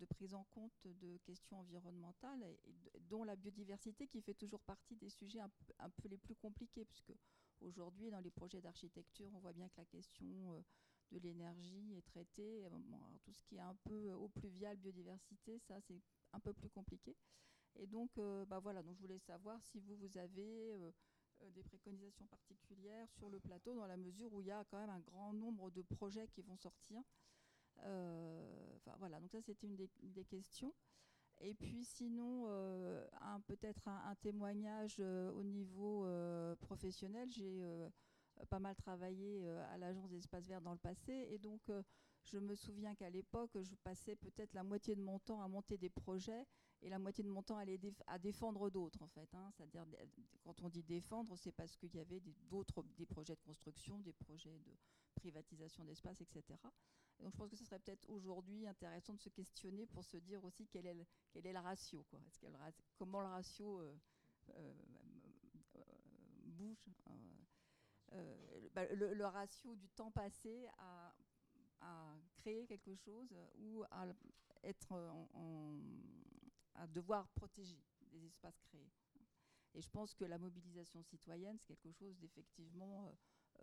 [0.09, 2.45] prise en compte de questions environnementales,
[3.09, 7.13] dont la biodiversité qui fait toujours partie des sujets un, peu les plus compliqués, puisque
[7.61, 10.61] aujourd'hui, dans les projets d'architecture, on voit bien que la question euh,
[11.11, 12.67] de l'énergie est traitée.
[13.23, 16.01] tout ce qui est un peu au pluvial, biodiversité, ça c'est
[16.33, 17.15] un peu plus compliqué.
[17.75, 20.91] Et donc, euh, bah voilà, donc je voulais savoir si vous, vous avez euh,
[21.41, 24.77] euh, des préconisations particulières sur le plateau, dans la mesure où il y a quand
[24.77, 27.01] même un grand nombre de projets qui vont sortir.
[27.79, 30.73] Enfin voilà, donc ça c'était une, des questions.
[31.41, 32.47] Et puis sinon,
[33.47, 36.07] peut-être un, témoignage au niveau
[36.59, 37.29] professionnel.
[37.31, 37.63] J'ai
[38.49, 41.61] pas mal travaillé à l'agence des espaces verts dans le passé, et donc
[42.23, 45.77] je me souviens qu'à l'époque, je passais peut-être la moitié de mon temps à monter
[45.77, 46.45] des projets
[46.83, 49.33] et la moitié de mon temps allait à défendre d'autres en fait.
[49.33, 49.49] Hein.
[49.55, 49.85] C'est-à-dire
[50.43, 54.13] quand on dit défendre, c'est parce qu'il y avait d'autres des projets de construction, des
[54.13, 54.77] projets de
[55.15, 56.43] privatisation d'espace, etc.
[57.19, 60.43] donc je pense que ce serait peut-être aujourd'hui intéressant de se questionner pour se dire
[60.43, 62.19] aussi quel est le, quel est le ratio, quoi.
[62.27, 62.57] Est-ce le,
[62.97, 63.95] comment le ratio euh,
[64.55, 64.73] euh,
[66.45, 66.89] bouge.
[68.73, 71.13] Bah, le, ratio du temps passé à,
[72.37, 74.07] créer quelque chose ou à
[74.63, 74.93] être
[75.33, 75.77] en,
[76.75, 77.81] à devoir protéger
[78.11, 78.91] des espaces créés.
[79.75, 83.13] Et je pense que la mobilisation citoyenne, c'est quelque chose d'effectivement, euh,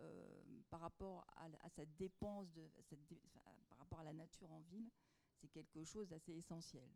[0.01, 2.69] euh, par rapport à, cette dépense, de,
[3.69, 4.89] par rapport à la nature en ville,
[5.39, 6.89] c'est quelque chose d'assez essentiel.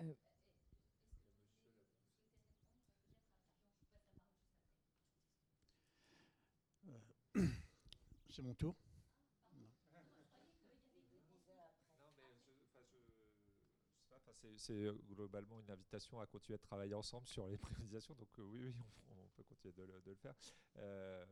[0.00, 0.14] Euh.
[8.30, 8.74] C'est mon tour.
[14.56, 18.14] C'est euh, globalement une invitation à continuer de travailler ensemble sur les préconisations.
[18.14, 18.72] Donc euh, oui,
[19.10, 20.34] on, peut continuer de le, faire.
[20.76, 21.24] Euh,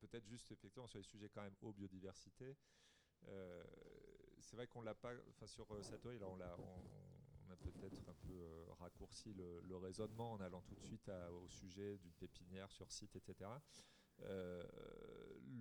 [0.00, 2.56] peut-être juste effectivement sur les sujets quand même eau, biodiversité.
[4.40, 8.64] c'est vrai qu'on l'a pas, enfin sur Satoy, on l'a, on, a peut-être un peu
[8.78, 13.50] raccourci le, raisonnement en allant tout de suite au sujet d'une pépinière sur site, etc.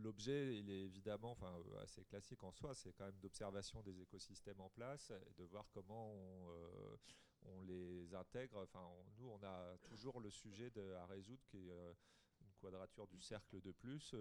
[0.03, 1.51] L'objet, il est évidemment enfin,
[1.81, 5.67] assez classique en soi, c'est quand même d'observation des écosystèmes en place et de voir
[5.73, 6.99] comment on,
[7.47, 8.57] on les intègre.
[8.61, 8.87] Enfin,
[9.17, 11.95] nous, on a toujours le sujet à résoudre qui est
[12.41, 14.13] une quadrature du cercle de plus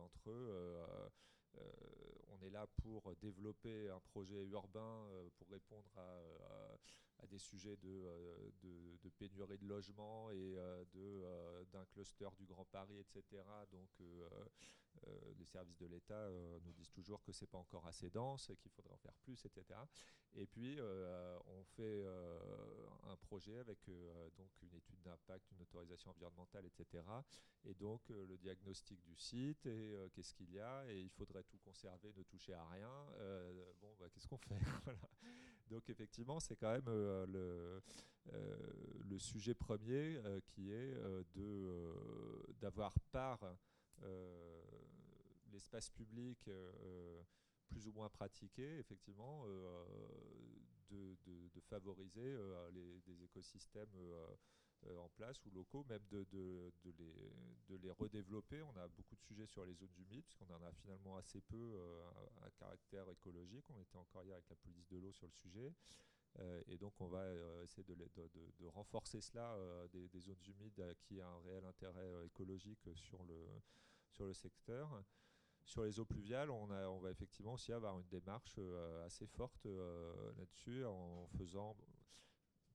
[0.00, 1.10] entre
[2.28, 5.06] on est là pour développer un projet urbain
[5.38, 6.20] pour répondre à
[7.26, 12.98] des sujets de, euh, pénurie de logement et euh, euh, d'un cluster du Grand Paris,
[12.98, 13.42] etc.
[13.72, 13.88] Donc
[15.36, 16.28] les services de l'État
[16.64, 19.78] nous disent toujours que c'est pas encore assez dense, qu'il faudrait en faire plus, etc.
[20.34, 22.04] Et puis on fait
[23.04, 23.78] un projet avec
[24.36, 27.04] donc une étude d'impact, une autorisation environnementale, etc.
[27.64, 31.58] Et donc le diagnostic du site et qu'est-ce qu'il y a et il faudrait tout
[31.58, 33.06] conserver, ne toucher à rien.
[33.80, 34.58] bon, bah, qu'est-ce qu'on fait?
[35.68, 37.82] Donc effectivement, c'est quand même euh, le,
[38.32, 38.56] euh,
[39.08, 40.94] le, sujet premier euh, qui est
[42.60, 43.38] d'avoir par
[45.52, 46.48] l'espace public
[47.68, 49.44] plus ou moins pratiqué, effectivement,
[50.90, 52.36] de, de, favoriser
[52.72, 53.88] les, des écosystèmes
[54.98, 56.72] en place ou locaux, même de, les,
[57.68, 58.62] de les redévelopper.
[58.62, 61.80] On a beaucoup de sujets sur les zones humides, puisqu'on en a finalement assez peu
[62.42, 63.64] à, caractère écologique.
[63.70, 65.74] On était encore hier avec la police de l'eau sur le sujet.
[66.40, 71.20] Euh, et donc on va euh, essayer de, renforcer cela euh, des, zones humides qui
[71.20, 73.46] a un réel intérêt écologique sur le,
[74.10, 75.02] sur le secteur.
[75.64, 78.58] Sur les eaux pluviales, on va effectivement aussi avoir une démarche
[79.04, 79.66] assez forte
[80.38, 81.76] là-dessus en faisant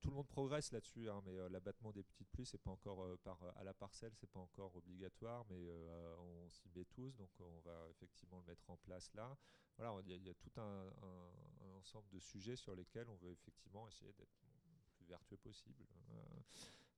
[0.04, 3.38] tout le monde progresse là-dessus, hein, mais l'abattement des petites pluies, c'est pas encore par,
[3.56, 5.66] à la parcelle, c'est pas encore obligatoire, mais
[6.18, 9.34] on s'y met tous, donc on va effectivement le mettre en place là
[9.76, 10.92] voilà, il y, a tout un,
[11.78, 15.84] ensemble de sujets sur lesquels on veut effectivement essayer d'être le plus vertueux possible.
[16.10, 16.40] Euh,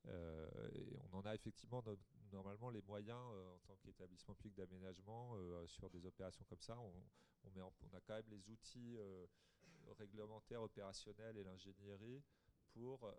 [0.09, 0.49] euh,
[1.11, 1.83] on en a effectivement
[2.31, 5.35] normalement les moyens euh, en tant qu'établissement public d'aménagement
[5.67, 6.79] sur des opérations comme ça.
[6.79, 6.93] On,
[7.95, 8.99] a quand même les outils
[9.99, 12.23] réglementaires, opérationnels et l'ingénierie
[12.77, 13.11] pour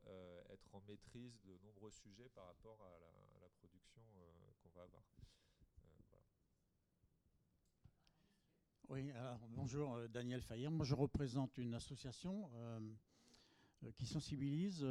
[0.51, 2.99] être en maîtrise de nombreux sujets par rapport à
[3.41, 4.01] la, production
[4.61, 5.03] qu'on va avoir.
[8.89, 10.69] Oui, alors bonjour euh, Daniel Fayet.
[10.69, 12.79] Moi je représente une association euh,
[13.83, 14.85] euh, qui sensibilise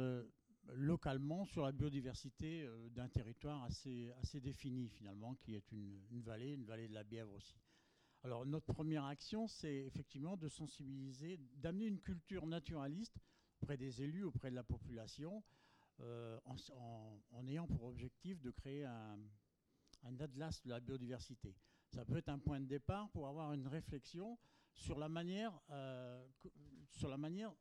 [0.73, 6.65] localement sur la biodiversité d'un territoire assez, assez défini finalement, qui est une, vallée, une
[6.65, 7.57] vallée de la Bièvre aussi.
[8.23, 13.17] Alors notre première action, c'est effectivement de sensibiliser, d'amener une culture naturaliste
[13.61, 15.43] auprès des élus, auprès de la population,
[15.99, 19.19] en, ayant pour objectif de créer un,
[20.19, 21.55] atlas de la biodiversité
[21.89, 24.37] ça peut être un point de départ pour avoir une réflexion
[24.73, 26.25] sur la manière, euh,
[26.91, 27.53] sur la manière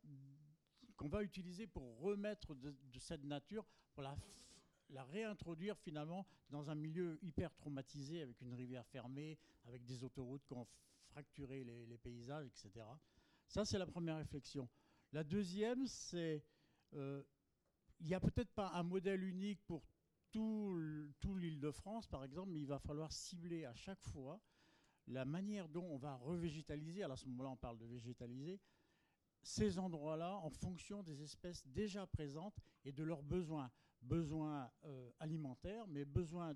[0.96, 3.64] qu'on va utiliser pour remettre de, cette nature,
[3.94, 4.16] pour la,
[5.04, 10.52] réintroduire finalement dans un milieu hyper traumatisé avec une rivière fermée, avec des autoroutes qui
[10.52, 10.66] ont
[11.08, 12.84] fracturé les, paysages, etc.
[13.48, 14.68] Ça, c'est la première réflexion.
[15.16, 16.44] La deuxième, c'est
[16.92, 17.22] euh,
[18.00, 19.82] n'y a peut-être pas un modèle unique pour
[20.30, 20.76] tout,
[21.38, 24.38] l'île de France, par exemple, mais il va falloir cibler à chaque fois
[25.06, 28.60] la manière dont on va revégétaliser, alors à ce moment-là on parle de végétaliser,
[29.42, 33.70] ces endroits-là en fonction des espèces déjà présentes et de leurs besoins.
[34.02, 36.52] Besoins euh, alimentaires, mais besoins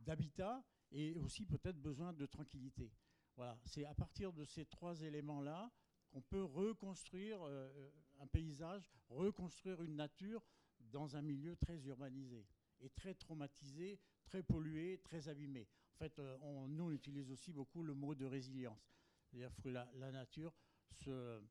[0.00, 2.90] d'habitat et aussi peut-être besoin de tranquillité.
[3.36, 5.70] Voilà, c'est à partir de ces trois éléments-là
[6.10, 7.90] qu'on peut reconstruire euh,
[8.20, 10.44] un paysage, reconstruire une nature
[10.80, 12.46] dans un milieu très urbanisé
[12.80, 15.68] et très traumatisé, très polluées, très abîmées.
[15.94, 18.92] En fait, on, nous, on utilise aussi beaucoup le mot de résilience.
[19.28, 20.54] C'est-à-dire que la, nature
[20.92, 21.42] se,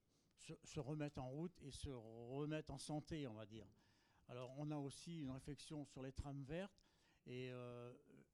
[0.64, 0.80] se,
[1.20, 3.68] en route et se remettre en santé, on va dire.
[4.30, 6.84] Alors, on a aussi une réflexion sur les trames vertes
[7.26, 7.94] et euh,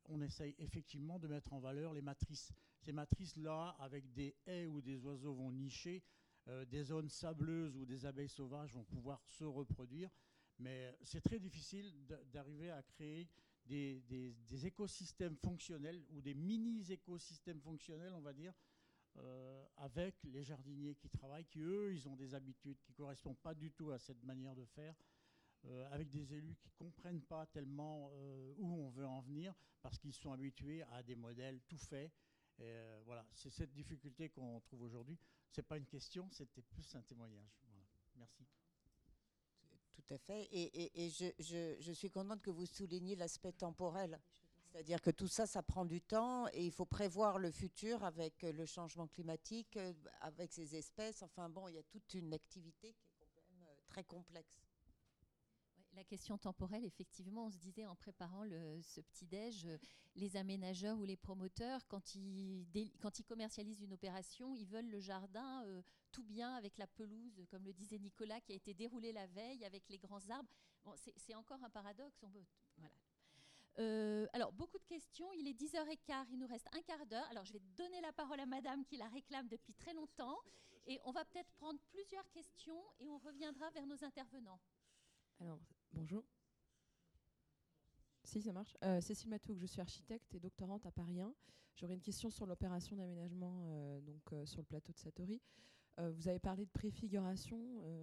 [0.10, 2.52] on essaye effectivement de mettre en valeur les matrices.
[2.80, 6.04] Ces matrices-là, avec des haies où des oiseaux vont nicher,
[6.50, 10.10] euh, des zones sableuses où des abeilles sauvages vont pouvoir se reproduire.
[10.60, 11.94] Mais c'est très difficile
[12.32, 13.30] d'arriver à créer
[13.66, 18.54] des, écosystèmes fonctionnels ou des mini-écosystèmes fonctionnels, on va dire,
[19.18, 23.40] euh, avec les jardiniers qui travaillent, qui eux, ils ont des habitudes qui ne correspondent
[23.40, 24.96] pas du tout à cette manière de faire.
[25.65, 29.56] Euh, avec des élus qui ne comprennent pas tellement euh, où on veut en venir
[29.81, 32.11] parce qu'ils sont habitués à des modèles tout faits.
[32.60, 35.18] Euh, voilà, c'est cette difficulté qu'on trouve aujourd'hui.
[35.49, 37.61] Ce n'est pas une question, c'était plus un témoignage.
[38.18, 38.45] Merci.
[39.94, 40.49] Tout à fait.
[40.52, 44.19] Et, je, je, suis contente que vous souligniez l'aspect temporel.
[44.65, 48.41] C'est-à-dire que tout ça, ça prend du temps et il faut prévoir le futur avec
[48.41, 49.80] le changement climatique,
[50.19, 51.23] avec ces espèces.
[51.23, 54.73] Enfin bon, il y a toute une activité qui est quand même très complexe
[55.95, 58.44] la question temporelle, effectivement, on se disait en préparant
[58.82, 59.78] ce petit-déj, euh,
[60.15, 62.65] les aménageurs ou les promoteurs, quand ils,
[63.28, 67.74] commercialisent une opération, ils veulent le jardin euh, tout bien avec la pelouse, comme le
[67.74, 70.49] disait Nicolas, qui a été déroulé la veille avec les grands arbres.
[70.84, 72.24] Bon, c'est encore un paradoxe.
[73.80, 75.32] Euh, alors, beaucoup de questions.
[75.34, 77.28] Il est 10h15, il nous reste un quart d'heure.
[77.32, 80.38] Alors, je vais donner la parole à madame qui la réclame depuis très longtemps.
[80.86, 84.60] Et on va peut-être prendre plusieurs questions et on reviendra vers nos intervenants.
[85.40, 85.60] Alors,
[85.94, 86.24] bonjour.
[88.24, 88.76] Si, ça marche.
[88.84, 91.34] Euh, Cécile Matouk, je suis architecte et doctorante à Paris 1.
[91.76, 95.41] J'aurais une question sur l'opération d'aménagement euh, donc euh, sur le plateau de Satori.
[95.98, 97.57] vous avez parlé de préfiguration,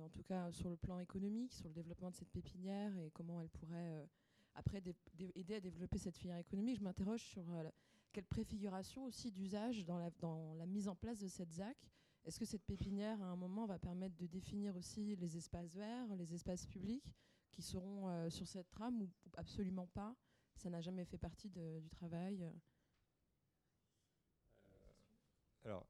[0.04, 3.40] en tout cas sur le plan économique, sur le développement de cette pépinière et comment
[3.40, 4.08] elle pourrait
[4.54, 4.80] après
[5.34, 6.78] aider à développer cette filière économique.
[6.78, 7.44] Je m'interroge sur
[8.12, 11.76] quelle préfiguration aussi d'usage dans la, dans la mise en place de cette ZAC
[12.26, 16.14] est-ce que cette pépinière, à un moment, va permettre de définir aussi les espaces verts,
[16.16, 17.14] les espaces publics
[17.50, 20.16] qui seront euh, sur cette trame ou absolument pas
[20.56, 22.50] Ça n'a jamais fait partie du travail euh,
[25.64, 25.86] Alors,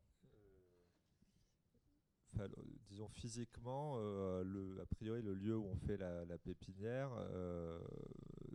[2.39, 2.49] euh,
[2.89, 7.11] disons physiquement, a priori, le lieu où on fait la, pépinière,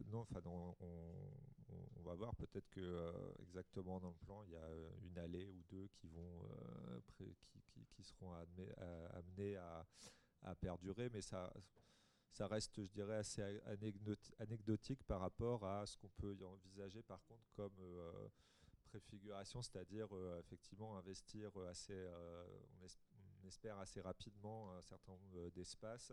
[0.07, 0.75] non, enfin, on,
[2.03, 4.69] va voir peut-être que exactement dans le plan, il y a
[5.03, 6.41] une allée ou deux qui vont
[7.95, 9.85] qui, seront amenés à,
[10.43, 11.51] à, perdurer, mais ça,
[12.35, 13.41] ça reste, je dirais, assez
[14.39, 18.27] anecdotique par rapport à ce qu'on peut y envisager par contre comme euh,
[18.83, 22.45] préfiguration, c'est-à-dire euh, effectivement investir assez, euh,
[22.81, 26.11] on, espère assez rapidement un certain nombre d'espaces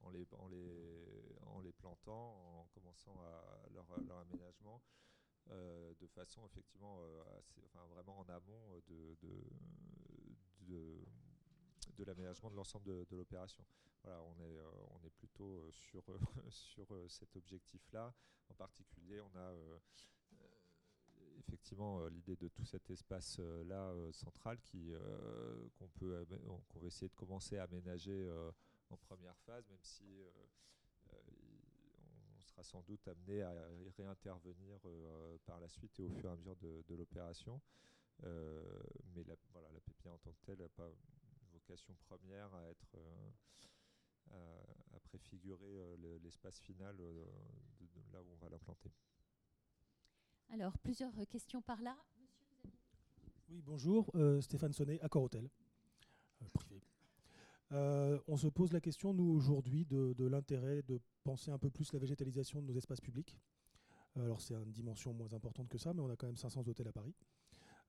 [0.00, 4.80] en les, les, plantant, en commençant à leur, leur aménagement.
[5.48, 7.00] de façon effectivement
[7.38, 9.16] assez, enfin, vraiment en amont de,
[11.96, 13.64] de l'aménagement de l'ensemble de, l'opération.
[14.02, 16.04] Voilà, on est, euh, on est plutôt euh, sur,
[16.50, 18.12] sur euh, cet objectif-là.
[18.48, 19.52] En particulier, on a
[21.38, 24.92] effectivement l'idée de tout cet espace-là central qui,
[25.78, 26.26] qu'on peut
[26.68, 28.30] qu'on va essayer de commencer à aménager
[28.90, 30.20] en première phase, même si
[31.10, 33.50] on sera sans doute amené à
[33.96, 34.78] réintervenir
[35.46, 37.58] par la suite et au fur et à mesure de, de l'opération.
[38.22, 40.90] mais la, voilà, la pépinière en tant que telle n'a pas
[41.64, 42.96] vocation première à être
[44.30, 47.24] à, préfigurer euh, l'espace final euh,
[47.80, 48.90] de, là où on va l'implanter.
[50.50, 51.96] Alors, plusieurs questions par là.
[53.48, 55.48] Oui, bonjour, euh, Stéphane Sonnet, Accor Hôtel,
[56.52, 56.80] privé.
[57.70, 61.92] on se pose la question, nous, aujourd'hui, de, de l'intérêt de penser un peu plus
[61.92, 63.38] la végétalisation de nos espaces publics.
[64.16, 66.88] Alors, c'est une dimension moins importante que ça, mais on a quand même 500 hôtels
[66.88, 67.14] à Paris.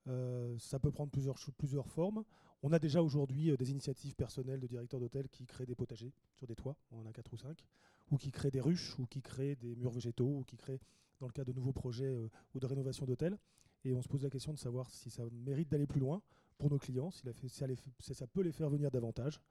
[0.08, 2.24] Euh, ça peut prendre plusieurs, formes.
[2.62, 6.14] On a déjà aujourd'hui euh, des initiatives personnelles de directeurs d'hôtels qui créent des potagers
[6.36, 7.66] sur des toits, on en a 4 ou 5,
[8.12, 10.80] ou qui créent des ruches, ou qui créent des murs végétaux, ou qui créent,
[11.20, 13.38] dans le cas de nouveaux projets euh, ou de rénovation d'hôtels.
[13.84, 16.22] Et on se pose la question de savoir si ça mérite d'aller plus loin
[16.58, 19.42] pour nos clients, si, ça, peut les faire venir davantage.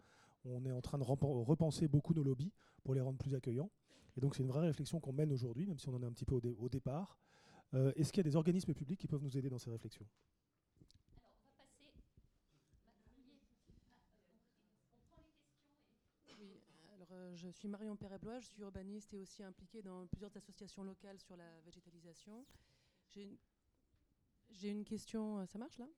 [0.45, 2.53] On est en train de repenser beaucoup nos lobbies
[2.83, 3.71] pour les rendre plus accueillants.
[4.17, 6.13] Et donc c'est une vraie réflexion qu'on mène aujourd'hui, même si on en est un
[6.13, 7.19] petit peu au, départ.
[7.73, 10.07] Est-ce qu'il y a des organismes publics qui peuvent nous aider dans ces réflexions
[17.15, 21.19] Euh, je suis Marion Perreblois, je suis urbaniste et aussi impliquée dans plusieurs associations locales
[21.21, 22.45] sur la végétalisation.
[23.11, 25.89] J'ai une, question, euh, ça marche là?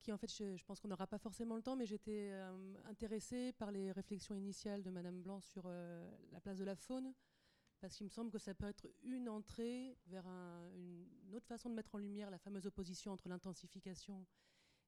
[0.00, 3.52] Qui en fait, je, pense qu'on n'aura pas forcément le temps, mais j'étais euh, intéressée
[3.52, 7.14] par les réflexions initiales de Madame Blanc sur la place de la faune,
[7.80, 11.74] parce qu'il me semble que ça peut être une entrée vers une autre façon de
[11.74, 14.26] mettre en lumière la fameuse opposition entre l'intensification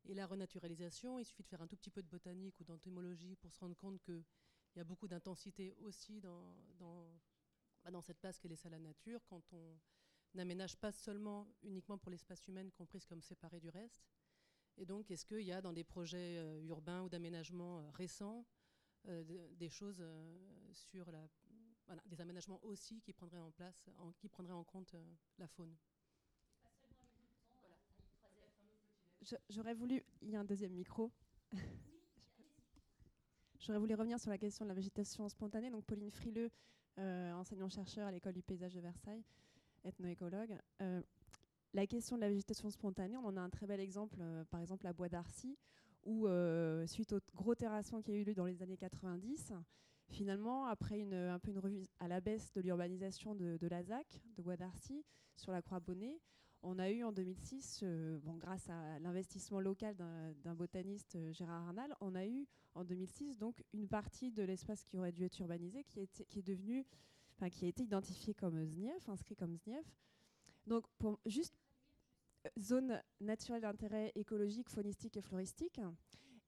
[0.07, 1.19] et la renaturalisation.
[1.19, 3.77] Il suffit de faire un tout petit peu de botanique ou d'entomologie pour se rendre
[3.77, 4.11] compte
[4.75, 7.07] qu'il y a beaucoup d'intensité aussi dans, dans,
[7.85, 9.79] bah, cette place qu'est laissée à la nature, quand on
[10.35, 14.05] n'aménage pas seulement uniquement pour l'espace humain comprise comme séparé du reste.
[14.77, 18.45] Et donc, est-ce qu'il y a dans des projets euh, urbains ou d'aménagement euh, récents
[19.07, 19.23] euh,
[19.55, 20.03] des choses
[20.73, 21.29] sur la,
[21.87, 23.89] voilà, des aménagements aussi qui prendraient en place,
[24.19, 24.97] qui prendraient en compte
[25.39, 25.77] la faune?
[29.49, 31.13] J'aurais voulu, il y a un deuxième micro.
[33.67, 35.71] J'aurais voulu revenir sur la question de la végétation spontanée.
[35.71, 36.51] Donc Pauline Frileux,
[36.99, 39.25] enseignant-chercheur à l'école du paysage de Versailles,
[39.85, 40.59] ethnoécologue.
[40.83, 41.01] Euh,
[41.73, 44.61] la question de la végétation spontanée, on en a un très bel exemple, euh, par
[44.61, 45.57] exemple à Bois d'Arcy,
[46.05, 49.55] où euh, suite au gros terrassement qui a eu lieu dans les années 90,
[50.11, 54.21] finalement, après une, un peu une revue à la baisse de l'urbanisation de, la ZAC,
[54.37, 56.21] de Bois d'Arcy, sur la Croix-Bonnet,
[56.63, 57.83] on a eu en 2006,
[58.23, 63.63] bon, grâce à l'investissement local d'un botaniste, Gérard Arnal, on a eu en 2006 donc
[63.73, 66.87] une partie de l'espace qui aurait dû être urbanisé qui, est, qui est devenu
[67.51, 69.87] qui a été identifié comme ZNIEF, inscrit comme ZNIEF.
[70.67, 70.87] Donc,
[71.27, 71.55] juste
[72.47, 75.81] euh, zone naturelle d'intérêt écologique, faunistique et floristique.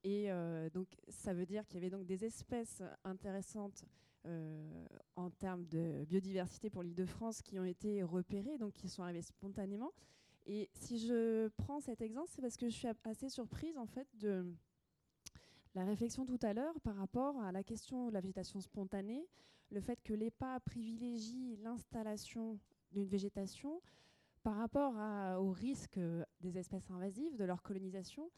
[0.05, 3.85] Et euh, donc, ça veut dire qu'il y avait donc des espèces intéressantes
[4.27, 4.87] euh,
[5.17, 9.03] en termes de biodiversité pour l'île de France qui ont été repérées, donc qui sont
[9.03, 9.93] arrivées spontanément.
[10.47, 14.07] Et si je prends cet exemple, c'est parce que je suis assez surprise en fait
[14.15, 14.47] de
[15.77, 19.29] la réflexion tout à l'heure par rapport à la question de la végétation spontanée,
[19.71, 22.59] le fait que l'EPA privilégie l'installation
[22.93, 23.83] d'une végétation
[24.43, 24.95] par rapport
[25.39, 26.01] au risque
[26.41, 28.31] des espèces invasives, de leur colonisation.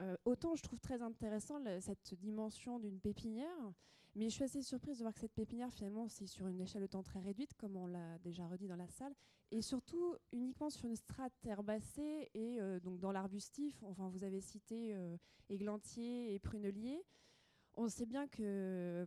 [0.00, 3.72] Euh, autant je trouve très intéressant cette dimension d'une pépinière,
[4.16, 6.80] mais je suis assez surprise de voir que cette pépinière, finalement, c'est sur une échelle
[6.80, 9.14] de temps très réduite, comme on l'a déjà redit dans la salle,
[9.50, 13.84] et surtout uniquement sur une strate herbacée et euh, donc dans l'arbustif.
[13.84, 15.18] Enfin, vous avez cité euh,
[15.50, 17.04] églantier et prunelier.
[17.74, 19.06] On sait bien que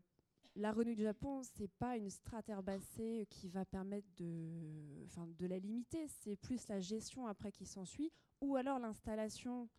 [0.55, 5.47] la renouille du Japon, c'est pas une strate herbacée qui va permettre de, enfin, de
[5.47, 8.11] la limiter, c'est plus la gestion après qui s'ensuit,
[8.41, 9.69] ou alors l'installation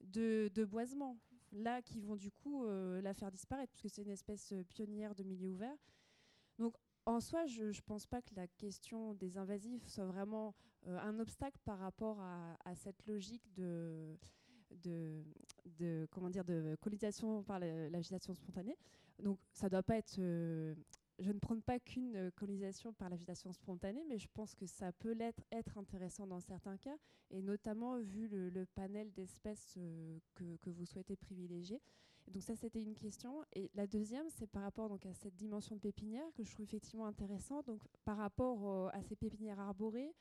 [0.00, 1.16] de, de boisements,
[1.54, 5.14] là qui vont du coup euh, la faire disparaître, puisque c'est une espèce euh, pionnière
[5.14, 5.76] de milieu ouvert.
[6.58, 6.74] Donc
[7.06, 10.54] en soi, je ne pense pas que la question des invasifs soit vraiment
[10.86, 14.16] euh, un obstacle par rapport à, cette logique de,
[14.70, 18.76] de, comment dire, de colonisation par l'agitation spontanée.
[19.18, 20.18] Donc ça doit pas être.
[21.18, 24.92] Je ne prends pas qu'une euh, colonisation par l'agitation spontanée, mais je pense que ça
[24.92, 26.96] peut l'être, être intéressant dans certains cas,
[27.30, 31.80] et notamment vu le, panel d'espèces euh, que, vous souhaitez privilégier.
[32.28, 33.44] donc ça, c'était une question.
[33.54, 36.64] Et la deuxième, c'est par rapport donc, à cette dimension de pépinière que je trouve
[36.64, 37.66] effectivement intéressante.
[37.66, 40.14] Donc par rapport à ces pépinières arborées,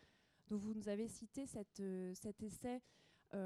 [0.48, 1.82] dont vous nous avez cité cette,
[2.14, 2.82] cet essai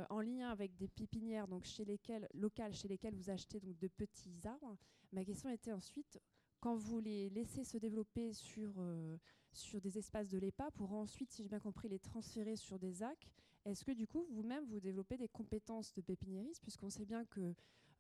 [0.09, 3.87] en lien avec des pépinières donc chez lesquelles, locales chez lesquelles vous achetez donc de
[3.87, 4.75] petits arbres.
[5.13, 6.19] Ma question était ensuite,
[6.59, 9.17] quand vous les laissez se développer sur, euh,
[9.51, 13.03] sur des espaces de l'EPA pour ensuite, si j'ai bien compris, les transférer sur des
[13.03, 13.17] AC,
[13.65, 17.53] est-ce que du coup, vous-même, vous développez des compétences de pépiniériste, puisqu'on sait bien que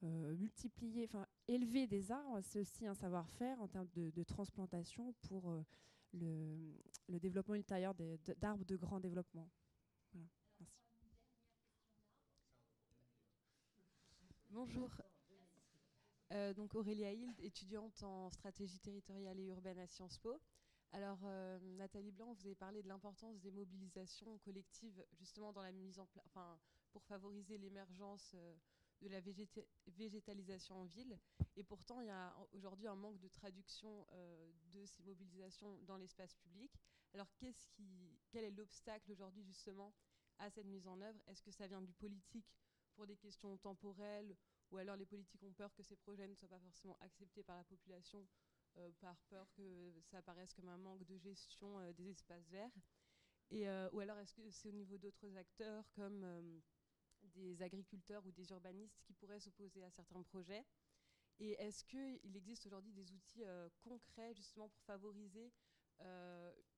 [0.03, 5.49] euh, multiplier, enfin élever des arbres, c'est aussi un savoir-faire en termes de, transplantation pour
[5.49, 5.63] euh,
[6.13, 6.77] le,
[7.09, 7.95] le, développement ultérieur
[8.37, 9.49] d'arbres de, grand développement.
[14.51, 14.89] Bonjour.
[16.33, 20.41] Euh, donc Aurélia Hild, étudiante en stratégie territoriale et urbaine à Sciences Po.
[20.91, 25.71] Alors euh, Nathalie Blanc, vous avez parlé de l'importance des mobilisations collectives justement dans la
[25.71, 26.59] mise en place, enfin
[26.91, 28.55] pour favoriser l'émergence euh,
[29.01, 29.21] de la
[29.87, 31.17] végétalisation en ville.
[31.55, 34.07] Et pourtant, il y a aujourd'hui un manque de traduction
[34.73, 36.71] de ces mobilisations dans l'espace public.
[37.13, 39.93] Alors qu'est-ce qui, quel est l'obstacle aujourd'hui justement
[40.39, 41.19] à cette mise en œuvre?
[41.27, 42.57] Est-ce que ça vient du politique
[42.95, 44.35] pour des questions temporelles
[44.71, 47.57] ou alors les politiques ont peur que ces projets ne soient pas forcément acceptés par
[47.57, 48.27] la population
[48.77, 52.71] euh, par peur que ça apparaisse comme un manque de gestion euh, des espaces verts.
[53.49, 56.61] Et, euh, Ou alors est-ce que c'est au niveau d'autres acteurs comme
[57.23, 60.65] des agriculteurs ou des urbanistes qui pourraient s'opposer à certains projets?
[61.39, 63.43] Et est-ce qu'il existe aujourd'hui des outils
[63.81, 65.53] concrets justement pour favoriser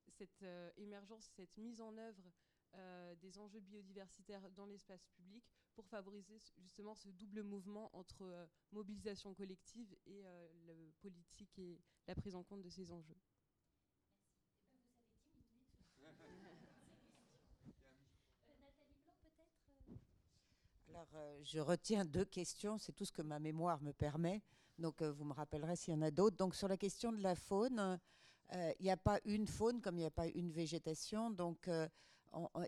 [0.10, 0.45] cette
[0.78, 2.32] émergence, cette mise en œuvre
[3.18, 5.59] des enjeux biodiversitaires dans l'espace public?
[5.76, 10.48] Pour favoriser justement ce double mouvement entre euh, mobilisation collective et euh,
[11.02, 13.18] politique et la prise en compte de ces enjeux.
[20.90, 21.08] Alors,
[21.44, 24.41] je retiens deux questions, c'est tout ce que ma mémoire me permet.
[24.78, 26.36] Donc, vous me rappellerez s'il y en a d'autres.
[26.36, 28.00] Donc, sur la question de la faune,
[28.52, 31.32] il n'y a pas une faune comme il n'y a pas une végétation.
[31.32, 31.70] Donc,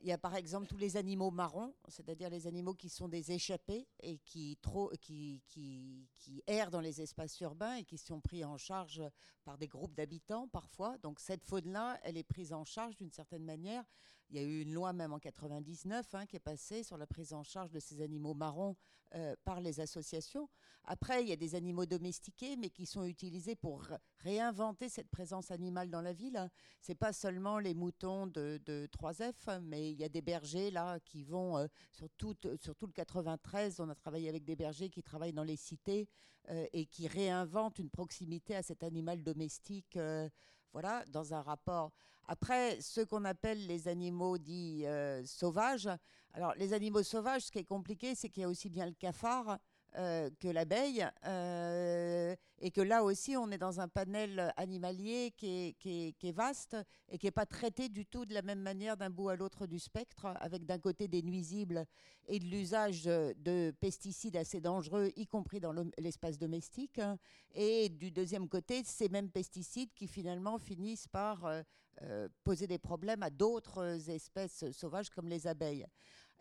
[0.01, 3.31] il y a par exemple tous les animaux marrons, c'est-à-dire les animaux qui sont des
[3.31, 8.21] échappés et qui, trop, qui, qui, qui, errent dans les espaces urbains et qui sont
[8.21, 9.03] pris en charge
[9.43, 10.97] par des groupes d'habitants parfois.
[10.99, 13.83] Donc cette faune-là, elle est prise en charge d'une certaine manière.
[14.31, 17.05] Il y a eu une loi même en 99 hein, qui est passée sur la
[17.05, 18.77] prise en charge de ces animaux marrons
[19.13, 20.47] euh, par les associations.
[20.85, 23.83] Après, il y a des animaux domestiqués, mais qui sont utilisés pour
[24.19, 26.49] réinventer cette présence animale dans la ville.
[26.79, 28.57] C'est pas seulement les moutons de,
[28.97, 33.81] 3F, mais il y a des bergers là qui vont euh, sur, tout, le 93.
[33.81, 36.07] On a travaillé avec des bergers qui travaillent dans les cités
[36.47, 39.97] euh, et qui réinventent une proximité à cet animal domestique
[40.73, 41.91] voilà, dans un rapport.
[42.27, 45.89] Après, ce qu'on appelle les animaux dits euh, sauvages.
[46.33, 48.93] Alors, les animaux sauvages, ce qui est compliqué, c'est qu'il y a aussi bien le
[48.93, 49.57] cafard
[49.97, 55.75] euh, que l'abeille, euh, et que là aussi on est dans un panel animalier qui
[55.83, 56.77] est, vaste
[57.09, 59.67] et qui n'est pas traité du tout de la même manière d'un bout à l'autre
[59.67, 61.85] du spectre, avec d'un côté des nuisibles
[62.27, 67.17] et de l'usage de pesticides assez dangereux, y compris dans l'espace domestique, hein,
[67.53, 71.63] et du deuxième côté ces mêmes pesticides qui finalement finissent par
[72.03, 75.85] euh, poser des problèmes à d'autres espèces sauvages comme les abeilles.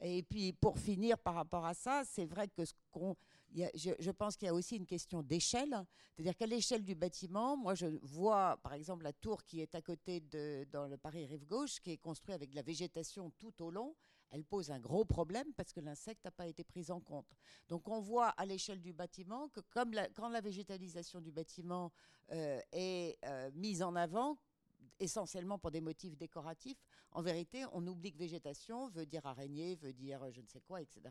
[0.01, 3.15] Et puis pour finir par rapport à ça, c'est vrai que ce qu'on
[3.55, 7.75] je, pense qu'il y a aussi une question d'échelle, c'est-à-dire qu'à l'échelle du bâtiment, moi
[7.75, 11.47] je vois par exemple la tour qui est à côté de dans le Paris Rive
[11.47, 13.95] Gauche, qui est construite avec de la végétation tout au long.
[14.33, 17.27] Elle pose un gros problème parce que l'insecte n'a pas été pris en compte.
[17.69, 21.91] Donc on voit à l'échelle du bâtiment que quand la végétalisation du bâtiment
[22.31, 24.39] euh, est euh, mise en avant,
[25.01, 26.79] essentiellement pour des motifs décoratifs,
[27.13, 30.81] en vérité, on oublie que végétation veut dire araignée, veut dire je ne sais quoi,
[30.81, 31.03] etc.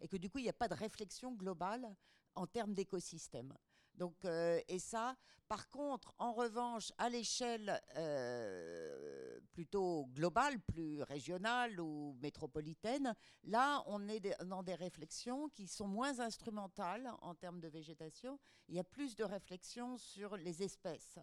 [0.00, 1.94] Et que du coup, il n'y a pas de réflexion globale
[2.34, 3.54] en termes d'écosystème.
[3.94, 5.16] Donc, euh, et ça,
[5.48, 13.14] par contre, en revanche, à l'échelle euh, plutôt globale, plus régionale ou métropolitaine,
[13.44, 18.38] là, on est dans des réflexions qui sont moins instrumentales en termes de végétation.
[18.68, 21.18] Il y a plus de réflexions sur les espèces.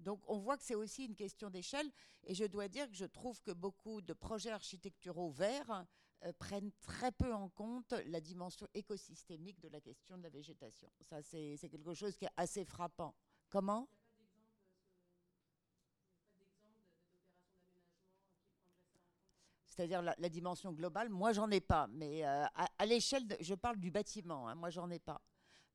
[0.00, 1.90] Donc on voit que c'est aussi une question d'échelle
[2.24, 5.86] et je dois dire que je trouve que beaucoup de projets architecturaux verts
[6.24, 10.90] euh, prennent très peu en compte la dimension écosystémique de la question de la végétation.
[11.00, 13.14] Ça, c'est quelque chose qui est assez frappant.
[13.48, 13.88] Comment?
[19.66, 22.46] C'est-à-dire la, dimension globale, moi j'en ai pas, mais euh,
[22.78, 25.20] à, l'échelle, je parle du bâtiment, hein, moi j'en ai pas.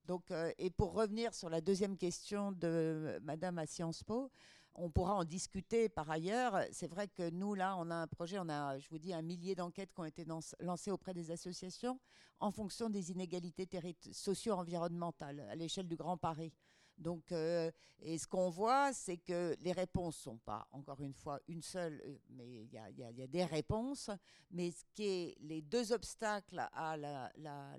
[0.05, 4.31] Donc, euh, et pour revenir sur la deuxième question de Madame à Sciences Po,
[4.73, 6.63] on pourra en discuter par ailleurs.
[6.71, 9.21] C'est vrai que nous, là, on a un projet, on a, je vous dis, un
[9.21, 10.25] millier d'enquêtes qui ont été
[10.59, 11.99] lancées auprès des associations
[12.39, 13.67] en fonction des inégalités
[14.11, 16.53] socio-environnementales à l'échelle du Grand Paris.
[17.01, 21.39] Donc, euh, et ce qu'on voit, c'est que les réponses sont pas, encore une fois,
[21.47, 24.11] une seule, euh, mais il y, y a, des réponses.
[24.51, 26.95] Mais ce qui est les deux obstacles à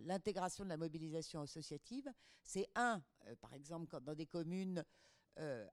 [0.00, 2.12] l'intégration de la mobilisation associative,
[2.42, 4.84] c'est un, euh, par exemple, quand dans des communes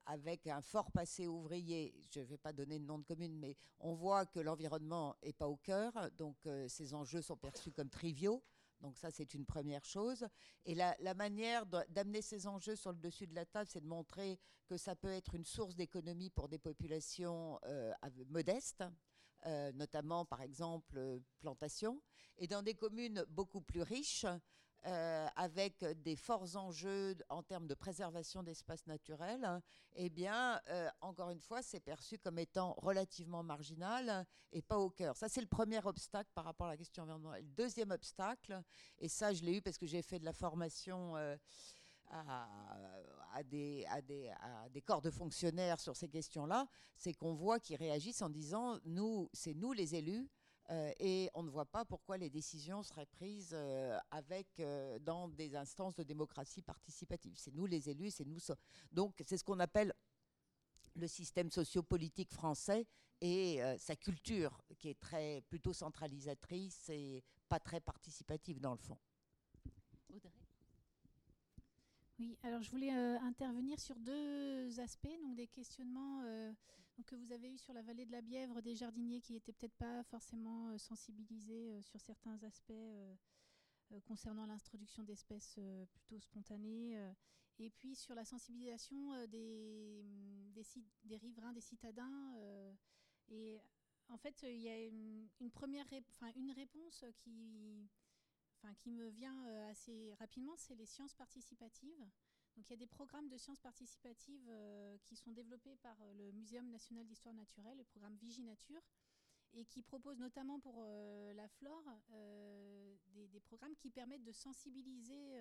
[0.05, 3.57] avec un fort passé ouvrier, je ne vais pas donner de nom de commune, mais
[3.81, 6.37] on voit que l'environnement n'est pas au cœur, donc
[6.69, 8.41] ces enjeux sont perçus comme triviaux.
[8.81, 10.25] Donc ça, c'est une première chose.
[10.65, 14.39] Et la, manière d'amener ces enjeux sur le dessus de la table, c'est de montrer
[14.67, 17.91] que ça peut être une source d'économie pour des populations euh,
[18.29, 18.83] modestes,
[19.45, 22.01] euh, notamment par exemple euh, plantation,
[22.37, 24.25] et dans des communes beaucoup plus riches,
[24.85, 29.61] euh, avec des forts enjeux en termes de préservation d'espaces naturels,
[29.95, 34.89] eh bien, euh, encore une fois, c'est perçu comme étant relativement marginal et pas au
[34.89, 35.17] cœur.
[35.17, 37.43] Ça, c'est le premier obstacle par rapport à la question environnementale.
[37.43, 38.61] Le deuxième obstacle,
[38.99, 41.17] et ça, je l'ai eu parce que j'ai fait de la formation.
[41.17, 41.35] Euh,
[43.35, 47.59] à, des, à, des, à, des, corps de fonctionnaires sur ces questions-là, c'est qu'on voit
[47.59, 50.27] qu'ils réagissent en disant nous, c'est nous les élus
[50.71, 55.27] euh, et on ne voit pas pourquoi les décisions seraient prises euh, avec, euh, dans
[55.27, 57.33] des instances de démocratie participative.
[57.37, 58.39] C'est nous les élus, c'est nous.
[58.91, 59.93] Donc c'est ce qu'on appelle
[60.95, 62.85] le système sociopolitique français
[63.21, 68.97] et sa culture qui est très plutôt centralisatrice et pas très participative dans le fond.
[72.17, 76.23] Oui, alors je voulais intervenir sur deux aspects, donc des questionnements
[77.03, 79.77] que vous avez eu sur la vallée de la Bièvre des jardiniers qui n'étaient peut-être
[79.77, 83.15] pas forcément euh, sensibilisés euh, sur certains aspects euh,
[84.05, 85.59] concernant l'introduction d'espèces
[85.91, 86.95] plutôt spontanées,
[87.57, 90.51] et puis sur la sensibilisation des, mm,
[91.05, 92.35] des, riverains, des citadins.
[93.29, 93.59] et
[94.09, 97.31] en fait, il y a une, première, réponse qui
[98.91, 102.05] me vient assez rapidement, c'est les sciences participatives.
[102.59, 104.51] Il y a des programmes de sciences participatives
[105.03, 108.81] qui sont développés par le Muséum national d'histoire naturelle, le programme Viginature,
[109.53, 111.83] et qui propose notamment pour la flore
[113.13, 115.39] des, programmes qui permettent de sensibiliser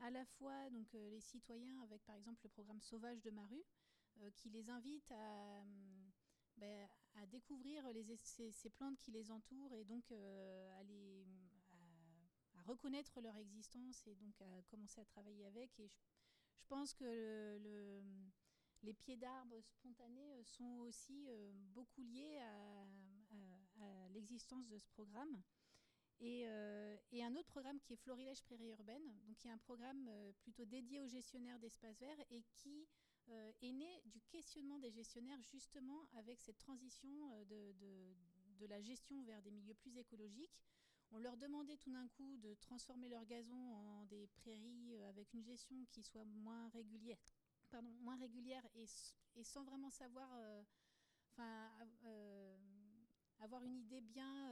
[0.00, 3.62] à la fois donc, les citoyens avec par exemple le programme Sauvage de Maru,
[4.36, 5.64] qui les invite à,
[6.58, 7.82] ben, à découvrir
[8.22, 11.26] ces, plantes qui les entourent et donc à, les,
[12.54, 15.78] à, reconnaître leur existence et donc à commencer à travailler avec.
[15.80, 15.90] Et
[16.68, 18.02] pense que le,
[18.82, 21.28] les pieds d'arbres spontanés sont aussi
[21.74, 22.86] beaucoup liés à,
[24.10, 25.42] l'existence de ce programme.
[26.20, 26.46] Et,
[27.12, 30.10] et, un autre programme qui est Florilège Prairie Urbaine, donc qui est un programme
[30.40, 32.88] plutôt dédié aux gestionnaires d'espaces verts et qui
[33.28, 37.72] euh, est né du questionnement des gestionnaires justement avec cette transition euh,
[38.60, 40.60] de, la gestion vers des milieux plus écologiques.
[41.16, 45.32] On leur demandait tout d'un coup de transformer leur gazon en des prairies euh, avec
[45.32, 47.16] une gestion qui soit moins régulière,
[47.70, 48.84] pardon, moins régulière et,
[49.42, 50.28] sans vraiment savoir,
[51.32, 51.70] enfin,
[53.38, 54.50] avoir une idée bien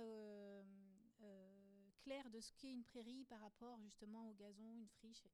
[2.00, 5.26] claire de ce qu'est une prairie par rapport justement au gazon, une friche.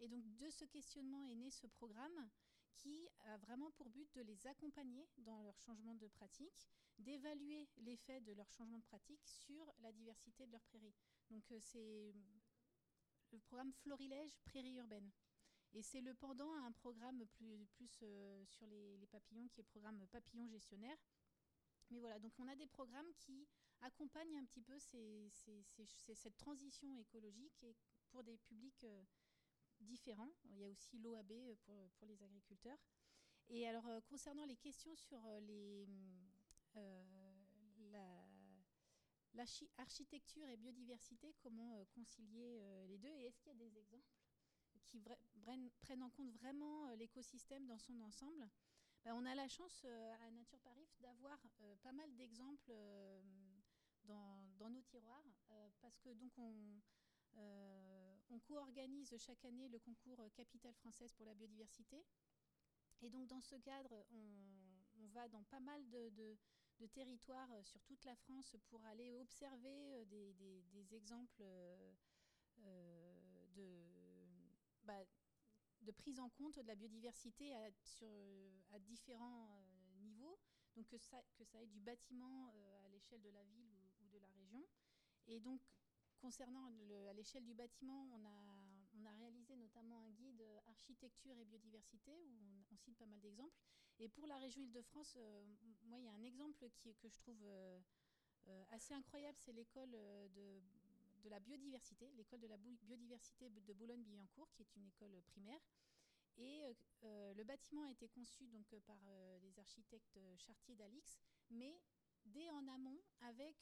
[0.00, 2.28] Et donc de ce questionnement est né ce programme
[2.76, 6.68] qui a vraiment pour but de les accompagner dans leur changement de pratique,
[6.98, 10.94] d'évaluer l'effet de leur changement de pratique sur la diversité de leur prairie.
[11.30, 12.14] Donc euh, c'est
[13.32, 15.10] le programme Florilège Prairie Urbaine.
[15.72, 19.68] Et c'est le pendant à un programme plus, euh, sur les, papillons, qui est le
[19.68, 20.96] programme Papillon Gestionnaire.
[21.90, 23.46] Mais voilà, donc on a des programmes qui
[23.80, 27.66] accompagnent un petit peu cette transition écologique
[28.08, 29.02] pour des publics euh,
[29.84, 30.32] différents.
[30.50, 32.78] Il y a aussi l'OAB euh, pour, les agriculteurs.
[33.48, 35.86] Et alors, euh, concernant les questions sur euh, les,
[39.34, 43.08] l'architecture et biodiversité, comment concilier les deux?
[43.08, 44.14] Et est-ce qu'il y a des exemples
[44.86, 45.00] qui
[45.80, 48.48] prennent en compte vraiment l'écosystème dans son ensemble?
[49.04, 51.38] Ben, On a la chance à Nature Paris d'avoir
[51.82, 52.72] pas mal d'exemples
[54.04, 55.24] dans, nos tiroirs,
[55.80, 56.80] parce que donc on
[58.34, 62.04] on co-organise chaque année le concours Capitale française pour la biodiversité.
[63.00, 66.36] Et donc dans ce cadre, on, va dans pas mal de,
[66.92, 71.44] territoires euh, sur toute la France pour aller observer euh, des, exemples
[74.82, 75.04] bah,
[75.82, 79.64] de, prise en compte de la biodiversité à, différents
[80.00, 80.38] niveaux.
[80.74, 82.48] Donc que ça, que ça ait du bâtiment
[82.84, 84.66] à l'échelle de la ville ou, ou, de la région.
[85.28, 85.60] Et donc
[86.24, 86.64] Concernant
[87.10, 92.32] à l'échelle du bâtiment, on a, réalisé notamment un guide architecture et biodiversité où
[92.72, 93.54] on, cite pas mal d'exemples.
[93.98, 95.44] Et pour la région Île-de-France, euh,
[95.84, 97.78] moi, il y a un exemple que je trouve euh,
[98.46, 100.62] euh, assez incroyable, c'est l'école de,
[101.28, 105.60] la biodiversité, l'école de la biodiversité de Boulogne-Billancourt, qui est une école primaire.
[106.38, 106.62] Et
[107.02, 108.98] le bâtiment a été conçu donc, par
[109.42, 111.20] les architectes Chartier d'Alix,
[111.50, 111.78] mais
[112.24, 113.53] dès en amont avec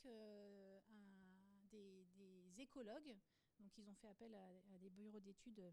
[2.72, 3.14] écologues.
[3.58, 5.70] Donc ils ont fait appel à, des bureaux d'études euh,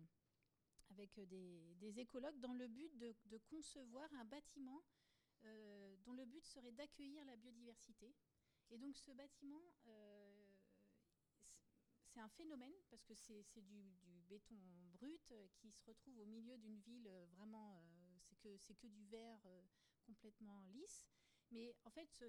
[0.90, 4.84] avec euh, des, écologues dans le but de, concevoir un bâtiment
[5.46, 8.14] euh, dont le but serait d'accueillir la biodiversité.
[8.70, 9.64] Et donc ce bâtiment,
[12.04, 13.82] c'est un phénomène parce que c'est du,
[14.28, 14.56] béton
[14.92, 17.82] brut qui se retrouve au milieu d'une ville vraiment,
[18.22, 19.42] c'est que, que du verre
[20.06, 21.08] complètement lisse.
[21.50, 22.24] Mais en fait,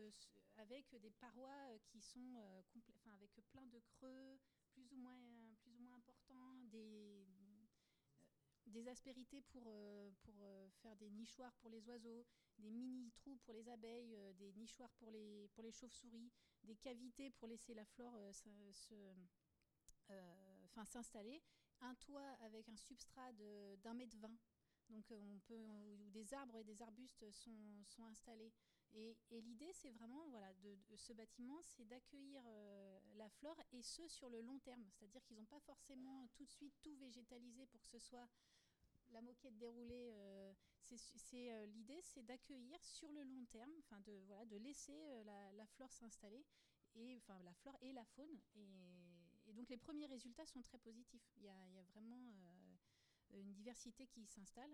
[0.57, 2.35] avec des parois qui sont
[2.75, 4.39] enfin, avec plein de creux
[4.81, 7.67] plus ou moins, plus ou moins importants, des, euh,
[8.67, 10.35] des aspérités pour, euh, pour
[10.83, 12.25] faire des nichoirs pour les oiseaux,
[12.59, 16.31] des mini-trous pour les abeilles, des nichoirs pour les, pour les chauves-souris,
[16.65, 18.15] des cavités pour laisser la flore
[20.85, 21.43] s'installer,
[21.81, 24.39] un toit avec un substrat d'un mètre vingt.
[24.89, 25.63] Donc on peut,
[26.01, 28.53] où des arbres et des arbustes sont, sont installés.
[28.95, 34.07] Et, l'idée, c'est vraiment, voilà, de, ce bâtiment, c'est d'accueillir euh, la flore et ce
[34.09, 34.85] sur le long terme.
[34.91, 38.29] C'est-à-dire qu'ils n'ont pas forcément tout de suite tout végétalisé pour que ce soit
[39.11, 40.11] la moquette déroulée.
[40.13, 40.53] Euh,
[40.83, 45.67] c'est euh, l'idée, c'est d'accueillir sur le long terme, enfin de voilà, de laisser la,
[45.67, 46.45] flore s'installer
[46.95, 48.41] et enfin la flore et la faune.
[48.57, 51.29] Et, donc les premiers résultats sont très positifs.
[51.37, 52.33] Il y a, vraiment
[53.33, 54.73] une diversité qui s'installe.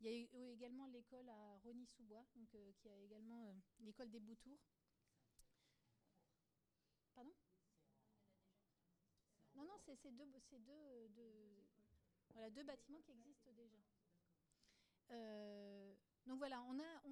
[0.00, 4.20] Il y a également l'école à Rony-sous-Bois, donc, euh, qui a également euh, l'école des
[4.20, 4.60] Boutours.
[7.14, 7.34] Pardon
[9.84, 11.66] C'est deux, deux, deux,
[12.32, 13.78] voilà, deux bâtiments qui existent déjà.
[15.10, 15.94] Euh,
[16.26, 17.02] donc voilà, on a,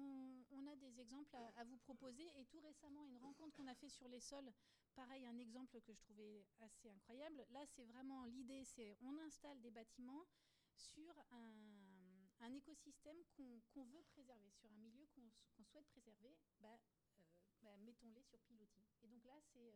[0.51, 2.23] on, a des exemples à, vous proposer.
[2.39, 4.51] Et tout récemment, une rencontre qu'on a fait sur les sols,
[4.95, 7.45] pareil, un exemple que je trouvais assez incroyable.
[7.51, 10.25] Là, c'est vraiment l'idée, c'est on installe des bâtiments
[10.75, 11.53] sur un,
[12.41, 16.77] un écosystème qu'on veut préserver, sur un milieu qu'on souhaite préserver, bah,
[17.15, 17.21] euh,
[17.63, 18.85] bah, mettons-les sur pilotis.
[19.01, 19.73] Et donc là, c'est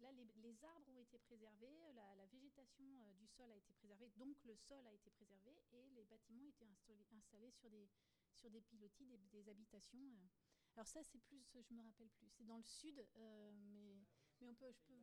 [0.00, 4.36] Là, les, arbres ont été préservés, la, végétation euh, du sol a été préservée, donc
[4.44, 7.88] le sol a été préservé et les bâtiments ont été installés, sur, des,
[8.34, 9.98] sur des pilotis, des, habitations.
[10.00, 10.28] Euh.
[10.74, 13.96] Alors ça, c'est plus, je me rappelle plus, c'est dans le sud, euh, mais,
[14.40, 15.02] mais on peut, je peux...